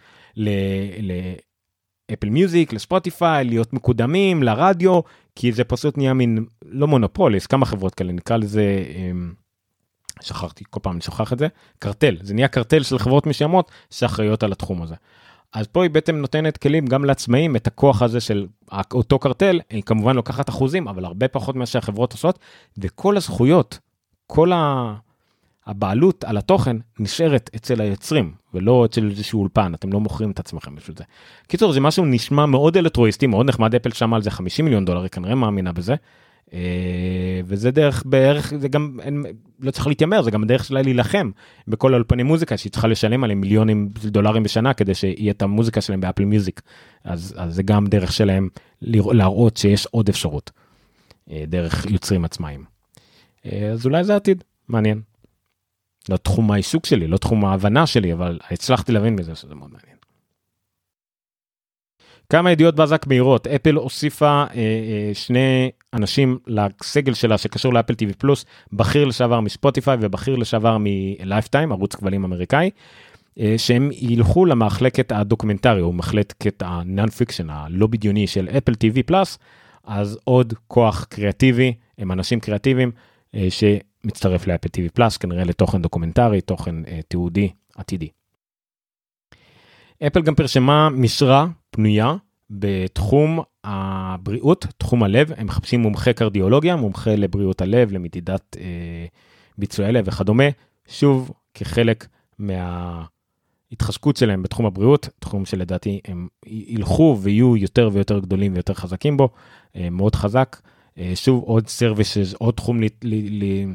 לאפל 2.12 2.30
מיוזיק, 2.30 2.74
לספוטיפיי, 2.74 3.46
להיות 3.46 3.74
מקודמים, 3.74 4.44
לרדיו, 4.44 5.00
כי 5.36 5.52
זה 5.52 5.64
פשוט 5.64 5.98
נהיה 5.98 6.14
מין, 6.14 6.46
לא 6.66 6.88
מונופול, 6.88 7.36
יש 7.36 7.48
כמה 7.48 7.66
חברות 7.66 7.96
כאלה, 7.96 8.14
נקרא 8.14 8.38
לזה, 8.38 8.86
אמ, 8.96 9.34
שכחתי, 10.22 10.64
כל 10.70 10.80
פעם 10.84 10.94
אני 10.94 11.02
שוכח 11.02 11.34
את 11.34 11.40
זה, 11.40 11.48
קרטל, 11.80 12.18
זה 12.22 12.34
נהיה 12.34 12.48
קרטל 12.48 12.84
של 12.84 13.00
חברות 13.00 13.28
מסוימות 13.28 13.72
שאחראיות 13.90 14.44
על 14.44 14.52
התחום 14.52 14.82
הזה. 14.82 14.96
אז 15.54 15.68
פה 15.68 15.84
היא 15.84 15.92
בעצם 15.92 16.16
נותנת 16.16 16.58
כלים 16.58 16.86
גם 16.86 17.06
לעצמאים 17.06 17.56
את 17.56 17.68
הכוח 17.68 18.02
הזה 18.02 18.20
של 18.20 18.48
אותו 18.94 19.20
קרטל, 19.20 19.60
היא 19.70 19.84
כמובן 19.84 20.16
לוקחת 20.16 20.50
אחוזים, 20.50 20.88
אבל 20.88 21.06
הרבה 21.06 21.28
פחות 21.28 21.56
ממה 21.56 21.66
שהחברות 21.66 22.12
עושות, 22.12 22.40
וכל 22.78 23.18
הזכויות, 23.18 23.80
כל 24.28 24.52
ה... 24.52 24.94
הבעלות 25.68 26.24
על 26.24 26.38
התוכן 26.38 26.78
נשארת 27.00 27.50
אצל 27.56 27.82
היוצרים 27.82 28.32
ולא 28.54 28.86
אצל 28.86 29.10
איזשהו 29.10 29.40
אולפן 29.40 29.74
אתם 29.74 29.94
לא 29.94 30.00
מוכרים 30.00 30.32
את 30.32 30.40
עצמכם 30.40 30.76
בשביל 30.76 30.98
זה. 30.98 31.04
קיצור 31.48 31.72
זה 31.72 31.80
משהו 31.80 32.06
נשמע 32.06 32.46
מאוד 32.46 32.78
אלטרואיסטי 32.78 33.28
מאוד 33.28 33.46
נחמד 33.46 33.76
אפל 33.76 33.92
שמע 33.92 34.16
על 34.16 34.22
זה 34.22 34.32
50 34.32 34.66
מיליון 34.66 34.86
דולר 34.86 35.02
היא 35.02 35.10
כנראה 35.10 35.36
מאמינה 35.36 35.72
בזה. 35.72 35.96
אה, 36.54 37.42
וזה 37.46 37.72
דרך 37.72 38.04
בערך 38.06 38.54
זה 38.60 38.68
גם 38.68 39.00
אין, 39.02 39.24
לא 39.60 39.72
צריך 39.72 39.88
להתיימר 39.88 40.22
זה 40.22 40.32
גם 40.32 40.44
דרך 40.44 40.66
שלה 40.66 40.82
להילחם 40.82 41.32
בכל 41.68 41.94
האולפני 41.94 42.24
מוזיקה 42.24 42.58
שהיא 42.58 42.72
צריכה 42.72 42.88
לשלם 42.88 43.24
עליהם 43.24 43.42
מיליונים 43.42 43.90
של 44.02 44.10
דולרים 44.10 44.44
בשנה 44.44 44.74
כדי 44.74 44.94
שיהיה 44.94 45.32
את 45.32 45.42
המוזיקה 45.42 45.82
שלהם 45.82 46.02
באפל 46.02 46.26
מיוזיק 46.26 46.62
אז, 47.04 47.36
אז 47.38 47.56
זה 47.56 47.64
גם 47.64 47.88
דרך 47.88 48.12
שלהם 48.12 48.50
להראות 48.82 49.58
שיש 49.58 49.86
עוד 49.86 50.10
אפשרות 50.10 50.52
אה, 51.32 51.44
דרך 51.48 51.86
יוצרים 51.86 52.26
עצמאיים. 52.26 52.64
אה, 53.46 53.70
אז 53.72 53.86
אולי 53.86 54.04
זה 54.04 54.14
העתיד 54.14 54.44
מעניין. 54.68 55.02
לא 56.10 56.18
תחום 56.18 56.52
העיסוק 56.52 56.86
שלי, 56.86 57.08
לא 57.08 57.18
תחום 57.18 57.46
ההבנה 57.46 57.88
שלי, 57.88 58.14
אבל 58.14 58.40
הצלחתי 58.52 58.92
להבין 58.92 59.16
מזה 59.16 59.36
שזה 59.36 59.56
מאוד 59.56 59.70
מעניין. 59.74 59.96
כמה 62.30 62.52
ידיעות 62.52 62.76
בזק 62.76 63.08
מהירות, 63.08 63.48
אפל 63.48 63.76
הוסיפה 63.76 64.28
אה, 64.28 64.48
אה, 64.56 65.12
שני 65.14 65.72
אנשים 65.94 66.38
לסגל 66.48 67.14
שלה 67.14 67.38
שקשור 67.38 67.74
ל 67.74 67.77
Apple 67.77 67.94
TV 67.94 68.14
Plus, 68.18 68.46
בכיר 68.74 69.06
לשעבר 69.06 69.40
מספוטיפיי 69.40 69.98
ובכיר 70.02 70.36
לשעבר 70.36 70.78
מ 70.80 70.89
Lifetime, 70.89 71.72
ערוץ 71.72 71.96
כבלים 71.96 72.24
אמריקאי, 72.24 72.70
אה, 73.40 73.56
שהם 73.58 73.90
ילכו 73.94 74.46
למחלקת 74.46 75.12
הדוקומנטרי, 75.12 75.82
או 75.82 75.94
מחלקת 75.94 76.64
ה 76.66 77.10
non-fiction, 77.10 77.50
הלא 77.50 77.88
בדיוני 77.88 78.28
של 78.28 78.50
Apple 78.58 78.72
TV 78.72 79.04
Plus, 79.06 79.38
אז 79.84 80.18
עוד 80.24 80.54
כוח 80.68 81.04
קריאטיבי, 81.10 81.74
הם 81.98 82.12
אנשים 82.12 82.40
קריאטיביים, 82.40 82.92
אה, 83.36 83.48
ש... 83.50 83.64
מצטרף 84.06 84.48
ל 84.48 84.51
Apple 84.51 84.68
TV 84.68 84.90
Plus 84.94 85.18
כנראה 85.18 85.44
לתוכן 85.44 85.82
דוקומנטרי, 85.82 86.42
תוכן 86.42 86.76
אה, 86.86 87.00
תיעודי 87.08 87.52
עתידי. 87.76 88.10
אפל 90.08 90.22
גם 90.22 90.36
פרשמה 90.36 90.90
משרה 90.90 91.48
פנויה 91.70 92.16
בתחום 92.50 93.40
הבריאות, 93.64 94.66
תחום 94.78 95.04
הלב, 95.04 95.32
הם 95.38 95.48
מחפשים 95.48 95.80
מומחה 95.80 96.14
קרדיולוגיה, 96.14 96.76
מומחה 96.76 97.16
לבריאות 97.16 97.62
הלב, 97.62 97.92
למדידת 97.92 98.58
אה, 98.60 99.06
ביצועי 99.58 99.92
לב 99.92 100.06
וכדומה, 100.08 100.44
שוב 100.88 101.32
כחלק 101.54 102.08
מההתחזקות 102.40 104.18
שלהם 104.18 104.44
בתחום 104.44 104.66
הבריאות, 104.66 105.10
תחום 105.20 105.46
שלדעתי 105.46 106.00
הם 106.08 106.28
ילכו 106.46 107.18
ויהיו 107.22 107.58
יותר 107.58 107.90
ויותר 107.94 108.20
גדולים 108.20 108.54
ויותר 108.54 108.74
חזקים 108.74 109.18
בו, 109.18 109.30
אה, 109.76 109.90
מאוד 109.90 110.16
חזק. 110.16 110.62
שוב 111.16 111.44
עוד 111.44 111.68
סרוויסס, 111.68 112.34
עוד 112.34 112.54
תחום 112.54 112.82
ל, 112.84 112.86
ל, 113.04 113.44
ל, 113.44 113.66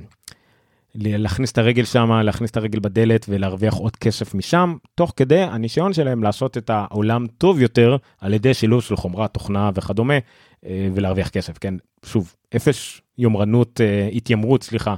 להכניס 0.95 1.53
את 1.53 1.59
הרגל 1.59 1.85
שם, 1.85 2.13
להכניס 2.13 2.51
את 2.51 2.57
הרגל 2.57 2.81
בדלת 2.81 3.27
ולהרוויח 3.29 3.75
עוד 3.75 3.97
כסף 3.97 4.35
משם, 4.35 4.77
תוך 4.95 5.13
כדי 5.17 5.41
הניסיון 5.41 5.93
שלהם 5.93 6.23
לעשות 6.23 6.59
את 6.59 6.71
העולם 6.71 7.27
טוב 7.39 7.61
יותר 7.61 7.97
על 8.21 8.35
ידי 8.35 8.55
שילוב 8.55 8.83
של 8.83 8.97
חומרה, 8.97 9.29
תוכנה 9.29 9.71
וכדומה, 9.75 10.15
אה, 10.67 10.89
ולהרוויח 10.95 11.29
כסף, 11.29 11.59
כן? 11.59 11.75
שוב, 12.05 12.35
אפס 12.57 13.01
יומרנות, 13.19 13.81
אה, 13.81 14.09
התיימרות, 14.13 14.63
סליחה, 14.63 14.95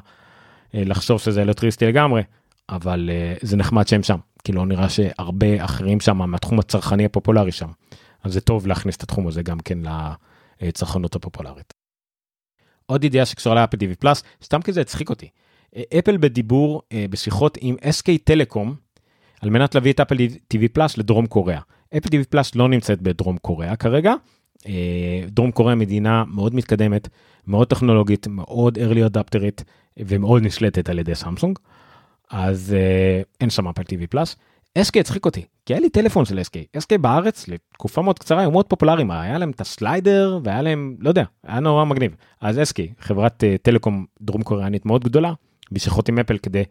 אה, 0.74 0.82
לחשוב 0.84 1.20
שזה 1.20 1.42
אלקטריסטי 1.42 1.86
לגמרי, 1.86 2.22
אבל 2.68 3.10
זה 3.42 3.56
נחמד 3.56 3.88
שהם 3.88 4.02
שם, 4.02 4.18
כי 4.44 4.52
לא 4.52 4.66
נראה 4.66 4.88
שהרבה 4.88 5.64
אחרים 5.64 6.00
שם 6.00 6.16
מהתחום 6.16 6.58
הצרכני 6.58 7.04
הפופולרי 7.04 7.52
שם. 7.52 7.68
אז 8.24 8.32
זה 8.32 8.40
טוב 8.40 8.66
להכניס 8.66 8.96
את 8.96 9.02
התחום 9.02 9.26
הזה 9.26 9.42
גם 9.42 9.60
כן 9.60 9.78
לצרכנות 10.60 11.14
הפופולרית. 11.14 11.74
עוד 12.86 13.04
ידיעה 13.04 13.26
שקשורה 13.26 13.54
לאפל 13.54 13.76
TV 13.76 13.96
פלאס, 13.98 14.22
סתם 14.42 14.62
כי 14.62 14.72
זה 14.72 14.80
הצחיק 14.80 15.10
אותי. 15.10 15.28
אפל 15.98 16.16
בדיבור 16.16 16.82
אה, 16.92 17.06
בשיחות 17.10 17.58
עם 17.60 17.76
SK 17.82 18.18
טלקום 18.24 18.74
על 19.40 19.50
מנת 19.50 19.74
להביא 19.74 19.92
את 19.92 20.00
אפל 20.00 20.16
TV 20.54 20.68
פלאס 20.72 20.98
לדרום 20.98 21.26
קוריאה. 21.26 21.60
אפל 21.96 22.08
TV 22.08 22.24
פלאס 22.30 22.54
לא 22.54 22.68
נמצאת 22.68 23.02
בדרום 23.02 23.38
קוריאה 23.38 23.76
כרגע. 23.76 24.14
אה, 24.66 25.20
דרום 25.26 25.50
קוריאה 25.50 25.74
מדינה 25.74 26.24
מאוד 26.24 26.54
מתקדמת, 26.54 27.08
מאוד 27.46 27.68
טכנולוגית, 27.68 28.26
מאוד 28.26 28.78
early 28.78 29.16
adapterית 29.16 29.62
ומאוד 29.96 30.42
נשלטת 30.42 30.88
על 30.88 30.98
ידי 30.98 31.14
סמסונג. 31.14 31.58
אז 32.30 32.74
אה, 32.78 33.22
אין 33.40 33.50
שם 33.50 33.68
אפל 33.68 33.82
TV 33.82 34.06
פלאס. 34.10 34.36
SK 34.78 35.00
הצחיק 35.00 35.26
אותי, 35.26 35.44
כי 35.66 35.72
היה 35.74 35.80
לי 35.80 35.90
טלפון 35.90 36.24
של 36.24 36.38
SK, 36.38 36.78
SK 36.78 36.98
בארץ 36.98 37.48
לתקופה 37.48 38.02
מאוד 38.02 38.18
קצרה 38.18 38.40
היו 38.40 38.50
מאוד 38.50 38.66
פופולריים, 38.66 39.10
היה 39.10 39.38
להם 39.38 39.50
את 39.50 39.60
הסליידר 39.60 40.38
והיה 40.44 40.62
להם, 40.62 40.96
לא 40.98 41.08
יודע, 41.08 41.24
היה 41.46 41.60
נורא 41.60 41.84
מגניב. 41.84 42.16
אז 42.40 42.58
SK, 42.58 42.82
חברת 43.00 43.44
טלקום 43.62 44.06
דרום 44.20 44.42
קוריאנית 44.42 44.86
מאוד 44.86 45.04
גדולה, 45.04 45.32
בשיחות 45.72 46.08
עם 46.08 46.18
אפל 46.18 46.38
כדי, 46.38 46.62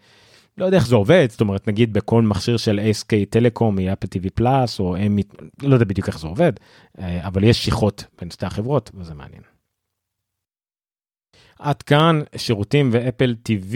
לא 0.58 0.66
יודע 0.66 0.78
איך 0.78 0.88
זה 0.88 0.96
עובד, 0.96 1.28
זאת 1.30 1.42
אומרת 1.42 1.68
נגיד 1.68 1.94
בכל 1.94 2.22
מכשיר 2.22 2.58
של 2.58 2.80
SK 2.80 3.16
טלקום 3.30 3.80
יהיה 3.80 3.94
אפל 3.94 4.08
TV 4.08 4.30
פלאס 4.36 4.80
או 4.80 4.96
הם, 4.96 5.18
לא 5.62 5.74
יודע 5.74 5.86
בדיוק 5.86 6.08
איך 6.08 6.20
זה 6.20 6.28
עובד, 6.28 6.54
uh, 6.98 7.02
אבל 7.22 7.44
יש 7.44 7.66
שיחות 7.66 8.04
בין 8.20 8.32
שתי 8.32 8.46
החברות 8.46 8.92
וזה 8.94 9.14
מעניין. 9.14 9.42
עד 11.60 11.82
כאן 11.82 12.22
שירותים 12.38 12.90
ואפל 12.92 13.36
TV. 13.50 13.76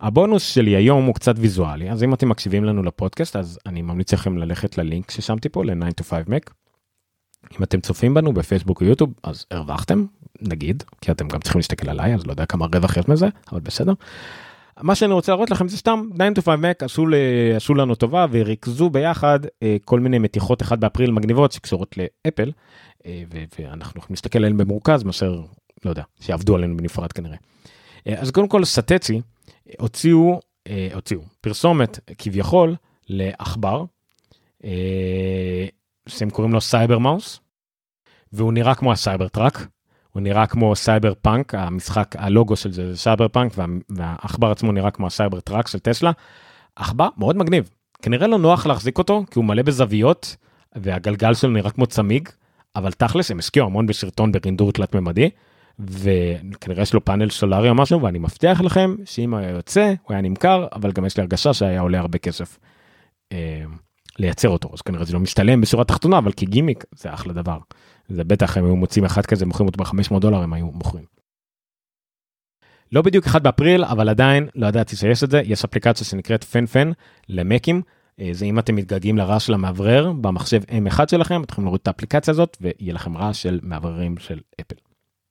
הבונוס 0.00 0.54
שלי 0.54 0.76
היום 0.76 1.04
הוא 1.04 1.14
קצת 1.14 1.34
ויזואלי 1.38 1.90
אז 1.90 2.02
אם 2.02 2.14
אתם 2.14 2.28
מקשיבים 2.28 2.64
לנו 2.64 2.82
לפודקאסט 2.82 3.36
אז 3.36 3.58
אני 3.66 3.82
ממליץ 3.82 4.12
לכם 4.12 4.38
ללכת 4.38 4.78
ללינק 4.78 5.10
ששמתי 5.10 5.48
פה 5.48 5.64
ל-9 5.64 6.00
to 6.00 6.04
5 6.04 6.24
Mac. 6.26 6.61
אם 7.58 7.62
אתם 7.62 7.80
צופים 7.80 8.14
בנו 8.14 8.32
בפייסבוק 8.32 8.80
או 8.80 8.86
יוטיוב 8.86 9.12
אז 9.22 9.46
הרווחתם 9.50 10.04
נגיד 10.40 10.82
כי 11.00 11.10
אתם 11.10 11.28
גם 11.28 11.40
צריכים 11.40 11.58
להסתכל 11.58 11.90
עליי 11.90 12.14
אז 12.14 12.26
לא 12.26 12.32
יודע 12.32 12.46
כמה 12.46 12.66
רווח 12.74 12.96
יש 12.96 13.08
מזה 13.08 13.28
אבל 13.52 13.60
בסדר. 13.60 13.92
מה 14.80 14.94
שאני 14.94 15.12
רוצה 15.12 15.32
להראות 15.32 15.50
לכם 15.50 15.68
זה 15.68 15.76
סתם 15.76 16.08
9 16.14 16.40
to 16.40 16.44
5 16.44 16.60
Mac 16.60 16.84
עשו, 16.84 17.06
עשו 17.56 17.74
לנו 17.74 17.94
טובה 17.94 18.26
וריכזו 18.30 18.90
ביחד 18.90 19.40
אה, 19.62 19.76
כל 19.84 20.00
מיני 20.00 20.18
מתיחות 20.18 20.62
1 20.62 20.78
באפריל 20.78 21.10
מגניבות 21.10 21.52
שקשורות 21.52 21.96
לאפל 21.96 22.52
אה, 23.06 23.22
ואנחנו 23.30 23.98
יכולים 23.98 24.14
להסתכל 24.14 24.38
עליהן 24.38 24.56
במורכז 24.56 25.02
מאשר 25.02 25.40
לא 25.84 25.90
יודע 25.90 26.02
שיעבדו 26.20 26.54
עלינו 26.56 26.76
בנפרד 26.76 27.12
כנראה. 27.12 27.36
אה, 28.06 28.14
אז 28.20 28.30
קודם 28.30 28.48
כל 28.48 28.64
סטצי 28.64 29.20
הוציאו, 29.78 30.40
הוציאו 30.94 31.20
פרסומת 31.40 31.98
כביכול 32.18 32.74
לעכבר, 33.08 33.84
שהם 36.08 36.30
קוראים 36.30 36.52
לו 36.52 36.60
Cyber 36.60 36.98
Mouse, 36.98 37.40
והוא 38.32 38.52
נראה 38.52 38.74
כמו 38.74 38.92
ה 38.92 39.28
Cybertruck, 39.28 39.66
הוא 40.12 40.22
נראה 40.22 40.46
כמו 40.46 40.76
סייבר 40.76 41.12
פאנק, 41.22 41.54
המשחק, 41.54 42.14
הלוגו 42.18 42.56
של 42.56 42.72
זה 42.72 42.92
זה 42.92 42.98
סייבר 42.98 43.28
פאנק, 43.28 43.52
וה, 43.56 43.66
והעכבר 43.90 44.50
עצמו 44.50 44.72
נראה 44.72 44.90
כמו 44.90 45.06
ה 45.06 45.40
Cybertruck 45.40 45.66
של 45.66 45.78
טסלה. 45.78 46.10
עכבר 46.76 47.08
מאוד 47.16 47.36
מגניב, 47.36 47.70
כנראה 48.02 48.26
לא 48.26 48.38
נוח 48.38 48.66
להחזיק 48.66 48.98
אותו, 48.98 49.24
כי 49.30 49.38
הוא 49.38 49.44
מלא 49.44 49.62
בזוויות, 49.62 50.36
והגלגל 50.74 51.34
שלו 51.34 51.50
נראה 51.50 51.70
כמו 51.70 51.86
צמיג, 51.86 52.28
אבל 52.76 52.92
תכלס 52.92 53.30
הם 53.30 53.38
השקיעו 53.38 53.66
המון 53.66 53.86
בסרטון 53.86 54.32
ברינדור 54.32 54.72
תלת 54.72 54.94
ממדי. 54.94 55.30
וכנראה 55.78 56.82
יש 56.82 56.94
לו 56.94 57.04
פאנל 57.04 57.30
סולארי 57.30 57.68
או 57.68 57.74
משהו 57.74 58.02
ואני 58.02 58.18
מבטיח 58.18 58.60
לכם 58.60 58.94
שאם 59.04 59.34
הוא 59.34 59.40
היה 59.40 59.50
יוצא 59.50 59.94
הוא 60.02 60.14
היה 60.14 60.20
נמכר 60.20 60.66
אבל 60.72 60.92
גם 60.92 61.04
יש 61.04 61.16
לי 61.16 61.20
הרגשה 61.20 61.54
שהיה 61.54 61.80
עולה 61.80 61.98
הרבה 61.98 62.18
כסף 62.18 62.58
אה, 63.32 63.62
לייצר 64.18 64.48
אותו 64.48 64.70
אז 64.72 64.82
כנראה 64.82 65.04
זה 65.04 65.12
לא 65.14 65.20
משתלם 65.20 65.60
בשורה 65.60 65.84
תחתונה 65.84 66.18
אבל 66.18 66.32
כגימיק 66.32 66.84
זה 66.96 67.14
אחלה 67.14 67.32
דבר. 67.32 67.58
זה 68.08 68.24
בטח 68.24 68.56
הם 68.56 68.64
היו 68.64 68.76
מוצאים 68.76 69.04
אחד 69.04 69.26
כזה 69.26 69.46
מוכרים 69.46 69.68
אותו 69.68 69.84
ב-500 69.84 70.18
דולר 70.18 70.42
הם 70.42 70.52
היו 70.52 70.66
מוכרים. 70.66 71.04
לא 72.92 73.02
בדיוק 73.02 73.26
אחד 73.26 73.42
באפריל 73.42 73.84
אבל 73.84 74.08
עדיין 74.08 74.48
לא 74.54 74.66
ידעתי 74.66 74.96
שיש 74.96 75.24
את 75.24 75.30
זה 75.30 75.42
יש 75.44 75.64
אפליקציה 75.64 76.06
שנקראת 76.06 76.44
Fan, 76.44 76.66
Fan 76.66 76.92
למקים 77.28 77.82
אה, 78.20 78.28
זה 78.32 78.44
אם 78.44 78.58
אתם 78.58 78.76
מתגעגעים 78.76 79.18
לרעש 79.18 79.46
של 79.46 79.54
המאוורר 79.54 80.12
במחשב 80.12 80.62
M1 80.62 81.00
שלכם 81.10 81.42
אתם 81.42 81.52
יכולים 81.52 81.66
להוריד 81.66 81.80
את 81.82 81.88
האפליקציה 81.88 82.32
הזאת 82.32 82.56
ויהיה 82.60 82.94
לכם 82.94 83.16
רעש 83.16 83.42
של 83.42 83.60
מאווררים 83.62 84.18
של 84.18 84.40
אפל. 84.60 84.76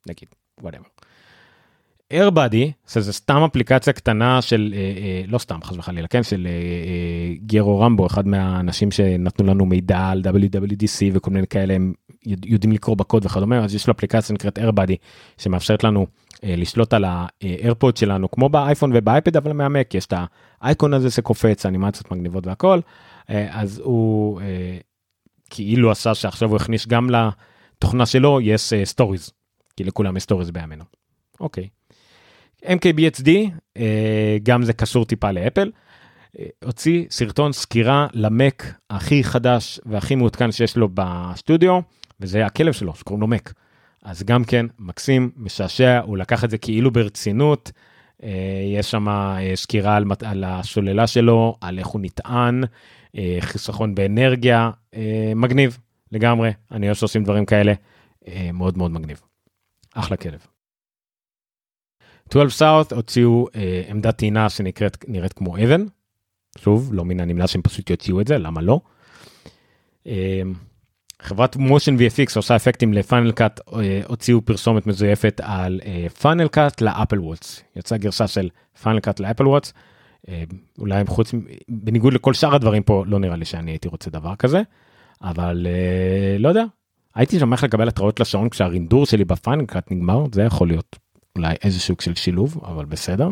נגיד, 0.07 0.29
whatever. 0.61 0.83
AirBuddy 2.11 2.71
זה 2.85 3.13
סתם 3.13 3.43
אפליקציה 3.43 3.93
קטנה 3.93 4.41
של 4.41 4.73
אה, 4.73 4.79
אה, 4.79 5.23
לא 5.27 5.37
סתם 5.37 5.59
חס 5.63 5.75
וחלילה 5.77 6.07
כן 6.07 6.23
של 6.23 6.47
אה, 6.47 6.51
אה, 6.51 7.33
גי 7.45 7.79
רמבו 7.79 8.07
אחד 8.07 8.27
מהאנשים 8.27 8.91
שנתנו 8.91 9.47
לנו 9.47 9.65
מידע 9.65 10.07
על 10.07 10.21
WWDC 10.25 11.05
וכל 11.13 11.31
מיני 11.31 11.47
כאלה 11.47 11.73
הם 11.73 11.93
יודעים 12.25 12.71
לקרוא 12.73 12.97
בקוד 12.97 13.25
וכדומה 13.25 13.63
אז 13.63 13.75
יש 13.75 13.87
לו 13.87 13.93
אפליקציה 13.93 14.33
נקראת 14.33 14.59
AirBuddy 14.59 14.95
שמאפשרת 15.37 15.83
לנו 15.83 16.07
אה, 16.43 16.55
לשלוט 16.57 16.93
על 16.93 17.05
ה 17.07 17.20
AirPod 17.20 17.97
שלנו 17.97 18.31
כמו 18.31 18.49
באייפון 18.49 18.91
ובאייפד 18.95 19.37
אבל 19.37 19.53
מהמק 19.53 19.95
יש 19.95 20.05
את 20.05 20.13
האייקון 20.61 20.93
הזה 20.93 21.11
שקופץ 21.11 21.65
אנימציות 21.65 22.11
מגניבות 22.11 22.47
והכל 22.47 22.79
אה, 23.29 23.61
אז 23.61 23.81
הוא 23.83 24.41
אה, 24.41 24.77
כאילו 25.49 25.91
עשה 25.91 26.15
שעכשיו 26.15 26.49
הוא 26.49 26.55
הכניס 26.55 26.87
גם 26.87 27.09
לתוכנה 27.09 28.05
שלו 28.05 28.41
יש 28.41 28.73
סטוריז. 28.83 29.29
אה, 29.29 29.33
כי 29.77 29.83
לכולם 29.83 30.17
יש 30.17 30.23
סטוריז 30.23 30.51
בימינו. 30.51 30.83
אוקיי. 31.39 31.67
MKBHD, 32.65 33.29
אה, 33.77 34.37
גם 34.43 34.63
זה 34.63 34.73
קשור 34.73 35.05
טיפה 35.05 35.31
לאפל, 35.31 35.71
אה, 36.39 36.45
הוציא 36.63 37.05
סרטון 37.09 37.53
סקירה 37.53 38.07
למק 38.13 38.73
הכי 38.89 39.23
חדש 39.23 39.79
והכי 39.85 40.15
מעודכן 40.15 40.51
שיש 40.51 40.77
לו 40.77 40.89
בסטודיו, 40.93 41.79
וזה 42.19 42.45
הכלב 42.45 42.73
שלו 42.73 42.95
שקוראים 42.95 43.21
לו 43.21 43.27
מק. 43.27 43.53
אז 44.03 44.23
גם 44.23 44.43
כן 44.43 44.65
מקסים, 44.79 45.31
משעשע, 45.37 45.99
הוא 45.99 46.17
לקח 46.17 46.43
את 46.43 46.49
זה 46.49 46.57
כאילו 46.57 46.91
ברצינות. 46.91 47.71
אה, 48.23 48.29
יש 48.77 48.91
שם 48.91 49.07
סקירה 49.55 49.95
על, 49.95 50.05
על 50.25 50.43
השוללה 50.43 51.07
שלו, 51.07 51.57
על 51.61 51.79
איך 51.79 51.87
הוא 51.87 52.01
נטען, 52.01 52.63
חיסכון 53.39 53.95
באנרגיה, 53.95 54.71
מגניב 55.35 55.77
לגמרי, 56.11 56.51
אני 56.71 56.85
אוהב 56.85 56.97
שעושים 56.97 57.23
דברים 57.23 57.45
כאלה, 57.45 57.73
מאוד 58.53 58.77
מאוד 58.77 58.91
מגניב. 58.91 59.21
אחלה 59.95 60.17
כלב. 60.17 60.47
12 62.31 62.81
South 62.81 62.95
הוציאו 62.95 63.47
אה, 63.55 63.83
עמדת 63.87 64.17
טעינה 64.17 64.49
שנקראת 64.49 65.05
נראית 65.07 65.33
כמו 65.33 65.57
אבן. 65.57 65.85
שוב 66.57 66.93
לא 66.93 67.05
מן 67.05 67.19
הנמנע 67.19 67.47
שהם 67.47 67.61
פשוט 67.61 67.89
יוציאו 67.89 68.21
את 68.21 68.27
זה 68.27 68.37
למה 68.37 68.61
לא. 68.61 68.79
אה, 70.07 70.41
חברת 71.21 71.55
MotionVFX 71.55 72.33
עושה 72.35 72.55
אפקטים 72.55 72.93
ל 72.93 73.00
Final 73.00 73.31
Cut 73.31 73.59
אה, 73.73 74.01
הוציאו 74.07 74.41
פרסומת 74.45 74.87
מזויפת 74.87 75.41
על 75.43 75.79
אה, 75.85 76.09
Final 76.09 76.47
Cut 76.47 76.81
ל 76.81 76.88
Apple 76.88 77.19
Watch 77.19 77.63
יצאה 77.75 77.97
גרסה 77.97 78.27
של 78.27 78.49
Final 78.83 78.99
Cut 78.99 79.19
ל 79.19 79.24
Apple 79.24 79.47
Watch. 79.47 79.73
אה, 80.29 80.43
אולי 80.79 81.03
חוץ 81.07 81.33
בניגוד 81.69 82.13
לכל 82.13 82.33
שאר 82.33 82.55
הדברים 82.55 82.83
פה 82.83 83.03
לא 83.07 83.19
נראה 83.19 83.35
לי 83.35 83.45
שאני 83.45 83.71
הייתי 83.71 83.87
רוצה 83.87 84.09
דבר 84.09 84.35
כזה 84.35 84.61
אבל 85.21 85.67
אה, 85.69 86.37
לא 86.39 86.49
יודע 86.49 86.63
הייתי 87.15 87.39
שמח 87.39 87.63
לקבל 87.63 87.87
התראות 87.87 88.19
לשעון 88.19 88.49
כשהרינדור 88.49 89.05
שלי 89.05 89.25
ב 89.25 89.32
Final 89.32 89.65
Cut 89.65 89.91
נגמר 89.91 90.25
זה 90.31 90.43
יכול 90.43 90.67
להיות 90.67 90.99
אולי 91.35 91.55
איזה 91.63 91.79
סוג 91.79 92.01
של 92.01 92.15
שילוב 92.15 92.61
אבל 92.65 92.85
בסדר. 92.85 93.29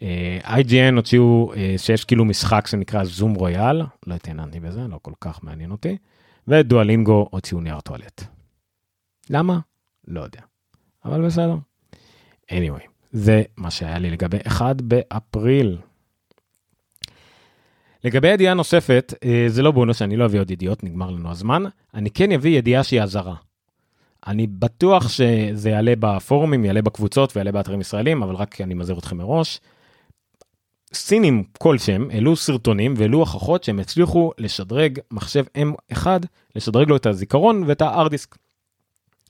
Uh, 0.00 0.44
IGN 0.44 0.96
הוציאו 0.96 1.52
uh, 1.54 1.56
שיש 1.78 2.04
כאילו 2.04 2.24
משחק 2.24 2.66
שנקרא 2.66 3.04
זום 3.04 3.34
רויאל 3.34 3.82
לא 4.06 4.14
התעניינתי 4.14 4.60
בזה 4.60 4.80
לא 4.80 4.98
כל 5.02 5.12
כך 5.20 5.44
מעניין 5.44 5.70
אותי 5.70 5.96
ודואלינגו 6.48 7.28
הוציאו 7.30 7.60
נייר 7.60 7.80
טואלט. 7.80 8.22
למה? 9.30 9.58
לא 10.08 10.20
יודע. 10.20 10.40
אבל 11.04 11.26
בסדר. 11.26 11.56
anyway 12.50 12.86
זה 13.12 13.42
מה 13.56 13.70
שהיה 13.70 13.98
לי 13.98 14.10
לגבי 14.10 14.38
1 14.46 14.82
באפריל 14.82 15.78
לגבי 18.04 18.28
ידיעה 18.28 18.54
נוספת, 18.54 19.14
אה, 19.24 19.44
זה 19.48 19.62
לא 19.62 19.70
בונוס, 19.70 20.02
אני 20.02 20.16
לא 20.16 20.24
אביא 20.24 20.40
עוד 20.40 20.50
ידיעות, 20.50 20.84
נגמר 20.84 21.10
לנו 21.10 21.30
הזמן. 21.30 21.62
אני 21.94 22.10
כן 22.10 22.32
אביא 22.32 22.58
ידיעה 22.58 22.84
שהיא 22.84 23.02
אזהרה. 23.02 23.34
אני 24.26 24.46
בטוח 24.46 25.08
שזה 25.08 25.70
יעלה 25.70 25.94
בפורומים, 26.00 26.64
יעלה 26.64 26.82
בקבוצות 26.82 27.36
ויעלה 27.36 27.52
באתרים 27.52 27.80
ישראלים, 27.80 28.22
אבל 28.22 28.34
רק 28.34 28.60
אני 28.60 28.74
מזהיר 28.74 28.98
אתכם 28.98 29.16
מראש. 29.16 29.60
סינים 30.94 31.44
כלשהם 31.58 32.08
העלו 32.10 32.36
סרטונים 32.36 32.94
והעלו 32.96 33.18
הוכחות 33.18 33.64
שהם 33.64 33.78
הצליחו 33.78 34.32
לשדרג 34.38 34.98
מחשב 35.10 35.44
M1, 35.92 36.06
לשדרג 36.56 36.88
לו 36.88 36.96
את 36.96 37.06
הזיכרון 37.06 37.62
ואת 37.66 37.82
ה-hard 37.82 38.08
disk, 38.08 38.36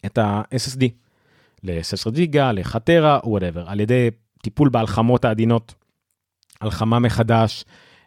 את 0.07 0.19
ה-SSD, 0.19 0.85
ל-16 1.63 2.11
ג'יגה, 2.11 2.53
לחצי 2.53 3.21
טרה, 3.25 3.38
whatever, 3.38 3.69
על 3.69 3.81
ידי 3.81 4.11
טיפול 4.43 4.69
בהלחמות 4.69 5.25
העדינות, 5.25 5.75
הלחמה 6.61 6.99
מחדש, 6.99 7.65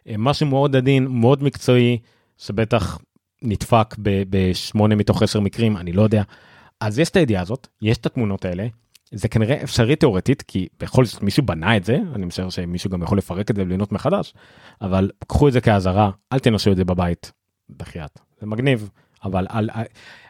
אה, 0.08 0.14
משהו 0.18 0.46
מאוד 0.46 0.76
עדין, 0.76 1.06
מאוד 1.06 1.42
מקצועי, 1.42 1.98
שבטח 2.38 2.98
נדפק 3.42 3.94
בשמונה 4.30 4.94
מתוך 4.94 5.22
עשר 5.22 5.40
מקרים, 5.40 5.76
אני 5.76 5.92
לא 5.92 6.02
יודע. 6.02 6.22
אז 6.80 6.98
יש 6.98 7.10
את 7.10 7.16
הידיעה 7.16 7.42
הזאת, 7.42 7.66
יש 7.82 7.98
את 7.98 8.06
התמונות 8.06 8.44
האלה, 8.44 8.66
זה 9.12 9.28
כנראה 9.28 9.62
אפשרי 9.62 9.96
תיאורטית, 9.96 10.42
כי 10.42 10.68
בכל 10.80 11.04
זאת 11.04 11.22
מישהו 11.22 11.42
בנה 11.42 11.76
את 11.76 11.84
זה, 11.84 11.98
אני 12.14 12.26
משער 12.26 12.50
שמישהו 12.50 12.90
גם 12.90 13.02
יכול 13.02 13.18
לפרק 13.18 13.50
את 13.50 13.56
זה 13.56 13.62
ולבנות 13.62 13.92
מחדש, 13.92 14.34
אבל 14.80 15.10
קחו 15.28 15.48
את 15.48 15.52
זה 15.52 15.60
כאזהרה, 15.60 16.10
אל 16.32 16.38
תנסו 16.38 16.72
את 16.72 16.76
זה 16.76 16.84
בבית, 16.84 17.32
בחייאת, 17.76 18.20
זה 18.40 18.46
מגניב, 18.46 18.90
אבל 19.24 19.46
אל, 19.50 19.70
אל, 19.74 19.84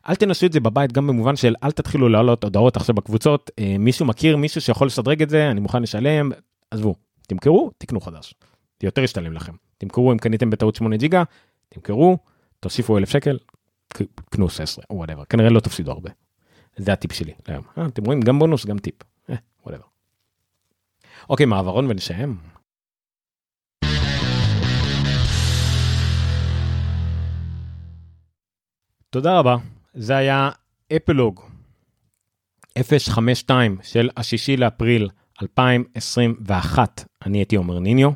אל 0.09 0.15
תנסו 0.15 0.47
את 0.47 0.53
זה 0.53 0.61
בבית 0.61 0.93
גם 0.93 1.07
במובן 1.07 1.37
של 1.37 1.55
אל 1.65 1.71
תתחילו 1.71 2.09
לעלות 2.09 2.45
הודעות 2.45 2.77
עכשיו 2.77 2.95
בקבוצות, 2.95 3.51
אה, 3.59 3.77
מישהו 3.79 4.07
מכיר 4.07 4.37
מישהו 4.37 4.61
שיכול 4.61 4.87
לשדרג 4.87 5.23
את 5.23 5.31
זה, 5.31 5.51
אני 5.51 5.61
מוכן 5.61 5.83
לשלם, 5.83 6.31
עזבו, 6.71 6.95
תמכרו, 7.27 7.71
תקנו 7.79 8.01
חדש. 8.01 8.35
זה 8.81 8.87
יותר 8.87 9.03
ישתלם 9.03 9.33
לכם. 9.33 9.53
תמכרו 9.79 10.13
אם 10.13 10.19
קניתם 10.19 10.51
בטעות 10.51 10.77
8 10.77 10.97
ג'יגה, 10.97 11.23
תמכרו, 11.69 12.19
תוסיפו 12.61 12.99
1,000 12.99 13.11
שקל, 13.11 13.39
קנו 14.31 14.49
16 14.49 14.85
או 14.91 14.97
whatever, 14.97 15.25
כנראה 15.25 15.51
לא 15.51 15.61
תפסידו 15.61 15.91
הרבה. 15.91 16.11
זה 16.81 16.93
הטיפ 16.93 17.13
שלי 17.13 17.33
היום. 17.47 17.65
אה, 17.79 17.87
אתם 17.87 18.05
רואים 18.05 18.21
גם 18.21 18.39
בונוס 18.39 18.67
גם 18.67 18.79
טיפ. 18.79 18.95
אה, 19.31 19.35
whatever. 19.67 19.85
אוקיי, 21.31 21.47
מעברון 21.47 21.87
ונשאם. 21.91 22.35
תודה 29.11 29.39
רבה, 29.39 29.57
זה 29.95 30.17
היה 30.17 30.51
אפלוג 30.97 31.41
052 33.09 33.79
של 33.83 34.11
השישי 34.17 34.57
לאפריל 34.57 35.09
2021. 35.43 37.05
אני 37.27 37.39
הייתי 37.39 37.57
עומר 37.57 37.79
ניניו, 37.79 38.11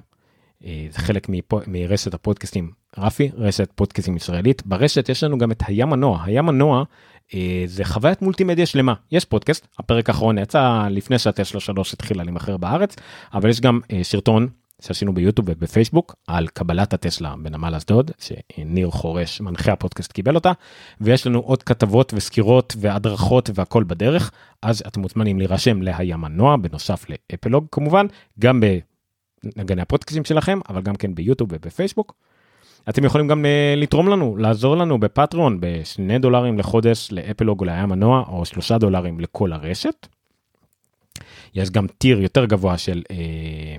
אה, 0.65 0.87
זה 0.91 0.99
חלק 0.99 1.27
מרשת 1.67 2.15
הפודקאסטים 2.15 2.73
רפי, 2.99 3.31
רשת 3.37 3.73
פודקאסטים 3.75 4.17
ישראלית. 4.17 4.67
ברשת 4.67 5.09
יש 5.09 5.25
לנו 5.25 5.39
גם 5.39 5.53
את 5.53 5.63
הים 5.67 5.91
מנוע, 5.91 6.23
הים 6.25 6.47
מנוע 6.47 6.85
אה, 7.35 7.65
זה 7.67 7.85
חוויית 7.85 8.23
מולטימדיה 8.23 8.67
שלמה. 8.67 8.95
יש 9.13 9.25
פודקאסט, 9.25 9.67
הפרק 9.79 10.09
האחרון 10.09 10.39
יצא 10.39 10.87
לפני 10.91 11.19
שהטסלה 11.19 11.61
3 11.61 11.93
התחילה 11.93 12.25
להימכר 12.25 12.57
בארץ, 12.57 12.97
אבל 13.35 13.51
יש 13.51 13.61
גם 13.61 13.81
אה, 13.93 14.05
שרטון 14.05 14.49
שעשינו 14.83 15.15
ביוטיוב 15.15 15.49
ובפייסבוק 15.51 16.15
על 16.27 16.49
קבלת 16.49 16.95
הטסלה 16.95 17.35
בנמל 17.43 17.75
אשדוד, 17.75 18.11
שניר 18.19 18.91
חורש, 18.91 19.41
מנחה 19.41 19.73
הפודקאסט, 19.73 20.13
קיבל 20.13 20.35
אותה, 20.35 20.53
ויש 21.01 21.27
לנו 21.27 21.39
עוד 21.39 21.63
כתבות 21.63 22.13
וסקירות 22.17 22.75
והדרכות 22.81 23.51
והכל 23.55 23.85
בדרך, 23.85 24.31
אז 24.63 24.83
אתם 24.87 25.01
מוזמנים 25.01 25.39
להירשם 25.39 25.83
להים 25.83 26.21
מנוע, 26.21 26.57
בנוסף 26.57 27.07
לאפלוג 27.09 27.67
כמובן, 27.73 28.07
גם 28.41 28.63
בנגני 29.45 29.83
הפודקאסטים 29.83 30.25
שלכם, 30.25 30.61
אבל 30.69 30.83
גם 30.83 30.97
כן 30.97 31.15
ביוטיוב 31.15 31.51
ובפייסבוק. 31.53 32.15
אתם 32.89 33.05
יכולים 33.05 33.29
גם 33.29 33.47
אה, 33.47 33.75
לתרום 33.77 34.09
לנו, 34.09 34.37
לעזור 34.37 34.77
לנו 34.77 34.99
בפטריון 34.99 35.59
בשני 35.61 36.19
דולרים 36.19 36.59
לחודש 36.59 37.09
לאפלוג 37.13 37.61
או 37.61 37.65
לים 37.65 37.89
מנוע, 37.89 38.25
או 38.29 38.45
שלושה 38.45 38.79
דולרים 38.79 39.21
לכל 39.21 39.53
הרשת. 39.53 40.07
יש 41.55 41.71
גם 41.71 41.87
טיר 41.87 42.21
יותר 42.21 42.45
גבוה 42.45 42.79
של, 42.79 43.03
אה, 43.11 43.77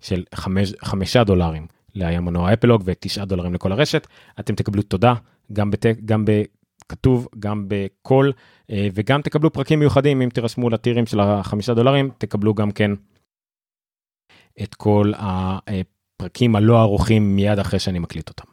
של 0.00 0.24
חמש, 0.34 0.72
חמישה 0.82 1.24
דולרים 1.24 1.66
לים 1.94 2.24
מנוע 2.24 2.52
אפלוג 2.52 2.82
ותשעה 2.84 3.24
דולרים 3.24 3.54
לכל 3.54 3.72
הרשת. 3.72 4.06
אתם 4.40 4.54
תקבלו 4.54 4.82
תודה 4.82 5.14
גם, 5.52 5.70
בת, 5.70 5.86
גם 6.04 6.24
בכתוב, 6.24 7.28
גם 7.38 7.64
בקול, 7.68 8.32
אה, 8.70 8.88
וגם 8.94 9.22
תקבלו 9.22 9.52
פרקים 9.52 9.78
מיוחדים 9.78 10.22
אם 10.22 10.28
תירשמו 10.28 10.70
לטירים 10.70 11.06
של 11.06 11.20
החמישה 11.20 11.74
דולרים, 11.74 12.10
תקבלו 12.18 12.54
גם 12.54 12.70
כן 12.70 12.90
את 14.62 14.74
כל 14.74 15.12
הפרקים 16.22 16.56
הלא 16.56 16.80
ערוכים 16.80 17.36
מיד 17.36 17.58
אחרי 17.58 17.78
שאני 17.78 17.98
מקליט 17.98 18.28
אותם. 18.28 18.44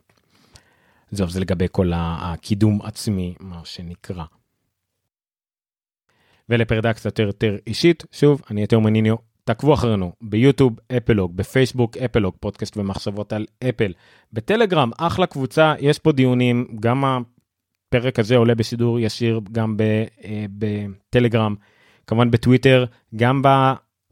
זהו, 1.12 1.30
זה 1.30 1.40
לגבי 1.40 1.68
כל 1.72 1.92
הקידום 1.96 2.82
עצמי, 2.82 3.36
מה 3.40 3.62
שנקרא. 3.64 4.24
ולפרדה 6.50 6.94
קצת 6.94 7.20
יותר 7.20 7.58
אישית, 7.68 8.04
שוב, 8.12 8.42
אני 8.52 8.62
יותר 8.62 8.80
מניניו, 8.80 9.16
תעקבו 9.44 9.74
אחרינו 9.74 10.12
ביוטיוב, 10.22 10.80
אפלוג, 10.98 11.38
בפייסבוק, 11.38 11.98
אפלוג, 11.98 12.36
פודקאסט 12.40 12.78
ומחשבות 12.78 13.34
על 13.34 13.46
אפל, 13.70 13.94
בטלגרם, 14.34 14.92
אחלה 14.98 15.26
קבוצה, 15.26 15.74
יש 15.80 16.00
פה 16.00 16.12
דיונים, 16.12 16.68
גם 16.80 17.04
הפרק 17.06 18.20
הזה 18.20 18.38
עולה 18.38 18.56
בשידור 18.56 19.00
ישיר 19.00 19.42
גם 19.52 19.78
אה, 20.24 20.46
בטלגרם, 20.58 21.56
כמובן 22.08 22.32
בטוויטר, 22.32 22.86
גם 23.16 23.42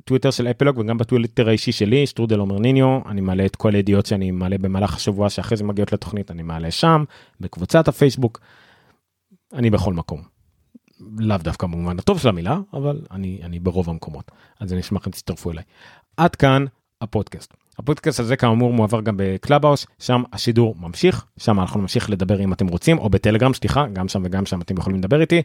בטוויטר 0.08 0.32
של 0.32 0.48
אפלוג 0.48 0.78
וגם 0.78 0.98
בטוויטר 0.98 1.50
האישי 1.50 1.72
שלי, 1.72 2.08
שטרודל 2.08 2.40
עומר 2.40 2.60
ניניו, 2.60 3.00
אני 3.06 3.22
מעלה 3.22 3.46
את 3.46 3.56
כל 3.56 3.76
הידיעות 3.76 4.06
שאני 4.06 4.32
מעלה 4.32 4.58
במהלך 4.58 4.96
השבוע 4.96 5.30
שאחרי 5.30 5.58
זה 5.58 5.64
מגיעות 5.64 5.94
לתוכנית, 5.94 6.32
אני 6.32 6.44
מעלה 6.44 6.72
שם, 6.72 7.04
בקבוצת 7.42 7.88
הפייסבוק, 7.88 8.40
אני 9.54 9.70
בכל 9.70 9.94
מקום. 9.94 10.22
לאו 11.18 11.38
דווקא 11.38 11.68
במובן 11.68 12.00
הטוב 12.00 12.20
של 12.20 12.30
המילה, 12.30 12.60
אבל 12.74 13.02
אני, 13.12 13.40
אני 13.44 13.60
ברוב 13.60 13.90
המקומות. 13.90 14.32
אז 14.60 14.74
אני 14.74 14.82
אשמח 14.82 15.08
אם 15.08 15.12
תצטרפו 15.12 15.52
אליי. 15.52 15.64
עד 16.18 16.36
כאן 16.36 16.66
הפודקאסט. 17.02 17.54
הפודקאסט 17.80 18.20
הזה 18.20 18.36
כאמור 18.36 18.74
מועבר 18.74 19.02
גם 19.02 19.14
ב 19.18 19.24
Clubhouse, 19.24 19.88
שם 20.00 20.24
השידור 20.34 20.76
ממשיך, 20.80 21.26
שם 21.38 21.60
אנחנו 21.60 21.82
נמשיך 21.82 22.10
לדבר 22.10 22.40
אם 22.40 22.54
אתם 22.54 22.68
רוצים, 22.68 22.98
או 22.98 23.10
בטלגרם, 23.10 23.54
סליחה, 23.54 23.88
גם 23.94 24.08
שם 24.08 24.22
וגם 24.26 24.46
שם 24.46 24.62
אתם 24.62 24.78
יכולים 24.78 25.00
לדבר 25.00 25.22
איתי. 25.22 25.42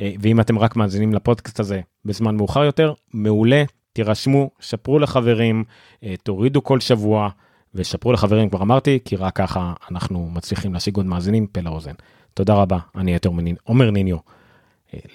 אה, 0.00 0.12
ואם 0.20 0.40
אתם 0.40 0.58
רק 0.58 0.76
מאזינים 0.76 1.14
לפודקאסט 1.14 1.60
הזה 1.60 1.80
בזמן 2.04 2.36
מאוחר 2.36 2.64
יותר, 2.64 2.92
מעולה, 3.14 3.64
תירשמו, 3.94 4.50
שפרו 4.60 4.98
לחברים, 4.98 5.64
אה, 6.04 6.14
תורידו 6.22 6.64
כל 6.64 6.80
שבוע, 6.80 7.28
ושפרו 7.74 8.12
לחברים 8.12 8.48
כבר 8.48 8.62
אמרתי, 8.62 8.98
כי 9.04 9.16
רק 9.16 9.36
ככה 9.36 9.72
אנחנו 9.90 10.30
מצליחים 10.32 10.74
להשיג 10.74 10.96
עוד 10.96 11.06
מאזינים 11.06 11.46
פה 11.46 11.60
לאוזן. 11.60 11.94
תודה 12.34 12.54
רבה, 12.54 12.78
אני 12.96 13.16
עומר 13.64 13.90
ניניו. 13.90 14.16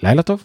לילה 0.02 0.22
טוב. 0.22 0.44